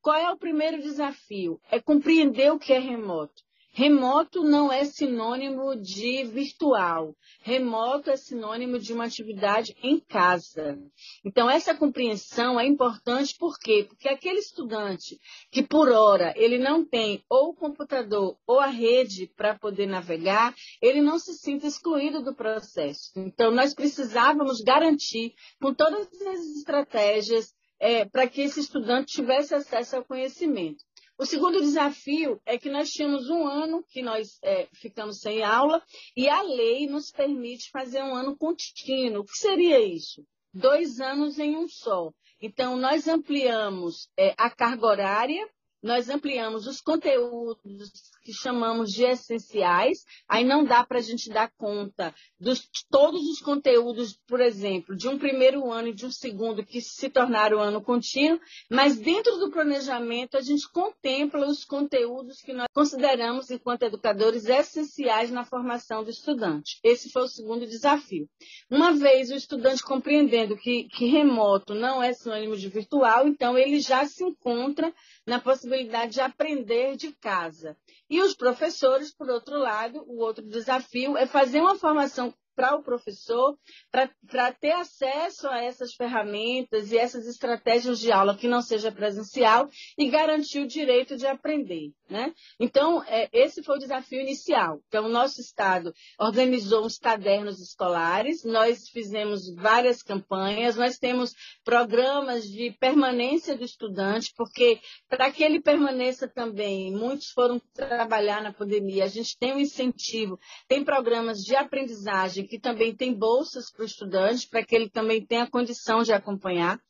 Qual 0.00 0.16
é 0.16 0.30
o 0.30 0.36
primeiro 0.36 0.80
desafio? 0.80 1.60
É 1.70 1.80
compreender 1.80 2.52
o 2.52 2.58
que 2.58 2.72
é 2.72 2.78
remoto. 2.78 3.42
Remoto 3.78 4.42
não 4.42 4.72
é 4.72 4.86
sinônimo 4.86 5.76
de 5.76 6.24
virtual. 6.24 7.14
Remoto 7.42 8.08
é 8.08 8.16
sinônimo 8.16 8.78
de 8.78 8.90
uma 8.94 9.04
atividade 9.04 9.76
em 9.82 10.00
casa. 10.00 10.78
Então, 11.22 11.50
essa 11.50 11.74
compreensão 11.74 12.58
é 12.58 12.64
importante 12.64 13.36
por 13.38 13.58
quê? 13.58 13.84
Porque 13.86 14.08
aquele 14.08 14.38
estudante 14.38 15.18
que, 15.50 15.62
por 15.62 15.90
hora, 15.90 16.32
ele 16.36 16.56
não 16.56 16.86
tem 16.86 17.22
ou 17.28 17.50
o 17.50 17.54
computador 17.54 18.38
ou 18.46 18.60
a 18.60 18.68
rede 18.68 19.30
para 19.36 19.58
poder 19.58 19.84
navegar, 19.84 20.54
ele 20.80 21.02
não 21.02 21.18
se 21.18 21.34
sinta 21.34 21.66
excluído 21.66 22.22
do 22.22 22.34
processo. 22.34 23.12
Então, 23.14 23.50
nós 23.50 23.74
precisávamos 23.74 24.62
garantir, 24.62 25.34
com 25.60 25.74
todas 25.74 26.08
as 26.22 26.40
estratégias, 26.56 27.52
é, 27.78 28.06
para 28.06 28.26
que 28.26 28.40
esse 28.40 28.58
estudante 28.58 29.16
tivesse 29.16 29.54
acesso 29.54 29.96
ao 29.96 30.04
conhecimento. 30.06 30.82
O 31.18 31.24
segundo 31.24 31.60
desafio 31.60 32.40
é 32.44 32.58
que 32.58 32.68
nós 32.68 32.90
tínhamos 32.90 33.30
um 33.30 33.46
ano 33.46 33.82
que 33.88 34.02
nós 34.02 34.38
é, 34.42 34.66
ficamos 34.74 35.20
sem 35.20 35.42
aula 35.42 35.82
e 36.14 36.28
a 36.28 36.42
lei 36.42 36.86
nos 36.86 37.10
permite 37.10 37.70
fazer 37.70 38.02
um 38.02 38.14
ano 38.14 38.36
contínuo. 38.36 39.22
O 39.22 39.24
que 39.24 39.38
seria 39.38 39.80
isso? 39.80 40.22
Dois 40.52 41.00
anos 41.00 41.38
em 41.38 41.56
um 41.56 41.66
só. 41.68 42.12
Então, 42.40 42.76
nós 42.76 43.08
ampliamos 43.08 44.10
é, 44.16 44.34
a 44.36 44.50
carga 44.50 44.86
horária, 44.86 45.48
nós 45.82 46.10
ampliamos 46.10 46.66
os 46.66 46.82
conteúdos 46.82 47.90
que 48.26 48.32
chamamos 48.32 48.92
de 48.92 49.04
essenciais, 49.04 50.04
aí 50.28 50.44
não 50.44 50.64
dá 50.64 50.84
para 50.84 50.98
a 50.98 51.02
gente 51.02 51.30
dar 51.30 51.48
conta 51.56 52.12
de 52.40 52.52
todos 52.90 53.22
os 53.22 53.40
conteúdos, 53.40 54.18
por 54.26 54.40
exemplo, 54.40 54.96
de 54.96 55.08
um 55.08 55.16
primeiro 55.16 55.70
ano 55.70 55.88
e 55.88 55.94
de 55.94 56.04
um 56.04 56.10
segundo 56.10 56.66
que 56.66 56.80
se 56.80 57.08
tornaram 57.08 57.60
ano 57.60 57.80
contínuo, 57.80 58.40
mas 58.68 58.98
dentro 58.98 59.36
do 59.36 59.52
planejamento 59.52 60.36
a 60.36 60.40
gente 60.40 60.68
contempla 60.68 61.46
os 61.46 61.64
conteúdos 61.64 62.40
que 62.40 62.52
nós 62.52 62.66
consideramos, 62.74 63.48
enquanto 63.48 63.84
educadores, 63.84 64.46
essenciais 64.46 65.30
na 65.30 65.44
formação 65.44 66.02
do 66.02 66.10
estudante. 66.10 66.80
Esse 66.82 67.08
foi 67.10 67.22
o 67.22 67.28
segundo 67.28 67.64
desafio. 67.64 68.28
Uma 68.68 68.92
vez 68.92 69.30
o 69.30 69.36
estudante 69.36 69.84
compreendendo 69.84 70.56
que, 70.56 70.88
que 70.88 71.06
remoto 71.06 71.74
não 71.74 72.02
é 72.02 72.12
sinônimo 72.12 72.56
de 72.56 72.68
virtual, 72.68 73.28
então 73.28 73.56
ele 73.56 73.78
já 73.78 74.04
se 74.04 74.24
encontra 74.24 74.92
na 75.26 75.40
possibilidade 75.40 76.12
de 76.12 76.20
aprender 76.20 76.96
de 76.96 77.12
casa. 77.12 77.76
E 78.08 78.20
os 78.22 78.34
professores, 78.34 79.12
por 79.12 79.28
outro 79.28 79.58
lado, 79.58 80.04
o 80.06 80.18
outro 80.18 80.46
desafio 80.46 81.16
é 81.16 81.26
fazer 81.26 81.60
uma 81.60 81.74
formação 81.74 82.32
para 82.56 82.74
o 82.74 82.82
professor, 82.82 83.56
para 83.92 84.52
ter 84.52 84.72
acesso 84.72 85.46
a 85.46 85.62
essas 85.62 85.94
ferramentas 85.94 86.90
e 86.90 86.96
essas 86.96 87.26
estratégias 87.26 88.00
de 88.00 88.10
aula 88.10 88.36
que 88.36 88.48
não 88.48 88.62
seja 88.62 88.90
presencial 88.90 89.68
e 89.98 90.08
garantir 90.08 90.60
o 90.60 90.66
direito 90.66 91.16
de 91.16 91.26
aprender. 91.26 91.92
Né? 92.08 92.32
Então, 92.58 93.02
é, 93.04 93.28
esse 93.32 93.62
foi 93.62 93.76
o 93.76 93.80
desafio 93.80 94.20
inicial. 94.20 94.80
Então, 94.88 95.06
o 95.06 95.10
nosso 95.10 95.40
Estado 95.40 95.92
organizou 96.18 96.84
uns 96.84 96.98
cadernos 96.98 97.60
escolares, 97.60 98.44
nós 98.44 98.88
fizemos 98.88 99.52
várias 99.54 100.02
campanhas, 100.02 100.76
nós 100.76 100.98
temos 100.98 101.34
programas 101.64 102.44
de 102.44 102.70
permanência 102.78 103.56
do 103.56 103.64
estudante, 103.64 104.32
porque 104.36 104.80
para 105.08 105.30
que 105.30 105.44
ele 105.44 105.60
permaneça 105.60 106.26
também, 106.28 106.92
muitos 106.92 107.30
foram 107.30 107.60
trabalhar 107.74 108.40
na 108.40 108.52
pandemia, 108.52 109.04
a 109.04 109.08
gente 109.08 109.36
tem 109.36 109.52
um 109.52 109.60
incentivo, 109.60 110.38
tem 110.68 110.84
programas 110.84 111.40
de 111.40 111.54
aprendizagem 111.56 112.45
que 112.46 112.58
também 112.58 112.94
tem 112.94 113.12
bolsas 113.12 113.70
para 113.70 113.82
o 113.82 113.86
estudante, 113.86 114.48
para 114.48 114.64
que 114.64 114.74
ele 114.74 114.88
também 114.88 115.24
tenha 115.24 115.50
condição 115.50 116.02
de 116.02 116.12
acompanhar. 116.12 116.80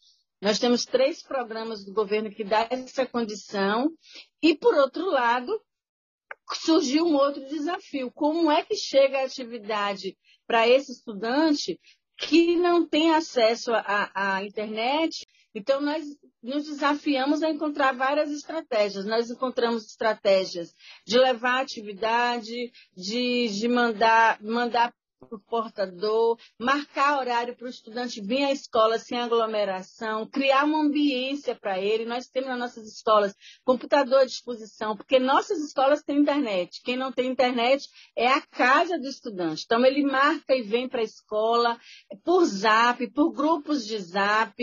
Nós 0.40 0.58
temos 0.58 0.84
três 0.84 1.22
programas 1.22 1.84
do 1.84 1.92
governo 1.92 2.30
que 2.30 2.44
dá 2.44 2.66
essa 2.70 3.06
condição. 3.06 3.90
E, 4.42 4.54
por 4.54 4.74
outro 4.74 5.06
lado, 5.06 5.60
surgiu 6.54 7.04
um 7.06 7.14
outro 7.14 7.46
desafio. 7.48 8.10
Como 8.12 8.50
é 8.50 8.62
que 8.62 8.76
chega 8.76 9.18
a 9.18 9.24
atividade 9.24 10.16
para 10.46 10.68
esse 10.68 10.92
estudante 10.92 11.80
que 12.18 12.56
não 12.56 12.86
tem 12.86 13.14
acesso 13.14 13.72
à, 13.72 14.10
à 14.14 14.44
internet? 14.44 15.26
Então, 15.54 15.80
nós 15.80 16.04
nos 16.42 16.64
desafiamos 16.64 17.42
a 17.42 17.50
encontrar 17.50 17.92
várias 17.92 18.30
estratégias. 18.30 19.06
Nós 19.06 19.30
encontramos 19.30 19.86
estratégias 19.86 20.74
de 21.06 21.18
levar 21.18 21.62
atividade, 21.62 22.70
de, 22.94 23.48
de 23.48 23.66
mandar, 23.66 24.40
mandar 24.42 24.94
para 25.18 25.36
o 25.36 25.40
portador, 25.40 26.38
marcar 26.58 27.18
horário 27.18 27.56
para 27.56 27.66
o 27.66 27.70
estudante 27.70 28.20
vir 28.20 28.44
à 28.44 28.52
escola 28.52 28.98
sem 28.98 29.18
aglomeração, 29.18 30.26
criar 30.26 30.64
uma 30.64 30.82
ambiência 30.82 31.54
para 31.54 31.80
ele. 31.80 32.04
Nós 32.04 32.28
temos 32.28 32.48
nas 32.50 32.58
nossas 32.58 32.86
escolas 32.86 33.34
computador 33.64 34.20
à 34.20 34.24
disposição, 34.24 34.96
porque 34.96 35.18
nossas 35.18 35.58
escolas 35.58 36.02
têm 36.02 36.18
internet. 36.18 36.82
Quem 36.84 36.96
não 36.96 37.10
tem 37.10 37.30
internet 37.30 37.88
é 38.14 38.28
a 38.28 38.40
casa 38.40 38.98
do 38.98 39.08
estudante. 39.08 39.62
Então, 39.64 39.84
ele 39.84 40.04
marca 40.04 40.54
e 40.54 40.62
vem 40.62 40.88
para 40.88 41.00
a 41.00 41.04
escola 41.04 41.78
por 42.24 42.44
zap, 42.44 43.06
por 43.12 43.32
grupos 43.32 43.86
de 43.86 43.98
zap, 43.98 44.54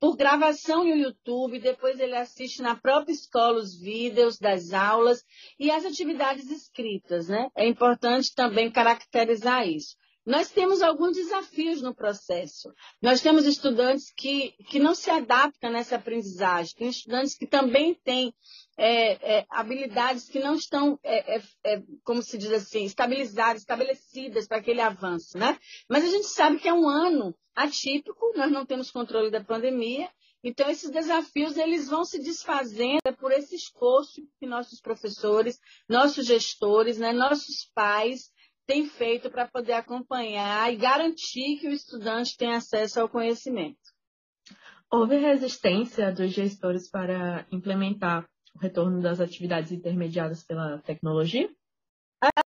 por 0.00 0.16
gravação 0.16 0.84
no 0.84 0.96
YouTube, 0.96 1.60
depois 1.60 2.00
ele 2.00 2.16
assiste 2.16 2.62
na 2.62 2.74
própria 2.74 3.12
escola 3.12 3.58
os 3.58 3.78
vídeos 3.78 4.38
das 4.38 4.72
aulas 4.72 5.22
e 5.58 5.70
as 5.70 5.84
atividades 5.84 6.50
escritas. 6.50 7.28
Né? 7.28 7.48
É 7.54 7.68
importante 7.68 8.34
também 8.34 8.70
caracterizar 8.70 9.66
isso. 9.68 10.00
Nós 10.24 10.50
temos 10.50 10.82
alguns 10.82 11.16
desafios 11.16 11.80
no 11.80 11.94
processo. 11.94 12.72
Nós 13.00 13.22
temos 13.22 13.46
estudantes 13.46 14.12
que, 14.14 14.52
que 14.68 14.78
não 14.78 14.94
se 14.94 15.10
adaptam 15.10 15.70
nessa 15.70 15.96
aprendizagem, 15.96 16.74
tem 16.76 16.88
estudantes 16.88 17.34
que 17.34 17.46
também 17.46 17.94
têm 17.94 18.34
é, 18.76 19.38
é, 19.38 19.46
habilidades 19.48 20.28
que 20.28 20.38
não 20.38 20.54
estão, 20.54 20.98
é, 21.02 21.36
é, 21.36 21.42
é 21.64 21.82
como 22.04 22.22
se 22.22 22.36
diz 22.36 22.52
assim, 22.52 22.84
estabilizadas, 22.84 23.62
estabelecidas 23.62 24.46
para 24.46 24.58
aquele 24.58 24.80
avanço, 24.80 25.38
né? 25.38 25.58
Mas 25.88 26.04
a 26.04 26.08
gente 26.08 26.26
sabe 26.26 26.58
que 26.58 26.68
é 26.68 26.72
um 26.72 26.88
ano 26.88 27.34
atípico, 27.54 28.32
nós 28.36 28.50
não 28.50 28.66
temos 28.66 28.90
controle 28.90 29.30
da 29.30 29.42
pandemia, 29.42 30.08
então 30.42 30.70
esses 30.70 30.90
desafios 30.90 31.56
eles 31.56 31.88
vão 31.88 32.04
se 32.04 32.18
desfazendo 32.18 33.14
por 33.18 33.32
esse 33.32 33.54
esforço 33.54 34.22
que 34.38 34.46
nossos 34.46 34.80
professores, 34.80 35.58
nossos 35.88 36.26
gestores, 36.26 36.98
né, 36.98 37.12
nossos 37.12 37.70
pais 37.74 38.30
tem 38.70 38.86
feito 38.86 39.28
para 39.28 39.48
poder 39.48 39.72
acompanhar 39.72 40.72
e 40.72 40.76
garantir 40.76 41.58
que 41.58 41.66
o 41.66 41.72
estudante 41.72 42.36
tenha 42.36 42.58
acesso 42.58 43.00
ao 43.00 43.08
conhecimento? 43.08 43.80
Houve 44.88 45.16
resistência 45.16 46.12
dos 46.12 46.30
gestores 46.30 46.88
para 46.88 47.44
implementar 47.50 48.24
o 48.54 48.60
retorno 48.60 49.02
das 49.02 49.18
atividades 49.18 49.72
intermediadas 49.72 50.44
pela 50.44 50.78
tecnologia? 50.82 51.50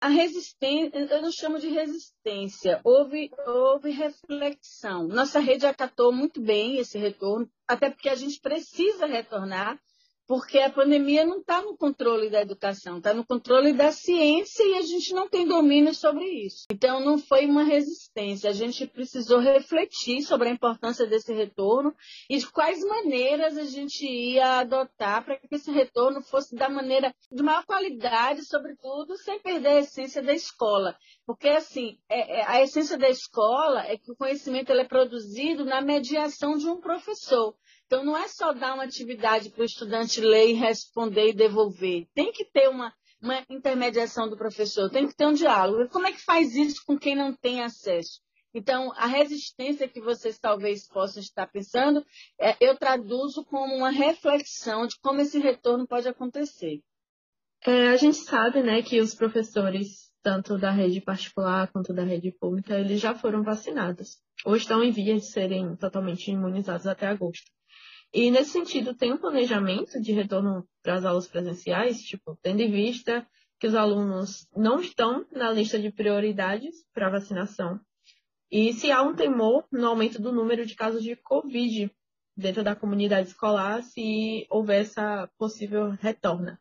A 0.00 0.08
resistência, 0.08 0.98
eu 0.98 1.20
não 1.20 1.30
chamo 1.30 1.58
de 1.58 1.68
resistência, 1.68 2.80
houve, 2.82 3.30
houve 3.46 3.90
reflexão. 3.90 5.06
Nossa 5.06 5.40
rede 5.40 5.66
acatou 5.66 6.10
muito 6.10 6.40
bem 6.40 6.78
esse 6.78 6.96
retorno, 6.96 7.46
até 7.68 7.90
porque 7.90 8.08
a 8.08 8.14
gente 8.14 8.40
precisa 8.40 9.04
retornar 9.04 9.78
porque 10.26 10.58
a 10.58 10.70
pandemia 10.70 11.24
não 11.26 11.40
está 11.40 11.60
no 11.60 11.76
controle 11.76 12.30
da 12.30 12.40
educação, 12.40 12.98
está 12.98 13.12
no 13.12 13.26
controle 13.26 13.72
da 13.72 13.92
ciência 13.92 14.62
e 14.62 14.74
a 14.74 14.82
gente 14.82 15.12
não 15.12 15.28
tem 15.28 15.46
domínio 15.46 15.94
sobre 15.94 16.24
isso. 16.24 16.64
Então, 16.70 17.00
não 17.00 17.18
foi 17.18 17.46
uma 17.46 17.62
resistência, 17.62 18.48
a 18.48 18.52
gente 18.52 18.86
precisou 18.86 19.38
refletir 19.38 20.22
sobre 20.22 20.48
a 20.48 20.52
importância 20.52 21.06
desse 21.06 21.32
retorno 21.32 21.94
e 22.30 22.42
quais 22.46 22.82
maneiras 22.84 23.56
a 23.58 23.64
gente 23.64 24.06
ia 24.06 24.60
adotar 24.60 25.24
para 25.24 25.36
que 25.36 25.54
esse 25.54 25.70
retorno 25.70 26.22
fosse 26.22 26.54
da 26.54 26.68
maneira 26.68 27.14
de 27.30 27.42
maior 27.42 27.64
qualidade, 27.64 28.44
sobretudo, 28.44 29.16
sem 29.18 29.38
perder 29.40 29.68
a 29.68 29.78
essência 29.80 30.22
da 30.22 30.32
escola. 30.32 30.96
Porque, 31.26 31.48
assim, 31.48 31.98
é, 32.08 32.40
é, 32.40 32.44
a 32.46 32.62
essência 32.62 32.96
da 32.96 33.08
escola 33.08 33.84
é 33.86 33.96
que 33.98 34.10
o 34.10 34.16
conhecimento 34.16 34.72
é 34.72 34.84
produzido 34.84 35.64
na 35.64 35.80
mediação 35.80 36.56
de 36.56 36.66
um 36.66 36.80
professor. 36.80 37.54
Então, 37.86 38.04
não 38.04 38.16
é 38.16 38.28
só 38.28 38.52
dar 38.52 38.74
uma 38.74 38.84
atividade 38.84 39.50
para 39.50 39.62
o 39.62 39.66
estudante 39.66 40.20
ler 40.20 40.48
e 40.48 40.52
responder 40.54 41.30
e 41.30 41.34
devolver. 41.34 42.06
Tem 42.14 42.32
que 42.32 42.44
ter 42.44 42.68
uma, 42.68 42.92
uma 43.20 43.44
intermediação 43.48 44.28
do 44.28 44.36
professor, 44.36 44.90
tem 44.90 45.06
que 45.06 45.14
ter 45.14 45.26
um 45.26 45.32
diálogo. 45.32 45.88
Como 45.90 46.06
é 46.06 46.12
que 46.12 46.20
faz 46.20 46.54
isso 46.56 46.82
com 46.86 46.98
quem 46.98 47.14
não 47.14 47.34
tem 47.34 47.62
acesso? 47.62 48.20
Então, 48.54 48.92
a 48.92 49.06
resistência 49.06 49.88
que 49.88 50.00
vocês 50.00 50.38
talvez 50.38 50.86
possam 50.86 51.20
estar 51.20 51.46
pensando, 51.48 52.04
é, 52.40 52.56
eu 52.60 52.76
traduzo 52.76 53.44
como 53.44 53.74
uma 53.74 53.90
reflexão 53.90 54.86
de 54.86 54.96
como 55.00 55.20
esse 55.20 55.40
retorno 55.40 55.88
pode 55.88 56.06
acontecer. 56.06 56.80
É, 57.66 57.88
a 57.88 57.96
gente 57.96 58.18
sabe 58.18 58.62
né, 58.62 58.80
que 58.80 59.00
os 59.00 59.14
professores, 59.14 60.12
tanto 60.22 60.56
da 60.56 60.70
rede 60.70 61.00
particular 61.00 61.66
quanto 61.72 61.92
da 61.92 62.04
rede 62.04 62.30
pública, 62.30 62.78
eles 62.78 63.00
já 63.00 63.14
foram 63.14 63.42
vacinados, 63.42 64.18
ou 64.44 64.54
estão 64.54 64.84
em 64.84 64.92
vias 64.92 65.22
de 65.22 65.32
serem 65.32 65.74
totalmente 65.74 66.30
imunizados 66.30 66.86
até 66.86 67.08
agosto. 67.08 67.50
E 68.14 68.30
nesse 68.30 68.50
sentido, 68.50 68.94
tem 68.94 69.12
um 69.12 69.18
planejamento 69.18 70.00
de 70.00 70.12
retorno 70.12 70.64
para 70.84 70.94
as 70.94 71.04
aulas 71.04 71.26
presenciais, 71.26 72.00
tipo, 72.00 72.38
tendo 72.40 72.60
em 72.60 72.70
vista 72.70 73.26
que 73.58 73.66
os 73.66 73.74
alunos 73.74 74.46
não 74.56 74.80
estão 74.80 75.26
na 75.32 75.50
lista 75.50 75.80
de 75.80 75.90
prioridades 75.90 76.86
para 76.94 77.10
vacinação. 77.10 77.80
E 78.48 78.72
se 78.72 78.92
há 78.92 79.02
um 79.02 79.16
temor 79.16 79.66
no 79.72 79.88
aumento 79.88 80.22
do 80.22 80.30
número 80.30 80.64
de 80.64 80.76
casos 80.76 81.02
de 81.02 81.16
Covid 81.16 81.90
dentro 82.36 82.62
da 82.62 82.76
comunidade 82.76 83.26
escolar, 83.28 83.82
se 83.82 84.46
houver 84.48 84.82
essa 84.82 85.28
possível 85.36 85.90
retorna. 85.90 86.60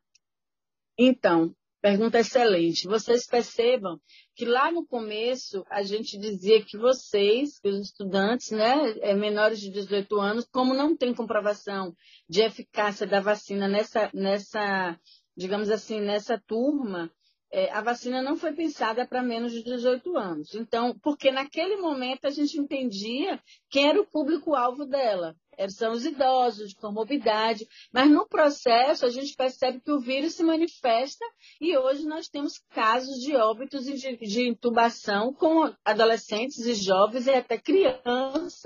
Então, 0.97 1.55
Pergunta 1.83 2.17
excelente. 2.17 2.87
Vocês 2.87 3.27
percebam 3.27 3.99
que 4.37 4.45
lá 4.45 4.71
no 4.71 4.87
começo 4.87 5.65
a 5.69 5.83
gente 5.83 6.17
dizia 6.17 6.63
que 6.63 6.77
vocês, 6.77 7.59
que 7.59 7.67
os 7.67 7.77
estudantes, 7.77 8.51
né, 8.51 8.97
é, 9.01 9.13
menores 9.13 9.59
de 9.59 9.69
18 9.69 10.17
anos, 10.17 10.47
como 10.49 10.73
não 10.73 10.95
tem 10.95 11.13
comprovação 11.13 11.93
de 12.29 12.39
eficácia 12.39 13.05
da 13.05 13.19
vacina 13.19 13.67
nessa, 13.67 14.09
nessa 14.13 14.97
digamos 15.35 15.69
assim, 15.69 15.99
nessa 15.99 16.41
turma, 16.47 17.11
é, 17.51 17.69
a 17.73 17.81
vacina 17.81 18.21
não 18.21 18.37
foi 18.37 18.53
pensada 18.53 19.05
para 19.05 19.21
menos 19.21 19.51
de 19.51 19.61
18 19.61 20.17
anos. 20.17 20.55
Então, 20.55 20.97
porque 21.03 21.31
naquele 21.31 21.75
momento 21.75 22.23
a 22.23 22.31
gente 22.31 22.57
entendia 22.57 23.37
quem 23.69 23.89
era 23.89 23.99
o 23.99 24.07
público-alvo 24.07 24.85
dela. 24.85 25.35
São 25.69 25.91
os 25.91 26.05
idosos, 26.05 26.69
de 26.69 26.75
comorbidade, 26.75 27.67
mas 27.91 28.09
no 28.09 28.27
processo 28.27 29.05
a 29.05 29.09
gente 29.09 29.35
percebe 29.35 29.79
que 29.79 29.91
o 29.91 29.99
vírus 29.99 30.35
se 30.35 30.43
manifesta 30.43 31.25
e 31.59 31.77
hoje 31.77 32.05
nós 32.05 32.27
temos 32.27 32.59
casos 32.71 33.19
de 33.19 33.35
óbitos 33.35 33.85
de, 33.85 34.17
de 34.17 34.47
intubação 34.47 35.33
com 35.33 35.73
adolescentes 35.83 36.59
e 36.65 36.73
jovens 36.73 37.27
e 37.27 37.31
até 37.31 37.57
crianças 37.57 38.63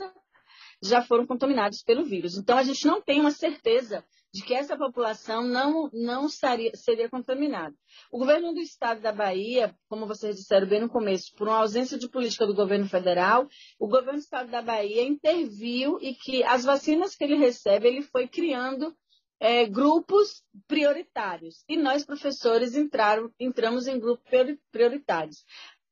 já 0.81 1.01
foram 1.01 1.25
contaminados 1.25 1.81
pelo 1.83 2.05
vírus. 2.05 2.38
Então 2.38 2.57
a 2.57 2.63
gente 2.63 2.85
não 2.85 3.01
tem 3.01 3.19
uma 3.19 3.31
certeza 3.31 4.03
de 4.34 4.43
que 4.43 4.53
essa 4.53 4.78
população 4.78 5.43
não, 5.43 5.89
não 5.93 6.25
estaria, 6.25 6.71
seria 6.75 7.09
contaminada. 7.09 7.75
O 8.11 8.19
governo 8.19 8.53
do 8.53 8.59
estado 8.59 9.01
da 9.01 9.11
Bahia, 9.11 9.75
como 9.89 10.05
vocês 10.05 10.36
disseram 10.36 10.67
bem 10.67 10.82
no 10.82 10.89
começo, 10.89 11.34
por 11.36 11.47
uma 11.47 11.57
ausência 11.57 11.97
de 11.97 12.09
política 12.09 12.45
do 12.45 12.53
governo 12.53 12.88
federal, 12.88 13.47
o 13.80 13.88
governo 13.88 14.19
do 14.19 14.23
estado 14.23 14.51
da 14.51 14.61
Bahia 14.61 15.03
interviu 15.03 15.97
e 16.01 16.13
que 16.13 16.43
as 16.43 16.63
vacinas 16.63 17.15
que 17.15 17.23
ele 17.23 17.36
recebe, 17.36 17.88
ele 17.88 18.01
foi 18.01 18.28
criando 18.28 18.95
é, 19.39 19.65
grupos 19.65 20.43
prioritários. 20.67 21.63
E 21.67 21.78
nós, 21.78 22.05
professores, 22.05 22.75
entraram, 22.75 23.32
entramos 23.39 23.88
em 23.88 23.99
grupos 23.99 24.28
prioritários. 24.71 25.45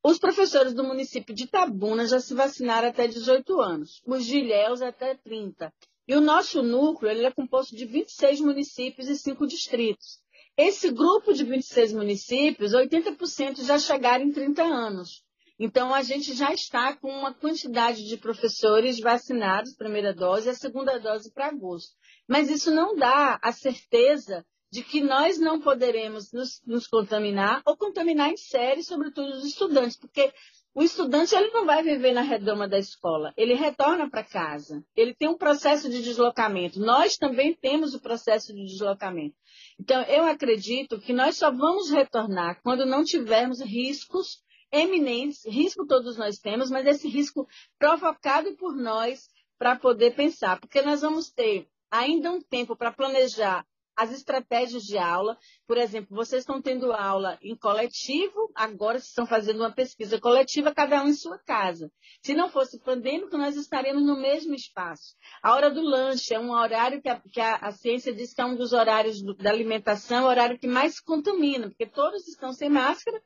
Os 0.04 0.20
professores 0.20 0.74
do 0.74 0.84
município 0.84 1.34
de 1.34 1.46
Itabuna 1.46 2.06
já 2.06 2.20
se 2.20 2.36
vacinaram 2.36 2.90
até 2.90 3.08
18 3.08 3.60
anos, 3.60 4.04
os 4.06 4.24
de 4.24 4.38
Ilhéus 4.38 4.82
até 4.82 5.16
30. 5.16 5.74
E 6.08 6.16
o 6.16 6.22
nosso 6.22 6.62
núcleo 6.62 7.12
ele 7.12 7.26
é 7.26 7.32
composto 7.32 7.76
de 7.76 7.86
26 7.86 8.42
municípios 8.42 9.08
e 9.08 9.18
5 9.18 9.48
distritos. 9.48 10.20
Esse 10.58 10.92
grupo 10.92 11.34
de 11.34 11.44
26 11.44 11.94
municípios, 11.94 12.74
80% 12.74 13.66
já 13.66 13.78
chegaram 13.78 14.26
em 14.26 14.32
30 14.32 14.64
anos. 14.64 15.24
Então, 15.58 15.94
a 15.94 16.04
gente 16.04 16.34
já 16.34 16.54
está 16.54 16.96
com 16.96 17.10
uma 17.10 17.34
quantidade 17.34 18.06
de 18.06 18.18
professores 18.18 19.00
vacinados, 19.00 19.74
primeira 19.74 20.14
dose, 20.14 20.48
e 20.48 20.52
a 20.52 20.56
segunda 20.56 21.00
dose 21.00 21.32
para 21.32 21.48
agosto. 21.48 21.94
Mas 22.28 22.50
isso 22.50 22.72
não 22.72 22.96
dá 22.96 23.40
a 23.42 23.52
certeza 23.52 24.46
de 24.72 24.84
que 24.84 25.02
nós 25.02 25.40
não 25.40 25.62
poderemos 25.62 26.32
nos, 26.34 26.62
nos 26.66 26.88
contaminar 26.88 27.62
ou 27.66 27.78
contaminar 27.78 28.30
em 28.30 28.38
série, 28.38 28.84
sobretudo 28.84 29.30
os 29.30 29.46
estudantes, 29.46 29.96
porque 29.96 30.34
o 30.76 30.84
estudante 30.84 31.34
ele 31.34 31.52
não 31.52 31.66
vai 31.66 31.82
viver 31.82 32.12
na 32.12 32.22
redoma 32.22 32.68
da 32.68 32.78
escola, 32.78 33.34
ele 33.38 33.54
retorna 33.54 34.10
para 34.10 34.26
casa, 34.26 34.84
ele 34.94 35.16
tem 35.16 35.30
um 35.30 35.38
processo 35.38 35.90
de 35.90 36.04
deslocamento. 36.04 36.82
Nós 36.82 37.16
também 37.16 37.54
temos 37.54 37.96
o 37.96 38.02
processo 38.02 38.54
de 38.54 38.66
deslocamento. 38.66 39.38
Então, 39.80 40.02
eu 40.04 40.26
acredito 40.26 41.00
que 41.00 41.14
nós 41.14 41.38
só 41.38 41.50
vamos 41.50 41.90
retornar 41.90 42.60
quando 42.62 42.86
não 42.86 43.06
tivermos 43.06 43.62
riscos 43.62 44.44
eminentes, 44.70 45.46
risco 45.46 45.88
todos 45.88 46.18
nós 46.18 46.40
temos, 46.40 46.70
mas 46.70 46.86
esse 46.86 47.08
risco 47.08 47.48
provocado 47.80 48.54
por 48.58 48.76
nós 48.76 49.30
para 49.58 49.78
poder 49.78 50.14
pensar, 50.14 50.60
porque 50.60 50.82
nós 50.82 51.00
vamos 51.00 51.32
ter 51.32 51.70
ainda 51.90 52.30
um 52.30 52.42
tempo 52.42 52.76
para 52.76 52.92
planejar 52.92 53.66
as 53.96 54.12
estratégias 54.12 54.84
de 54.84 54.98
aula. 54.98 55.38
Por 55.68 55.78
exemplo, 55.78 56.16
vocês 56.16 56.42
estão 56.42 56.62
tendo 56.62 56.92
aula 56.92 57.38
em 57.42 57.56
coletivo, 57.56 58.52
agora 58.54 59.00
vocês 59.00 59.10
estão 59.10 59.26
fazendo 59.26 59.58
uma 59.58 59.72
pesquisa 59.72 60.20
coletiva, 60.20 60.74
cada 60.74 61.04
um 61.04 61.08
em 61.08 61.14
sua 61.14 61.38
casa. 61.40 61.92
Se 62.22 62.34
não 62.34 62.50
fosse 62.50 62.80
pandêmico, 62.80 63.38
nós 63.38 63.56
estaríamos 63.56 64.06
no 64.06 64.20
mesmo 64.20 64.54
espaço. 64.54 65.16
A 65.42 65.54
hora 65.54 65.72
do 65.72 65.82
lanche 65.82 66.34
é 66.34 66.40
um 66.40 66.52
horário 66.52 67.02
que 67.02 67.10
a, 67.10 67.20
que 67.20 67.40
a, 67.40 67.56
a 67.56 67.72
ciência 67.72 68.14
diz 68.14 68.34
que 68.34 68.42
é 68.42 68.46
um 68.46 68.56
dos 68.56 68.74
horários 68.74 69.22
do, 69.22 69.34
da 69.36 69.50
alimentação, 69.50 70.20
é 70.20 70.22
o 70.24 70.30
horário 70.30 70.60
que 70.60 70.68
mais 70.68 71.00
contamina, 71.00 71.70
porque 71.70 71.86
todos 71.86 72.28
estão 72.28 72.52
sem 72.54 72.70
máscara, 72.70 73.22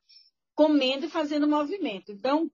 comendo 0.53 1.05
e 1.05 1.09
fazendo 1.09 1.47
movimento. 1.47 2.11
Então, 2.11 2.49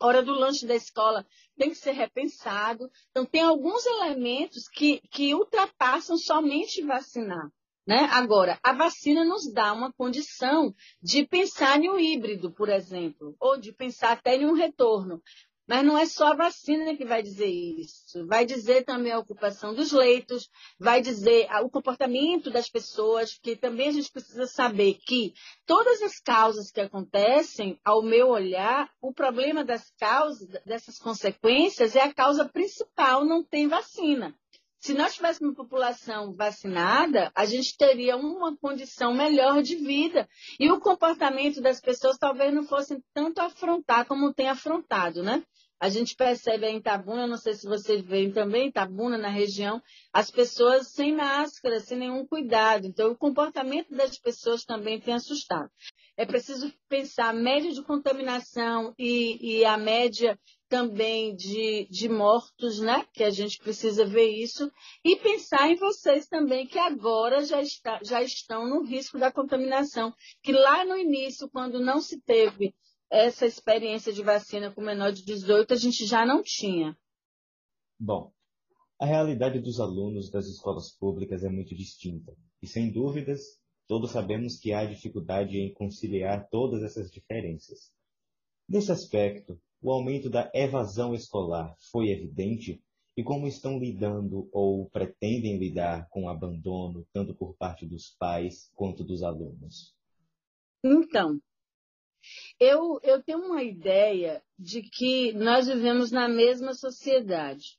hora 0.00 0.22
do 0.22 0.32
lanche 0.32 0.66
da 0.66 0.74
escola 0.74 1.26
tem 1.56 1.70
que 1.70 1.76
ser 1.76 1.92
repensado. 1.92 2.90
Então, 3.10 3.24
tem 3.24 3.42
alguns 3.42 3.84
elementos 3.84 4.68
que, 4.68 5.00
que 5.10 5.34
ultrapassam 5.34 6.16
somente 6.16 6.82
vacinar. 6.82 7.50
Né? 7.86 8.08
Agora, 8.12 8.58
a 8.62 8.72
vacina 8.72 9.24
nos 9.24 9.52
dá 9.52 9.72
uma 9.72 9.92
condição 9.92 10.74
de 11.02 11.26
pensar 11.26 11.82
em 11.82 11.90
um 11.90 11.98
híbrido, 11.98 12.50
por 12.52 12.68
exemplo, 12.68 13.34
ou 13.40 13.58
de 13.58 13.72
pensar 13.72 14.12
até 14.12 14.36
em 14.36 14.46
um 14.46 14.52
retorno. 14.52 15.20
Mas 15.70 15.84
não 15.84 15.96
é 15.96 16.04
só 16.04 16.32
a 16.32 16.34
vacina 16.34 16.96
que 16.96 17.04
vai 17.04 17.22
dizer 17.22 17.46
isso. 17.46 18.26
Vai 18.26 18.44
dizer 18.44 18.84
também 18.84 19.12
a 19.12 19.20
ocupação 19.20 19.72
dos 19.72 19.92
leitos, 19.92 20.50
vai 20.76 21.00
dizer 21.00 21.46
o 21.62 21.70
comportamento 21.70 22.50
das 22.50 22.68
pessoas, 22.68 23.38
que 23.40 23.54
também 23.54 23.86
a 23.86 23.92
gente 23.92 24.10
precisa 24.10 24.48
saber 24.48 24.94
que 24.94 25.32
todas 25.64 26.02
as 26.02 26.18
causas 26.18 26.72
que 26.72 26.80
acontecem, 26.80 27.78
ao 27.84 28.02
meu 28.02 28.30
olhar, 28.30 28.90
o 29.00 29.12
problema 29.12 29.64
das 29.64 29.92
causas, 29.96 30.48
dessas 30.66 30.98
consequências, 30.98 31.94
é 31.94 32.00
a 32.00 32.12
causa 32.12 32.48
principal, 32.48 33.24
não 33.24 33.44
tem 33.44 33.68
vacina. 33.68 34.34
Se 34.80 34.94
nós 34.94 35.14
tivéssemos 35.14 35.54
população 35.54 36.34
vacinada, 36.34 37.30
a 37.34 37.44
gente 37.44 37.76
teria 37.76 38.16
uma 38.16 38.56
condição 38.56 39.12
melhor 39.12 39.62
de 39.62 39.76
vida. 39.76 40.26
E 40.58 40.72
o 40.72 40.80
comportamento 40.80 41.60
das 41.60 41.82
pessoas 41.82 42.16
talvez 42.16 42.52
não 42.52 42.64
fosse 42.64 42.98
tanto 43.12 43.40
afrontar 43.40 44.06
como 44.06 44.32
tem 44.32 44.48
afrontado, 44.48 45.22
né? 45.22 45.44
A 45.78 45.90
gente 45.90 46.14
percebe 46.16 46.66
em 46.66 46.78
Itabuna, 46.78 47.26
não 47.26 47.36
sei 47.36 47.54
se 47.54 47.66
vocês 47.66 48.02
veem 48.02 48.32
também, 48.32 48.68
Itabuna, 48.68 49.18
na 49.18 49.28
região, 49.28 49.82
as 50.12 50.30
pessoas 50.30 50.88
sem 50.88 51.14
máscara, 51.14 51.80
sem 51.80 51.98
nenhum 51.98 52.26
cuidado. 52.26 52.86
Então, 52.86 53.10
o 53.10 53.16
comportamento 53.16 53.94
das 53.94 54.18
pessoas 54.18 54.64
também 54.64 54.98
tem 54.98 55.14
assustado. 55.14 55.70
É 56.16 56.24
preciso 56.26 56.72
pensar 56.88 57.28
a 57.28 57.34
média 57.34 57.72
de 57.72 57.82
contaminação 57.82 58.94
e, 58.98 59.58
e 59.58 59.64
a 59.64 59.78
média 59.78 60.38
também 60.70 61.34
de, 61.34 61.88
de, 61.90 62.08
mortos, 62.08 62.78
né? 62.78 63.04
Que 63.12 63.24
a 63.24 63.30
gente 63.30 63.58
precisa 63.58 64.06
ver 64.06 64.30
isso. 64.30 64.70
E 65.04 65.16
pensar 65.16 65.68
em 65.68 65.76
vocês 65.76 66.28
também, 66.28 66.66
que 66.66 66.78
agora 66.78 67.44
já, 67.44 67.60
está, 67.60 68.00
já 68.04 68.22
estão 68.22 68.68
no 68.68 68.84
risco 68.84 69.18
da 69.18 69.32
contaminação. 69.32 70.14
Que 70.42 70.52
lá 70.52 70.84
no 70.86 70.96
início, 70.96 71.50
quando 71.50 71.80
não 71.80 72.00
se 72.00 72.20
teve 72.22 72.72
essa 73.10 73.44
experiência 73.44 74.12
de 74.12 74.22
vacina 74.22 74.70
com 74.70 74.80
menor 74.80 75.10
de 75.10 75.24
18 75.24 75.74
a 75.74 75.76
gente 75.76 76.06
já 76.06 76.24
não 76.24 76.44
tinha. 76.44 76.96
Bom, 77.98 78.32
a 79.00 79.04
realidade 79.04 79.58
dos 79.58 79.80
alunos 79.80 80.30
das 80.30 80.46
escolas 80.46 80.92
públicas 80.92 81.42
é 81.42 81.48
muito 81.48 81.74
distinta. 81.74 82.32
E 82.62 82.68
sem 82.68 82.92
dúvidas, 82.92 83.40
todos 83.88 84.12
sabemos 84.12 84.60
que 84.60 84.72
há 84.72 84.84
dificuldade 84.84 85.58
em 85.58 85.74
conciliar 85.74 86.48
todas 86.48 86.84
essas 86.84 87.10
diferenças. 87.10 87.92
Nesse 88.68 88.92
aspecto, 88.92 89.60
o 89.82 89.90
aumento 89.90 90.28
da 90.28 90.50
evasão 90.54 91.14
escolar 91.14 91.74
foi 91.90 92.10
evidente 92.10 92.82
e 93.16 93.22
como 93.22 93.46
estão 93.46 93.78
lidando 93.78 94.48
ou 94.52 94.88
pretendem 94.90 95.58
lidar 95.58 96.08
com 96.08 96.24
o 96.24 96.28
abandono, 96.28 97.06
tanto 97.12 97.34
por 97.34 97.54
parte 97.56 97.86
dos 97.86 98.10
pais 98.18 98.70
quanto 98.74 99.04
dos 99.04 99.22
alunos? 99.22 99.94
Então, 100.82 101.40
eu, 102.58 103.00
eu 103.02 103.22
tenho 103.22 103.38
uma 103.38 103.62
ideia 103.62 104.42
de 104.58 104.82
que 104.82 105.32
nós 105.32 105.66
vivemos 105.66 106.10
na 106.10 106.28
mesma 106.28 106.74
sociedade 106.74 107.78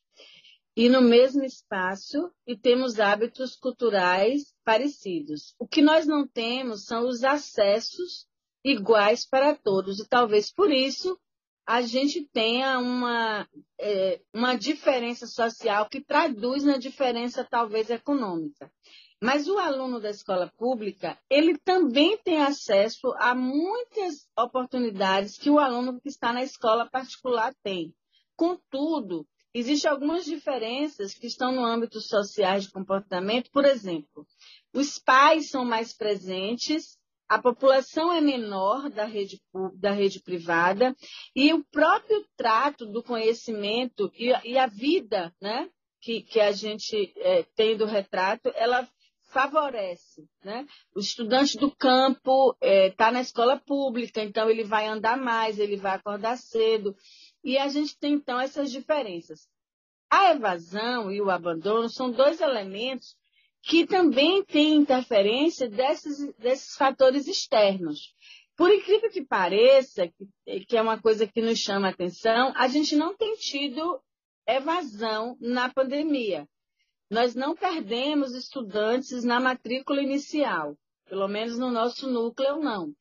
e 0.76 0.90
no 0.90 1.02
mesmo 1.02 1.44
espaço 1.44 2.32
e 2.48 2.58
temos 2.58 3.00
hábitos 3.00 3.56
culturais 3.56 4.54
parecidos. 4.64 5.54
O 5.60 5.68
que 5.68 5.82
nós 5.82 6.08
não 6.08 6.28
temos 6.28 6.86
são 6.86 7.08
os 7.08 7.24
acessos 7.24 8.28
iguais 8.64 9.28
para 9.28 9.56
todos 9.56 10.00
e 10.00 10.08
talvez 10.08 10.52
por 10.52 10.72
isso 10.72 11.20
a 11.66 11.82
gente 11.82 12.28
tenha 12.34 12.80
uma, 12.80 13.48
é, 13.80 14.22
uma 14.34 14.56
diferença 14.56 15.28
social 15.28 15.88
que 15.88 16.02
traduz 16.02 16.64
na 16.64 16.78
diferença 16.78 17.44
talvez 17.44 17.90
econômica. 17.90 18.72
Mas 19.24 19.48
o 19.48 19.60
aluno 19.60 20.00
da 20.00 20.10
escola 20.10 20.52
pública, 20.58 21.16
ele 21.30 21.56
também 21.60 22.18
tem 22.18 22.42
acesso 22.42 23.14
a 23.18 23.36
muitas 23.36 24.28
oportunidades 24.36 25.38
que 25.38 25.50
o 25.50 25.60
aluno 25.60 26.02
que 26.02 26.10
está 26.10 26.34
na 26.34 26.42
escola 26.42 26.90
particular 26.90 27.54
tem. 27.64 27.94
Contudo, 28.36 29.28
existem 29.54 29.92
algumas 29.92 30.26
diferenças 30.26 31.14
que 31.14 31.28
estão 31.28 31.52
no 31.52 31.64
âmbito 31.64 32.02
social 32.02 32.60
de 32.60 32.72
comportamento. 32.72 33.52
Por 33.52 33.64
exemplo, 33.64 34.26
os 34.74 34.98
pais 34.98 35.52
são 35.52 35.64
mais 35.64 35.94
presentes, 35.94 36.98
a 37.32 37.42
população 37.42 38.12
é 38.12 38.20
menor 38.20 38.90
da 38.90 39.06
rede, 39.06 39.42
da 39.76 39.92
rede 39.92 40.20
privada 40.20 40.94
e 41.34 41.54
o 41.54 41.64
próprio 41.64 42.26
trato 42.36 42.86
do 42.86 43.02
conhecimento 43.02 44.12
e, 44.18 44.34
e 44.44 44.58
a 44.58 44.68
vida 44.68 45.34
né, 45.42 45.70
que, 46.02 46.24
que 46.24 46.42
a 46.42 46.52
gente 46.52 47.14
é, 47.16 47.44
tem 47.56 47.78
do 47.78 47.86
retrato, 47.86 48.52
ela 48.54 48.86
favorece. 49.30 50.28
Né? 50.44 50.68
O 50.94 51.00
estudante 51.00 51.58
do 51.58 51.74
campo 51.74 52.52
está 52.62 52.68
é, 52.68 52.90
tá 52.90 53.12
na 53.14 53.22
escola 53.22 53.58
pública, 53.58 54.22
então 54.22 54.50
ele 54.50 54.66
vai 54.66 54.88
andar 54.88 55.16
mais, 55.16 55.58
ele 55.58 55.78
vai 55.78 55.96
acordar 55.96 56.36
cedo. 56.36 56.94
E 57.46 57.58
a 57.58 57.70
gente 57.70 57.98
tem, 57.98 58.16
então, 58.16 58.42
essas 58.42 58.70
diferenças. 58.70 59.48
A 60.10 60.32
evasão 60.32 61.10
e 61.10 61.22
o 61.22 61.30
abandono 61.30 61.88
são 61.88 62.12
dois 62.12 62.42
elementos 62.42 63.16
que 63.64 63.86
também 63.86 64.44
têm 64.44 64.78
interferência 64.78 65.70
desses, 65.70 66.34
desses 66.36 66.76
fatores 66.76 67.28
externos. 67.28 68.14
Por 68.56 68.72
incrível 68.72 69.10
que 69.10 69.24
pareça, 69.24 70.08
que, 70.08 70.66
que 70.66 70.78
é 70.78 70.82
uma 70.82 71.00
coisa 71.00 71.28
que 71.28 71.42
nos 71.42 71.60
chama 71.60 71.88
a 71.88 71.92
atenção, 71.92 72.54
a 72.56 72.68
gente 72.68 72.96
não 72.96 73.16
tem 73.16 73.36
tido 73.36 74.02
evasão 74.48 75.38
na 75.40 75.70
pandemia 75.70 76.48
nós 77.12 77.36
não 77.36 77.54
perdemos 77.54 78.34
estudantes 78.34 79.26
na 79.26 79.38
matrícula 79.38 80.02
inicial, 80.02 80.78
pelo 81.10 81.28
menos 81.28 81.60
no 81.60 81.70
nosso 81.70 82.10
núcleo, 82.10 82.62
não. 82.62 82.94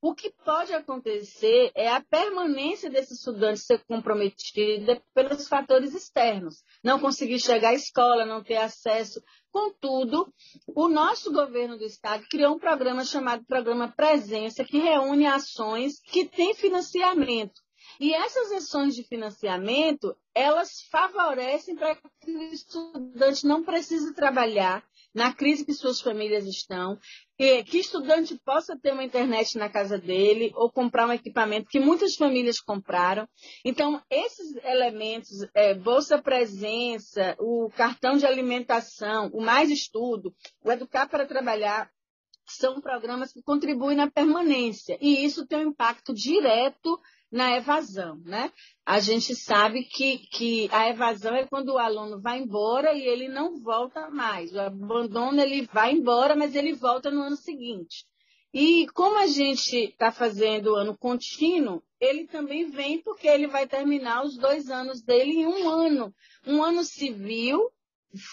O 0.00 0.14
que 0.14 0.30
pode 0.44 0.72
acontecer 0.72 1.72
é 1.74 1.88
a 1.88 2.00
permanência 2.00 2.88
desse 2.88 3.14
estudante 3.14 3.58
ser 3.58 3.84
comprometida 3.84 5.02
pelos 5.12 5.48
fatores 5.48 5.92
externos. 5.92 6.62
Não 6.84 7.00
conseguir 7.00 7.40
chegar 7.40 7.70
à 7.70 7.74
escola, 7.74 8.24
não 8.24 8.42
ter 8.42 8.58
acesso. 8.58 9.20
Contudo, 9.50 10.32
o 10.68 10.88
nosso 10.88 11.32
governo 11.32 11.76
do 11.76 11.84
estado 11.84 12.24
criou 12.30 12.54
um 12.54 12.60
programa 12.60 13.04
chamado 13.04 13.44
Programa 13.44 13.88
Presença, 13.88 14.64
que 14.64 14.78
reúne 14.78 15.26
ações 15.26 16.00
que 16.00 16.24
têm 16.24 16.54
financiamento. 16.54 17.60
E 17.98 18.14
essas 18.14 18.52
ações 18.52 18.94
de 18.94 19.02
financiamento, 19.02 20.16
elas 20.32 20.82
favorecem 20.92 21.74
para 21.74 21.96
que 22.20 22.30
o 22.30 22.42
estudante 22.52 23.44
não 23.44 23.64
precise 23.64 24.14
trabalhar 24.14 24.84
na 25.14 25.32
crise 25.32 25.64
que 25.64 25.72
suas 25.72 26.00
famílias 26.00 26.46
estão, 26.46 26.98
que, 27.36 27.64
que 27.64 27.78
estudante 27.78 28.38
possa 28.44 28.78
ter 28.78 28.92
uma 28.92 29.04
internet 29.04 29.56
na 29.56 29.68
casa 29.68 29.98
dele 29.98 30.52
ou 30.54 30.70
comprar 30.70 31.08
um 31.08 31.12
equipamento 31.12 31.68
que 31.68 31.80
muitas 31.80 32.14
famílias 32.14 32.60
compraram. 32.60 33.28
Então, 33.64 34.02
esses 34.10 34.56
elementos, 34.64 35.46
é, 35.54 35.74
Bolsa 35.74 36.20
Presença, 36.20 37.36
o 37.38 37.70
cartão 37.76 38.16
de 38.16 38.26
alimentação, 38.26 39.30
o 39.32 39.40
Mais 39.40 39.70
Estudo, 39.70 40.34
o 40.62 40.70
Educar 40.70 41.08
para 41.08 41.26
Trabalhar, 41.26 41.90
são 42.50 42.80
programas 42.80 43.32
que 43.32 43.42
contribuem 43.42 43.96
na 43.96 44.10
permanência. 44.10 44.96
E 45.00 45.24
isso 45.24 45.46
tem 45.46 45.58
um 45.58 45.70
impacto 45.70 46.14
direto 46.14 46.98
na 47.30 47.56
evasão, 47.56 48.16
né? 48.24 48.50
A 48.84 49.00
gente 49.00 49.34
sabe 49.34 49.84
que, 49.84 50.18
que 50.18 50.68
a 50.72 50.88
evasão 50.88 51.34
é 51.34 51.46
quando 51.46 51.70
o 51.70 51.78
aluno 51.78 52.20
vai 52.20 52.38
embora 52.38 52.94
e 52.94 53.02
ele 53.02 53.28
não 53.28 53.60
volta 53.60 54.08
mais. 54.10 54.52
O 54.52 54.60
abandono, 54.60 55.40
ele 55.40 55.66
vai 55.72 55.92
embora, 55.92 56.34
mas 56.34 56.54
ele 56.54 56.72
volta 56.72 57.10
no 57.10 57.22
ano 57.22 57.36
seguinte. 57.36 58.06
E 58.52 58.86
como 58.94 59.18
a 59.18 59.26
gente 59.26 59.76
está 59.76 60.10
fazendo 60.10 60.74
ano 60.74 60.96
contínuo, 60.96 61.82
ele 62.00 62.26
também 62.26 62.70
vem 62.70 63.02
porque 63.02 63.28
ele 63.28 63.46
vai 63.46 63.66
terminar 63.66 64.24
os 64.24 64.38
dois 64.38 64.70
anos 64.70 65.02
dele 65.02 65.32
em 65.32 65.46
um 65.46 65.68
ano. 65.68 66.14
Um 66.46 66.62
ano 66.62 66.82
civil 66.82 67.70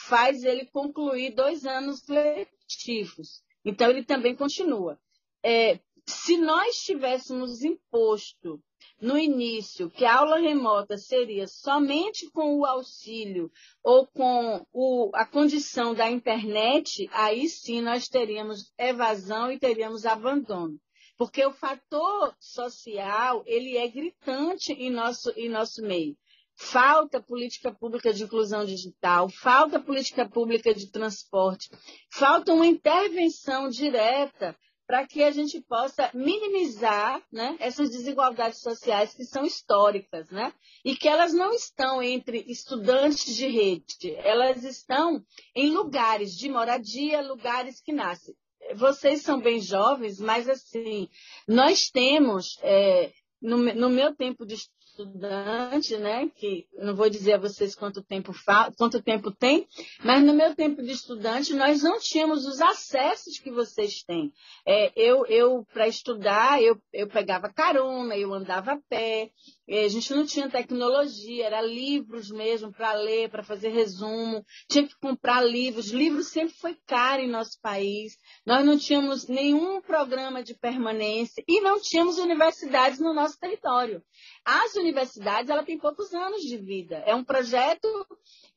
faz 0.07 0.43
ele 0.43 0.65
concluir 0.67 1.35
dois 1.35 1.65
anos 1.65 2.07
letivos. 2.07 3.43
Então, 3.63 3.89
ele 3.89 4.03
também 4.03 4.35
continua. 4.35 4.97
É, 5.43 5.79
se 6.05 6.37
nós 6.37 6.77
tivéssemos 6.77 7.63
imposto 7.63 8.63
no 9.01 9.17
início 9.17 9.89
que 9.89 10.05
a 10.05 10.19
aula 10.19 10.39
remota 10.39 10.97
seria 10.97 11.47
somente 11.47 12.29
com 12.31 12.57
o 12.57 12.65
auxílio 12.65 13.51
ou 13.83 14.07
com 14.07 14.65
o, 14.71 15.11
a 15.13 15.25
condição 15.25 15.93
da 15.93 16.09
internet, 16.09 17.07
aí 17.11 17.49
sim 17.49 17.81
nós 17.81 18.07
teríamos 18.07 18.73
evasão 18.77 19.51
e 19.51 19.59
teríamos 19.59 20.05
abandono. 20.05 20.79
Porque 21.17 21.45
o 21.45 21.53
fator 21.53 22.35
social, 22.39 23.43
ele 23.45 23.77
é 23.77 23.87
gritante 23.87 24.73
em 24.73 24.89
nosso, 24.89 25.31
em 25.37 25.49
nosso 25.49 25.81
meio. 25.81 26.17
Falta 26.57 27.21
política 27.21 27.73
pública 27.73 28.13
de 28.13 28.23
inclusão 28.23 28.65
digital, 28.65 29.29
falta 29.29 29.77
política 29.77 30.27
pública 30.27 30.73
de 30.73 30.89
transporte, 30.89 31.69
falta 32.09 32.53
uma 32.53 32.65
intervenção 32.65 33.67
direta 33.67 34.57
para 34.88 35.05
que 35.07 35.23
a 35.23 35.31
gente 35.31 35.61
possa 35.61 36.09
minimizar 36.13 37.21
né, 37.31 37.55
essas 37.59 37.89
desigualdades 37.89 38.59
sociais 38.61 39.13
que 39.13 39.23
são 39.23 39.43
históricas, 39.43 40.29
né? 40.29 40.53
E 40.83 40.95
que 40.95 41.07
elas 41.07 41.33
não 41.33 41.51
estão 41.53 42.01
entre 42.01 42.45
estudantes 42.47 43.36
de 43.36 43.47
rede, 43.47 44.15
elas 44.17 44.63
estão 44.63 45.23
em 45.55 45.71
lugares 45.71 46.36
de 46.36 46.49
moradia, 46.49 47.21
lugares 47.21 47.81
que 47.81 47.91
nascem. 47.91 48.36
Vocês 48.75 49.21
são 49.21 49.39
bem 49.39 49.59
jovens, 49.59 50.19
mas 50.19 50.49
assim, 50.49 51.07
nós 51.47 51.89
temos, 51.89 52.57
é, 52.61 53.11
no, 53.41 53.57
no 53.57 53.89
meu 53.89 54.15
tempo 54.15 54.45
de 54.45 54.55
estudante, 54.95 55.97
né? 55.97 56.29
Que 56.35 56.65
não 56.77 56.95
vou 56.95 57.09
dizer 57.09 57.33
a 57.33 57.37
vocês 57.37 57.75
quanto 57.75 58.01
tempo, 58.01 58.33
quanto 58.77 59.01
tempo 59.01 59.29
tem, 59.31 59.67
mas 60.03 60.23
no 60.23 60.33
meu 60.33 60.55
tempo 60.55 60.81
de 60.81 60.91
estudante 60.91 61.53
nós 61.53 61.83
não 61.83 61.99
tínhamos 61.99 62.45
os 62.45 62.61
acessos 62.61 63.37
que 63.37 63.51
vocês 63.51 64.03
têm. 64.03 64.31
É, 64.65 64.91
eu, 64.95 65.25
eu 65.25 65.65
para 65.73 65.87
estudar, 65.87 66.61
eu, 66.61 66.77
eu 66.93 67.07
pegava 67.07 67.51
carona, 67.51 68.15
eu 68.15 68.33
andava 68.33 68.73
a 68.73 68.79
pé, 68.89 69.29
a 69.68 69.88
gente 69.88 70.13
não 70.13 70.26
tinha 70.26 70.49
tecnologia, 70.49 71.45
era 71.45 71.61
livros 71.61 72.30
mesmo 72.30 72.72
para 72.72 72.93
ler, 72.93 73.30
para 73.30 73.43
fazer 73.43 73.70
resumo, 73.70 74.45
tinha 74.70 74.88
que 74.88 74.95
comprar 74.99 75.41
livros. 75.41 75.91
Livros 75.91 76.28
sempre 76.28 76.53
foi 76.55 76.78
caro 76.86 77.22
em 77.22 77.30
nosso 77.30 77.59
país. 77.61 78.16
Nós 78.45 78.63
não 78.63 78.78
tínhamos 78.78 79.28
nenhum 79.28 79.82
programa 79.82 80.43
de 80.43 80.53
permanência 80.53 81.43
e 81.47 81.61
não 81.61 81.82
tínhamos 81.82 82.18
universidades 82.18 82.99
no 82.99 83.13
nosso 83.13 83.39
território. 83.39 84.03
As 84.43 84.76
universidades, 84.76 85.49
ela 85.49 85.63
tem 85.63 85.78
poucos 85.78 86.13
anos 86.13 86.41
de 86.41 86.57
vida. 86.57 86.97
É 87.05 87.16
um 87.16 87.24
projeto 87.24 87.88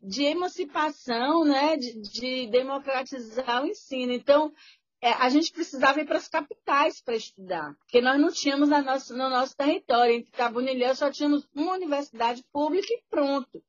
de 0.01 0.25
emancipação, 0.25 1.45
né, 1.45 1.77
de, 1.77 2.01
de 2.01 2.47
democratizar 2.49 3.63
o 3.63 3.67
ensino. 3.67 4.13
Então, 4.13 4.53
é, 4.53 4.78
a 5.01 5.29
gente 5.29 5.53
precisava 5.53 6.01
ir 6.01 6.07
para 6.07 6.19
as 6.19 6.29
capitais 6.29 7.01
para 7.01 7.15
estudar, 7.15 7.75
porque 7.79 8.01
nós 8.01 8.21
não 8.21 8.33
tínhamos 8.33 8.69
nosso, 8.69 9.15
no 9.15 9.31
nosso 9.31 9.57
território. 9.57 10.15
Em 10.15 10.25
Cabunilhão 10.25 10.95
só 10.95 11.11
tínhamos 11.11 11.49
uma 11.55 11.75
universidade 11.75 12.45
pública 12.53 12.93
e 12.93 13.03
pronto. 13.09 13.63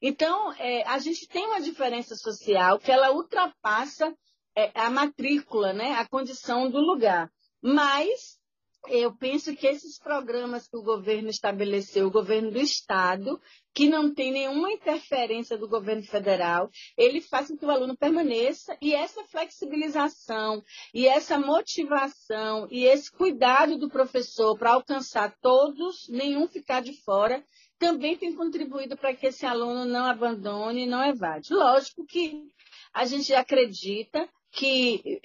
Então, 0.00 0.52
é, 0.54 0.82
a 0.88 0.98
gente 0.98 1.28
tem 1.28 1.44
uma 1.46 1.60
diferença 1.60 2.14
social 2.16 2.78
que 2.78 2.90
ela 2.90 3.12
ultrapassa 3.12 4.16
é, 4.56 4.70
a 4.74 4.88
matrícula, 4.90 5.72
né, 5.72 5.92
a 5.92 6.08
condição 6.08 6.70
do 6.70 6.78
lugar. 6.80 7.30
Mas 7.62 8.39
eu 8.88 9.14
penso 9.14 9.54
que 9.54 9.66
esses 9.66 9.98
programas 9.98 10.66
que 10.66 10.76
o 10.76 10.82
governo 10.82 11.28
estabeleceu, 11.28 12.06
o 12.06 12.10
governo 12.10 12.50
do 12.50 12.58
Estado, 12.58 13.40
que 13.74 13.88
não 13.88 14.12
tem 14.12 14.32
nenhuma 14.32 14.72
interferência 14.72 15.56
do 15.56 15.68
governo 15.68 16.02
federal, 16.02 16.70
ele 16.96 17.20
faz 17.20 17.48
com 17.48 17.56
que 17.56 17.64
o 17.64 17.70
aluno 17.70 17.96
permaneça 17.96 18.76
e 18.80 18.94
essa 18.94 19.22
flexibilização 19.24 20.62
e 20.94 21.06
essa 21.06 21.38
motivação 21.38 22.66
e 22.70 22.84
esse 22.84 23.10
cuidado 23.12 23.78
do 23.78 23.88
professor 23.88 24.56
para 24.58 24.72
alcançar 24.72 25.36
todos, 25.40 26.08
nenhum 26.08 26.48
ficar 26.48 26.80
de 26.80 26.94
fora, 27.02 27.44
também 27.78 28.16
tem 28.16 28.34
contribuído 28.34 28.96
para 28.96 29.14
que 29.14 29.26
esse 29.26 29.46
aluno 29.46 29.84
não 29.84 30.06
abandone 30.06 30.82
e 30.82 30.86
não 30.86 31.04
evade. 31.04 31.52
Lógico 31.52 32.04
que 32.04 32.48
a 32.92 33.04
gente 33.04 33.32
acredita 33.34 34.28
que 34.50 35.20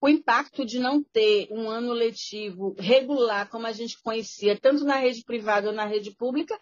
o 0.00 0.08
impacto 0.08 0.64
de 0.64 0.78
não 0.78 1.02
ter 1.02 1.48
um 1.50 1.68
ano 1.68 1.92
letivo 1.92 2.74
regular, 2.78 3.48
como 3.48 3.66
a 3.66 3.72
gente 3.72 4.00
conhecia, 4.00 4.58
tanto 4.58 4.84
na 4.84 4.96
rede 4.96 5.24
privada 5.24 5.68
ou 5.68 5.74
na 5.74 5.84
rede 5.84 6.14
pública, 6.14 6.58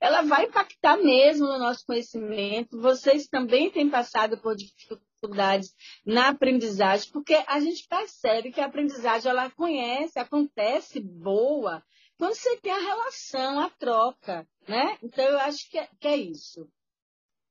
ela 0.00 0.22
vai 0.22 0.46
impactar 0.46 0.96
mesmo 0.96 1.46
no 1.46 1.58
nosso 1.58 1.86
conhecimento. 1.86 2.80
Vocês 2.80 3.28
também 3.28 3.70
têm 3.70 3.88
passado 3.88 4.36
por 4.38 4.56
dificuldades 4.56 5.72
na 6.04 6.30
aprendizagem, 6.30 7.08
porque 7.12 7.34
a 7.46 7.60
gente 7.60 7.86
percebe 7.86 8.50
que 8.50 8.60
a 8.60 8.66
aprendizagem 8.66 9.30
ela 9.30 9.48
conhece, 9.50 10.18
acontece 10.18 10.98
boa, 10.98 11.84
quando 12.18 12.34
você 12.34 12.56
tem 12.56 12.72
a 12.72 12.78
relação, 12.78 13.60
a 13.60 13.70
troca, 13.70 14.46
né? 14.68 14.96
Então 15.02 15.24
eu 15.24 15.38
acho 15.38 15.70
que 15.70 15.78
é, 15.78 15.88
que 16.00 16.08
é 16.08 16.16
isso. 16.16 16.68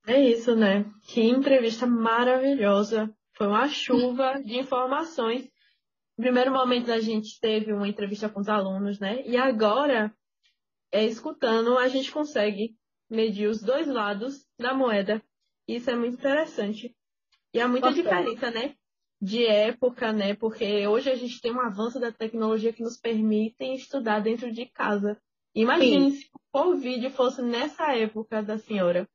É 0.07 0.19
isso, 0.19 0.55
né? 0.55 0.85
Que 1.07 1.21
entrevista 1.21 1.85
maravilhosa. 1.85 3.13
Foi 3.41 3.47
uma 3.47 3.67
chuva 3.67 4.39
de 4.39 4.55
informações. 4.59 5.45
No 6.15 6.25
primeiro 6.25 6.51
momento 6.51 6.91
a 6.91 6.99
gente 6.99 7.39
teve 7.39 7.73
uma 7.73 7.87
entrevista 7.87 8.29
com 8.29 8.39
os 8.39 8.47
alunos, 8.47 8.99
né? 8.99 9.23
E 9.25 9.35
agora, 9.35 10.15
é, 10.91 11.03
escutando, 11.05 11.75
a 11.75 11.87
gente 11.87 12.11
consegue 12.11 12.75
medir 13.09 13.47
os 13.47 13.59
dois 13.59 13.87
lados 13.87 14.45
da 14.59 14.75
moeda. 14.75 15.23
Isso 15.67 15.89
é 15.89 15.95
muito 15.95 16.19
interessante. 16.19 16.95
E 17.51 17.59
há 17.59 17.67
muita 17.67 17.91
diferença, 17.91 18.51
né? 18.51 18.75
De 19.19 19.43
época, 19.43 20.13
né? 20.13 20.35
Porque 20.35 20.85
hoje 20.85 21.09
a 21.09 21.15
gente 21.15 21.41
tem 21.41 21.51
um 21.51 21.61
avanço 21.61 21.99
da 21.99 22.11
tecnologia 22.11 22.71
que 22.71 22.83
nos 22.83 22.99
permite 22.99 23.63
estudar 23.73 24.19
dentro 24.19 24.51
de 24.51 24.67
casa. 24.67 25.19
Imagine 25.55 26.11
Sim. 26.11 26.17
se 26.17 26.29
o 26.31 26.39
Covid 26.51 27.09
fosse 27.09 27.41
nessa 27.41 27.91
época 27.95 28.43
da 28.43 28.59
senhora 28.59 29.09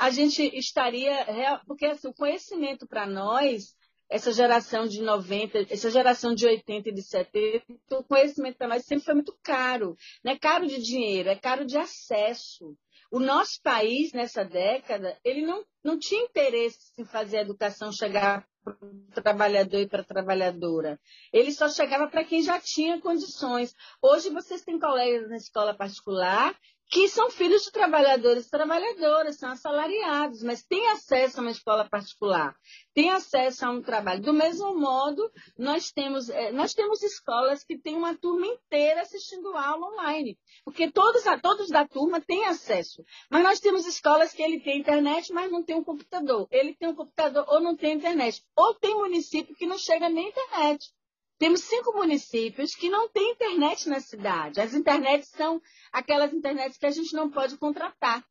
a 0.00 0.08
gente 0.10 0.42
estaria. 0.56 1.60
Porque 1.66 1.84
assim, 1.84 2.08
o 2.08 2.14
conhecimento 2.14 2.86
para 2.86 3.06
nós, 3.06 3.76
essa 4.08 4.32
geração 4.32 4.86
de 4.86 5.02
90, 5.02 5.66
essa 5.70 5.90
geração 5.90 6.34
de 6.34 6.46
80 6.46 6.88
e 6.88 6.92
de 6.92 7.02
70, 7.02 7.64
o 7.92 8.02
conhecimento 8.02 8.56
para 8.56 8.68
nós 8.68 8.84
sempre 8.86 9.04
foi 9.04 9.14
muito 9.14 9.38
caro. 9.42 9.94
Não 10.24 10.32
é 10.32 10.38
caro 10.38 10.66
de 10.66 10.80
dinheiro, 10.80 11.28
é 11.28 11.36
caro 11.36 11.66
de 11.66 11.76
acesso. 11.76 12.74
O 13.12 13.18
nosso 13.18 13.60
país, 13.62 14.12
nessa 14.12 14.42
década, 14.42 15.18
ele 15.22 15.44
não, 15.44 15.64
não 15.84 15.98
tinha 15.98 16.24
interesse 16.24 16.92
em 16.96 17.04
fazer 17.04 17.38
a 17.38 17.42
educação 17.42 17.92
chegar 17.92 18.46
para 18.64 18.74
o 18.74 19.22
trabalhador 19.22 19.80
e 19.80 19.88
para 19.88 20.00
a 20.00 20.04
trabalhadora. 20.04 20.98
Ele 21.32 21.52
só 21.52 21.68
chegava 21.68 22.08
para 22.08 22.24
quem 22.24 22.42
já 22.42 22.58
tinha 22.58 23.00
condições. 23.00 23.74
Hoje 24.00 24.30
vocês 24.30 24.62
têm 24.62 24.78
colegas 24.78 25.28
na 25.28 25.36
escola 25.36 25.74
particular 25.74 26.56
que 26.90 27.08
são 27.08 27.30
filhos 27.30 27.62
de 27.62 27.70
trabalhadores 27.70 28.46
e 28.46 28.50
trabalhadoras, 28.50 29.36
são 29.36 29.52
assalariados, 29.52 30.42
mas 30.42 30.64
têm 30.64 30.88
acesso 30.88 31.38
a 31.38 31.42
uma 31.42 31.52
escola 31.52 31.88
particular, 31.88 32.56
têm 32.92 33.10
acesso 33.10 33.64
a 33.64 33.70
um 33.70 33.80
trabalho. 33.80 34.20
Do 34.20 34.32
mesmo 34.32 34.76
modo, 34.76 35.30
nós 35.56 35.92
temos, 35.92 36.28
eh, 36.28 36.50
nós 36.50 36.74
temos 36.74 37.00
escolas 37.00 37.62
que 37.62 37.78
têm 37.78 37.96
uma 37.96 38.16
turma 38.16 38.44
inteira 38.44 39.02
assistindo 39.02 39.56
aula 39.56 39.86
online, 39.86 40.36
porque 40.64 40.90
todos, 40.90 41.22
todos 41.40 41.68
da 41.68 41.86
turma 41.86 42.20
têm 42.20 42.44
acesso. 42.46 43.04
Mas 43.30 43.44
nós 43.44 43.60
temos 43.60 43.86
escolas 43.86 44.32
que 44.32 44.42
ele 44.42 44.58
tem 44.58 44.80
internet, 44.80 45.32
mas 45.32 45.48
não 45.48 45.62
tem 45.62 45.76
um 45.76 45.84
computador. 45.84 46.48
Ele 46.50 46.74
tem 46.74 46.88
um 46.88 46.94
computador 46.96 47.44
ou 47.48 47.60
não 47.60 47.76
tem 47.76 47.94
internet. 47.94 48.42
Ou 48.56 48.74
tem 48.74 48.96
município 48.96 49.54
que 49.54 49.66
não 49.66 49.78
chega 49.78 50.08
nem 50.08 50.28
internet. 50.28 50.92
Temos 51.40 51.60
cinco 51.62 51.94
municípios 51.94 52.74
que 52.74 52.90
não 52.90 53.08
têm 53.08 53.32
internet 53.32 53.88
na 53.88 53.98
cidade. 53.98 54.60
As 54.60 54.74
internets 54.74 55.30
são 55.30 55.58
aquelas 55.90 56.34
internets 56.34 56.76
que 56.76 56.84
a 56.84 56.90
gente 56.90 57.14
não 57.14 57.30
pode 57.30 57.56
contratar. 57.56 58.22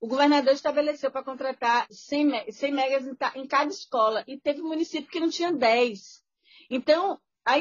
O 0.00 0.08
governador 0.08 0.54
estabeleceu 0.54 1.10
para 1.10 1.22
contratar 1.22 1.86
100, 1.90 2.50
100 2.50 2.72
megas 2.72 3.04
em 3.34 3.46
cada 3.46 3.70
escola 3.70 4.24
e 4.26 4.40
teve 4.40 4.62
município 4.62 5.10
que 5.10 5.20
não 5.20 5.28
tinha 5.28 5.52
10. 5.52 6.22
Então, 6.70 7.20
a, 7.44 7.54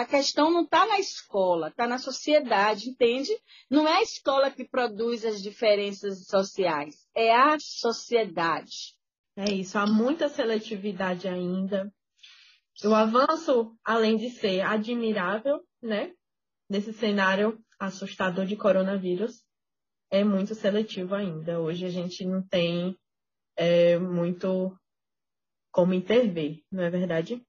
a 0.00 0.04
questão 0.04 0.50
não 0.50 0.64
está 0.64 0.84
na 0.84 0.98
escola, 0.98 1.68
está 1.68 1.86
na 1.86 1.98
sociedade, 1.98 2.90
entende? 2.90 3.30
Não 3.70 3.86
é 3.86 3.98
a 3.98 4.02
escola 4.02 4.50
que 4.50 4.64
produz 4.64 5.24
as 5.24 5.40
diferenças 5.40 6.26
sociais, 6.26 7.06
é 7.14 7.32
a 7.32 7.56
sociedade. 7.60 8.96
É 9.36 9.48
isso, 9.48 9.78
há 9.78 9.86
muita 9.86 10.28
seletividade 10.28 11.28
ainda. 11.28 11.94
O 12.84 12.94
avanço, 12.94 13.76
além 13.84 14.16
de 14.16 14.30
ser 14.30 14.62
admirável, 14.62 15.60
né, 15.82 16.14
nesse 16.68 16.92
cenário 16.92 17.62
assustador 17.78 18.46
de 18.46 18.56
coronavírus, 18.56 19.42
é 20.10 20.24
muito 20.24 20.54
seletivo 20.54 21.14
ainda. 21.14 21.60
Hoje 21.60 21.84
a 21.84 21.90
gente 21.90 22.24
não 22.24 22.42
tem 22.42 22.96
é, 23.56 23.98
muito 23.98 24.74
como 25.70 25.92
intervir, 25.92 26.62
não 26.70 26.82
é 26.82 26.90
verdade? 26.90 27.42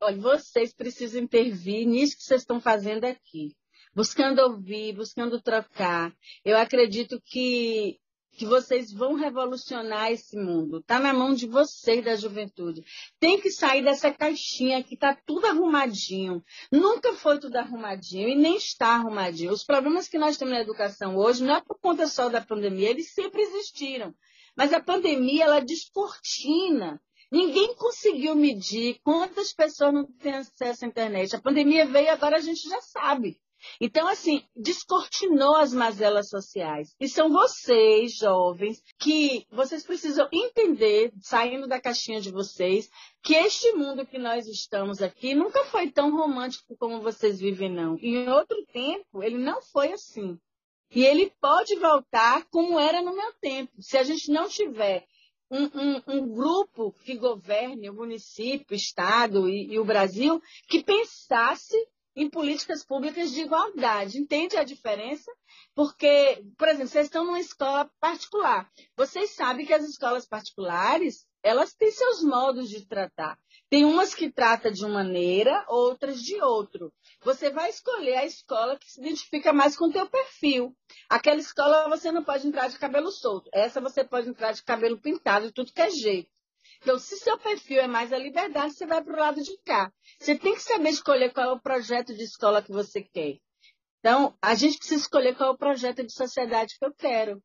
Olha, 0.00 0.16
vocês 0.18 0.72
precisam 0.72 1.22
intervir 1.22 1.86
nisso 1.86 2.16
que 2.16 2.22
vocês 2.22 2.42
estão 2.42 2.60
fazendo 2.60 3.04
aqui. 3.04 3.56
Buscando 3.94 4.40
ouvir, 4.40 4.94
buscando 4.94 5.40
trocar. 5.40 6.14
Eu 6.44 6.56
acredito 6.56 7.20
que 7.24 7.98
que 8.36 8.44
vocês 8.44 8.92
vão 8.92 9.14
revolucionar 9.14 10.12
esse 10.12 10.36
mundo. 10.36 10.78
Está 10.78 10.98
na 10.98 11.12
mão 11.12 11.34
de 11.34 11.46
vocês, 11.46 12.04
da 12.04 12.14
juventude. 12.14 12.84
Tem 13.18 13.40
que 13.40 13.50
sair 13.50 13.82
dessa 13.82 14.12
caixinha 14.12 14.84
que 14.84 14.94
está 14.94 15.16
tudo 15.26 15.46
arrumadinho. 15.46 16.44
Nunca 16.70 17.14
foi 17.14 17.38
tudo 17.38 17.56
arrumadinho 17.56 18.28
e 18.28 18.34
nem 18.34 18.56
está 18.56 18.88
arrumadinho. 18.88 19.52
Os 19.52 19.64
problemas 19.64 20.06
que 20.06 20.18
nós 20.18 20.36
temos 20.36 20.54
na 20.54 20.60
educação 20.60 21.16
hoje 21.16 21.42
não 21.42 21.56
é 21.56 21.60
por 21.60 21.78
conta 21.80 22.06
só 22.06 22.28
da 22.28 22.40
pandemia, 22.40 22.90
eles 22.90 23.12
sempre 23.12 23.40
existiram. 23.42 24.14
Mas 24.54 24.72
a 24.72 24.80
pandemia, 24.80 25.44
ela 25.44 25.60
descortina. 25.60 27.00
Ninguém 27.32 27.74
conseguiu 27.74 28.36
medir 28.36 29.00
quantas 29.02 29.52
pessoas 29.52 29.92
não 29.92 30.04
têm 30.04 30.34
acesso 30.34 30.84
à 30.84 30.88
internet. 30.88 31.34
A 31.34 31.40
pandemia 31.40 31.84
veio 31.86 32.10
agora 32.10 32.36
a 32.36 32.40
gente 32.40 32.68
já 32.68 32.80
sabe. 32.80 33.40
Então, 33.80 34.08
assim, 34.08 34.42
descortinou 34.54 35.56
as 35.56 35.72
mazelas 35.72 36.28
sociais. 36.28 36.94
E 37.00 37.08
são 37.08 37.30
vocês, 37.30 38.16
jovens, 38.16 38.82
que 38.98 39.46
vocês 39.50 39.84
precisam 39.84 40.28
entender, 40.32 41.12
saindo 41.20 41.66
da 41.66 41.80
caixinha 41.80 42.20
de 42.20 42.30
vocês, 42.30 42.88
que 43.22 43.34
este 43.34 43.72
mundo 43.72 44.06
que 44.06 44.18
nós 44.18 44.46
estamos 44.46 45.02
aqui 45.02 45.34
nunca 45.34 45.64
foi 45.66 45.90
tão 45.90 46.10
romântico 46.16 46.76
como 46.78 47.00
vocês 47.00 47.38
vivem, 47.38 47.70
não. 47.70 47.96
E 48.00 48.08
em 48.16 48.28
outro 48.28 48.56
tempo, 48.72 49.22
ele 49.22 49.38
não 49.38 49.60
foi 49.62 49.92
assim. 49.92 50.38
E 50.90 51.04
ele 51.04 51.32
pode 51.40 51.74
voltar 51.76 52.44
como 52.46 52.78
era 52.78 53.02
no 53.02 53.14
meu 53.14 53.32
tempo. 53.40 53.72
Se 53.80 53.98
a 53.98 54.04
gente 54.04 54.30
não 54.30 54.48
tiver 54.48 55.04
um, 55.50 55.64
um, 55.64 56.02
um 56.08 56.32
grupo 56.32 56.92
que 57.04 57.16
governe 57.16 57.88
o 57.90 57.94
município, 57.94 58.66
o 58.70 58.74
Estado 58.74 59.48
e, 59.48 59.72
e 59.72 59.78
o 59.78 59.84
Brasil 59.84 60.40
que 60.68 60.82
pensasse 60.82 61.76
em 62.16 62.30
políticas 62.30 62.82
públicas 62.82 63.30
de 63.30 63.42
igualdade. 63.42 64.18
Entende 64.18 64.56
a 64.56 64.64
diferença? 64.64 65.30
Porque, 65.74 66.42
por 66.56 66.66
exemplo, 66.66 66.88
vocês 66.88 67.06
estão 67.06 67.26
numa 67.26 67.38
escola 67.38 67.90
particular. 68.00 68.68
Vocês 68.96 69.34
sabem 69.34 69.66
que 69.66 69.74
as 69.74 69.84
escolas 69.84 70.26
particulares, 70.26 71.26
elas 71.42 71.74
têm 71.74 71.90
seus 71.90 72.22
modos 72.22 72.70
de 72.70 72.86
tratar. 72.86 73.38
Tem 73.68 73.84
umas 73.84 74.14
que 74.14 74.32
tratam 74.32 74.72
de 74.72 74.84
uma 74.84 75.04
maneira, 75.04 75.64
outras 75.68 76.22
de 76.22 76.40
outro. 76.40 76.92
Você 77.22 77.50
vai 77.50 77.68
escolher 77.68 78.16
a 78.16 78.24
escola 78.24 78.78
que 78.78 78.90
se 78.90 79.00
identifica 79.00 79.52
mais 79.52 79.76
com 79.76 79.86
o 79.86 79.92
teu 79.92 80.08
perfil. 80.08 80.74
Aquela 81.10 81.40
escola 81.40 81.88
você 81.88 82.10
não 82.10 82.24
pode 82.24 82.46
entrar 82.46 82.68
de 82.68 82.78
cabelo 82.78 83.10
solto. 83.10 83.50
Essa 83.52 83.80
você 83.80 84.02
pode 84.02 84.28
entrar 84.28 84.52
de 84.52 84.62
cabelo 84.62 84.98
pintado, 84.98 85.46
de 85.46 85.52
tudo 85.52 85.72
que 85.72 85.82
é 85.82 85.90
jeito. 85.90 86.30
Então, 86.86 87.00
se 87.00 87.16
seu 87.16 87.36
perfil 87.36 87.80
é 87.80 87.88
mais 87.88 88.12
a 88.12 88.16
liberdade, 88.16 88.74
você 88.74 88.86
vai 88.86 89.02
para 89.02 89.12
o 89.12 89.18
lado 89.18 89.42
de 89.42 89.58
cá. 89.64 89.92
Você 90.20 90.38
tem 90.38 90.54
que 90.54 90.62
saber 90.62 90.90
escolher 90.90 91.32
qual 91.32 91.48
é 91.48 91.52
o 91.52 91.60
projeto 91.60 92.14
de 92.14 92.22
escola 92.22 92.62
que 92.62 92.70
você 92.70 93.02
quer. 93.02 93.38
Então, 93.98 94.38
a 94.40 94.54
gente 94.54 94.78
precisa 94.78 95.00
escolher 95.00 95.34
qual 95.34 95.48
é 95.48 95.52
o 95.52 95.58
projeto 95.58 96.04
de 96.04 96.12
sociedade 96.12 96.78
que 96.78 96.86
eu 96.86 96.94
quero. 96.94 97.42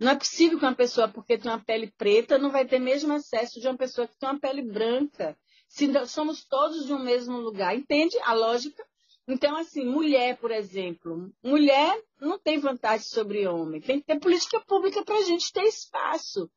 Não 0.00 0.10
é 0.10 0.16
possível 0.16 0.58
que 0.58 0.64
uma 0.64 0.74
pessoa, 0.74 1.06
porque 1.06 1.38
tem 1.38 1.52
uma 1.52 1.64
pele 1.64 1.92
preta, 1.96 2.36
não 2.36 2.50
vai 2.50 2.66
ter 2.66 2.80
mesmo 2.80 3.12
acesso 3.12 3.60
de 3.60 3.68
uma 3.68 3.76
pessoa 3.76 4.08
que 4.08 4.18
tem 4.18 4.28
uma 4.28 4.40
pele 4.40 4.62
branca. 4.62 5.38
Se 5.68 5.86
somos 6.08 6.44
todos 6.44 6.84
de 6.84 6.92
um 6.92 6.98
mesmo 6.98 7.38
lugar. 7.38 7.76
Entende 7.76 8.18
a 8.24 8.32
lógica? 8.32 8.84
Então, 9.28 9.56
assim, 9.56 9.84
mulher, 9.84 10.36
por 10.38 10.50
exemplo. 10.50 11.32
Mulher 11.44 11.96
não 12.20 12.40
tem 12.40 12.58
vantagem 12.58 13.06
sobre 13.06 13.46
homem. 13.46 13.80
Tem 13.80 14.00
que 14.00 14.06
ter 14.06 14.18
política 14.18 14.60
pública 14.66 15.04
para 15.04 15.14
a 15.14 15.22
gente 15.22 15.52
ter 15.52 15.62
espaço. 15.62 16.50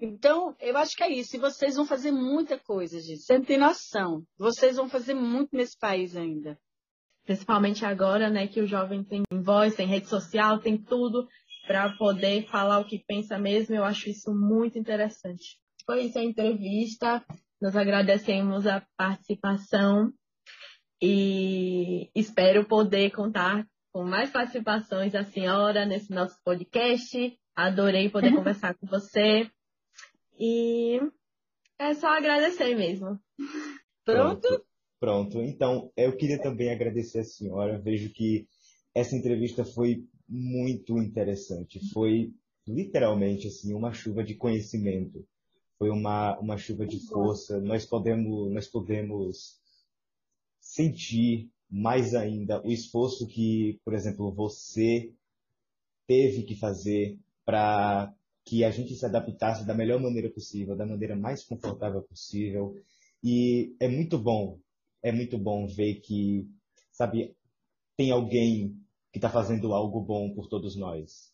Então, 0.00 0.54
eu 0.60 0.76
acho 0.76 0.96
que 0.96 1.02
é 1.02 1.10
isso. 1.10 1.36
E 1.36 1.40
vocês 1.40 1.76
vão 1.76 1.86
fazer 1.86 2.12
muita 2.12 2.58
coisa, 2.58 3.00
gente. 3.00 3.22
Você 3.22 3.38
não 3.38 3.44
tem 3.44 3.58
noção. 3.58 4.22
Vocês 4.38 4.76
vão 4.76 4.88
fazer 4.88 5.14
muito 5.14 5.56
nesse 5.56 5.78
país 5.78 6.16
ainda. 6.16 6.58
Principalmente 7.24 7.84
agora, 7.84 8.30
né, 8.30 8.46
que 8.46 8.60
o 8.60 8.66
jovem 8.66 9.04
tem 9.04 9.22
voz, 9.42 9.74
tem 9.74 9.86
rede 9.86 10.08
social, 10.08 10.60
tem 10.60 10.78
tudo 10.78 11.26
para 11.66 11.94
poder 11.96 12.46
falar 12.48 12.78
o 12.78 12.86
que 12.86 13.04
pensa 13.06 13.38
mesmo. 13.38 13.74
Eu 13.74 13.84
acho 13.84 14.08
isso 14.08 14.32
muito 14.34 14.78
interessante. 14.78 15.58
Foi 15.84 16.04
isso 16.04 16.18
a 16.18 16.24
entrevista. 16.24 17.24
Nós 17.60 17.76
agradecemos 17.76 18.66
a 18.66 18.86
participação 18.96 20.12
e 21.02 22.10
espero 22.14 22.64
poder 22.66 23.10
contar 23.10 23.66
com 23.92 24.04
mais 24.04 24.30
participações 24.30 25.12
da 25.12 25.24
senhora 25.24 25.84
nesse 25.84 26.10
nosso 26.10 26.36
podcast. 26.44 27.36
Adorei 27.54 28.08
poder 28.08 28.30
conversar 28.34 28.74
com 28.74 28.86
você. 28.86 29.50
E 30.38 31.00
é 31.78 31.94
só 31.94 32.08
agradecer 32.08 32.74
mesmo. 32.76 33.18
Pronto? 34.04 34.40
Pronto. 34.40 34.68
Pronto. 35.00 35.40
Então, 35.42 35.92
eu 35.96 36.16
queria 36.16 36.40
também 36.40 36.70
agradecer 36.70 37.20
a 37.20 37.24
senhora. 37.24 37.78
Vejo 37.78 38.12
que 38.12 38.48
essa 38.94 39.14
entrevista 39.14 39.64
foi 39.64 40.04
muito 40.28 40.98
interessante. 40.98 41.80
Foi 41.92 42.32
literalmente 42.66 43.46
assim 43.46 43.72
uma 43.74 43.92
chuva 43.92 44.24
de 44.24 44.34
conhecimento. 44.34 45.24
Foi 45.78 45.90
uma, 45.90 46.38
uma 46.40 46.56
chuva 46.56 46.84
de 46.84 46.98
força. 47.06 47.60
Nós 47.60 47.86
podemos 47.86 48.52
nós 48.52 48.66
podemos 48.66 49.60
sentir 50.60 51.48
mais 51.70 52.14
ainda 52.14 52.60
o 52.66 52.72
esforço 52.72 53.26
que, 53.28 53.80
por 53.84 53.94
exemplo, 53.94 54.32
você 54.32 55.12
teve 56.06 56.42
que 56.42 56.56
fazer 56.56 57.16
para 57.44 58.12
que 58.48 58.64
a 58.64 58.70
gente 58.70 58.94
se 58.94 59.04
adaptasse 59.04 59.66
da 59.66 59.74
melhor 59.74 60.00
maneira 60.00 60.30
possível, 60.30 60.74
da 60.74 60.86
maneira 60.86 61.14
mais 61.14 61.44
confortável 61.44 62.00
possível. 62.00 62.74
E 63.22 63.76
é 63.78 63.86
muito 63.86 64.16
bom, 64.18 64.58
é 65.02 65.12
muito 65.12 65.36
bom 65.36 65.66
ver 65.66 65.96
que, 65.96 66.48
sabe, 66.90 67.36
tem 67.94 68.10
alguém 68.10 68.74
que 69.12 69.18
está 69.18 69.28
fazendo 69.28 69.74
algo 69.74 70.00
bom 70.00 70.32
por 70.34 70.48
todos 70.48 70.76
nós. 70.76 71.30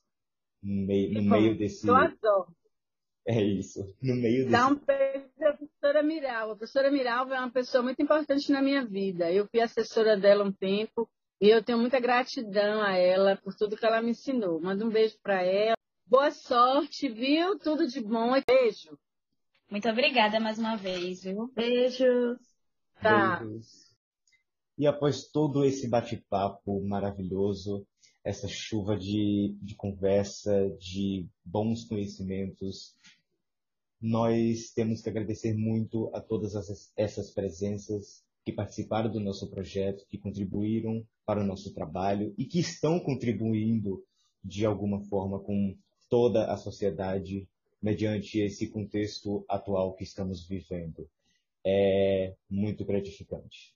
No 0.61 0.87
meio, 0.87 1.13
no 1.13 1.23
meio 1.23 1.57
desse. 1.57 1.87
É 3.27 3.41
isso. 3.41 3.95
No 4.03 4.17
meio 4.17 4.39
desse. 4.39 4.51
Dá 4.51 4.67
um 4.67 4.75
beijo 4.75 5.29
à 5.41 5.53
professora 5.53 6.03
Miral. 6.03 6.51
A 6.51 6.57
professora 6.57 6.91
Miral 6.91 7.33
é 7.33 7.39
uma 7.39 7.51
pessoa 7.51 7.85
muito 7.85 8.03
importante 8.03 8.51
na 8.51 8.61
minha 8.61 8.85
vida. 8.85 9.31
Eu 9.31 9.47
fui 9.47 9.61
assessora 9.61 10.17
dela 10.17 10.45
um 10.45 10.53
tempo 10.53 11.09
e 11.41 11.49
eu 11.49 11.63
tenho 11.63 11.79
muita 11.79 12.01
gratidão 12.01 12.83
a 12.83 12.97
ela 12.97 13.37
por 13.37 13.55
tudo 13.55 13.77
que 13.77 13.87
ela 13.87 14.03
me 14.03 14.11
ensinou. 14.11 14.61
Manda 14.61 14.85
um 14.85 14.91
beijo 14.91 15.17
para 15.23 15.45
ela. 15.45 15.77
Boa 16.07 16.31
sorte, 16.31 17.09
viu? 17.09 17.59
Tudo 17.59 17.87
de 17.87 18.01
bom. 18.01 18.33
Beijo. 18.47 18.99
Muito 19.71 19.89
obrigada 19.89 20.39
mais 20.39 20.59
uma 20.59 20.77
vez, 20.77 21.23
viu? 21.23 21.51
Beijos. 21.55 22.39
Tá. 23.01 23.41
Beijos. 23.41 23.85
E 24.77 24.87
após 24.87 25.27
todo 25.29 25.65
esse 25.65 25.89
bate-papo 25.89 26.85
maravilhoso, 26.87 27.87
essa 28.23 28.47
chuva 28.47 28.97
de, 28.97 29.57
de 29.63 29.75
conversa, 29.77 30.69
de 30.79 31.27
bons 31.45 31.85
conhecimentos, 31.85 32.95
nós 34.01 34.73
temos 34.75 35.01
que 35.01 35.09
agradecer 35.09 35.55
muito 35.55 36.11
a 36.15 36.21
todas 36.21 36.55
as, 36.55 36.93
essas 36.97 37.31
presenças 37.31 38.23
que 38.45 38.53
participaram 38.53 39.11
do 39.11 39.21
nosso 39.21 39.51
projeto, 39.51 40.05
que 40.09 40.19
contribuíram 40.19 41.03
para 41.25 41.41
o 41.41 41.47
nosso 41.47 41.73
trabalho 41.73 42.35
e 42.37 42.45
que 42.45 42.61
estão 42.61 43.01
contribuindo 43.01 44.05
de 44.45 44.67
alguma 44.67 45.01
forma 45.07 45.41
com 45.41 45.75
toda 46.09 46.53
a 46.53 46.57
sociedade 46.57 47.49
mediante 47.83 48.39
esse 48.39 48.71
contexto 48.71 49.45
atual 49.49 49.95
que 49.95 50.05
estamos 50.05 50.47
vivendo. 50.49 51.09
É 51.65 52.35
muito 52.49 52.85
gratificante. 52.85 53.75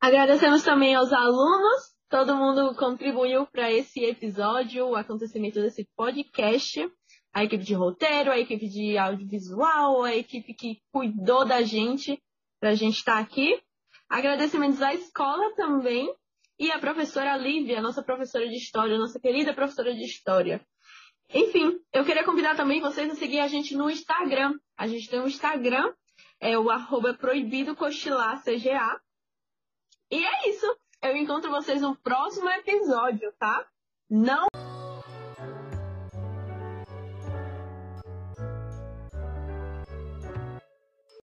Agradecemos 0.00 0.62
também 0.62 0.94
aos 0.94 1.12
alunos, 1.12 1.94
todo 2.08 2.36
mundo 2.36 2.74
contribuiu 2.76 3.46
para 3.46 3.72
esse 3.72 4.04
episódio, 4.04 4.86
o 4.86 4.96
acontecimento 4.96 5.62
desse 5.62 5.88
podcast, 5.96 6.90
a 7.32 7.44
equipe 7.44 7.64
de 7.64 7.74
roteiro, 7.74 8.30
a 8.30 8.38
equipe 8.38 8.68
de 8.68 8.98
audiovisual, 8.98 10.02
a 10.02 10.14
equipe 10.14 10.52
que 10.52 10.82
cuidou 10.92 11.46
da 11.46 11.62
gente 11.62 12.20
para 12.60 12.70
a 12.70 12.74
gente 12.74 12.96
estar 12.96 13.14
tá 13.14 13.20
aqui. 13.20 13.62
Agradecimentos 14.08 14.82
à 14.82 14.92
escola 14.92 15.54
também 15.54 16.12
e 16.58 16.70
à 16.70 16.78
professora 16.78 17.36
Lívia, 17.36 17.80
nossa 17.80 18.02
professora 18.02 18.46
de 18.46 18.56
história, 18.56 18.98
nossa 18.98 19.18
querida 19.18 19.54
professora 19.54 19.94
de 19.94 20.04
história. 20.04 20.60
Enfim, 21.34 21.80
eu 21.92 22.04
queria 22.04 22.24
convidar 22.24 22.54
também 22.54 22.80
vocês 22.80 23.10
a 23.10 23.14
seguir 23.14 23.40
a 23.40 23.48
gente 23.48 23.74
no 23.74 23.90
Instagram. 23.90 24.58
A 24.76 24.86
gente 24.86 25.08
tem 25.08 25.20
um 25.20 25.26
Instagram, 25.26 25.92
é 26.38 26.58
o 26.58 26.70
arroba 26.70 27.14
proibido 27.14 27.74
cochilar 27.74 28.42
CGA. 28.42 29.00
E 30.10 30.24
é 30.24 30.50
isso. 30.50 30.66
Eu 31.02 31.16
encontro 31.16 31.50
vocês 31.50 31.80
no 31.80 31.96
próximo 31.96 32.48
episódio, 32.50 33.32
tá? 33.38 33.66
Não 34.10 34.46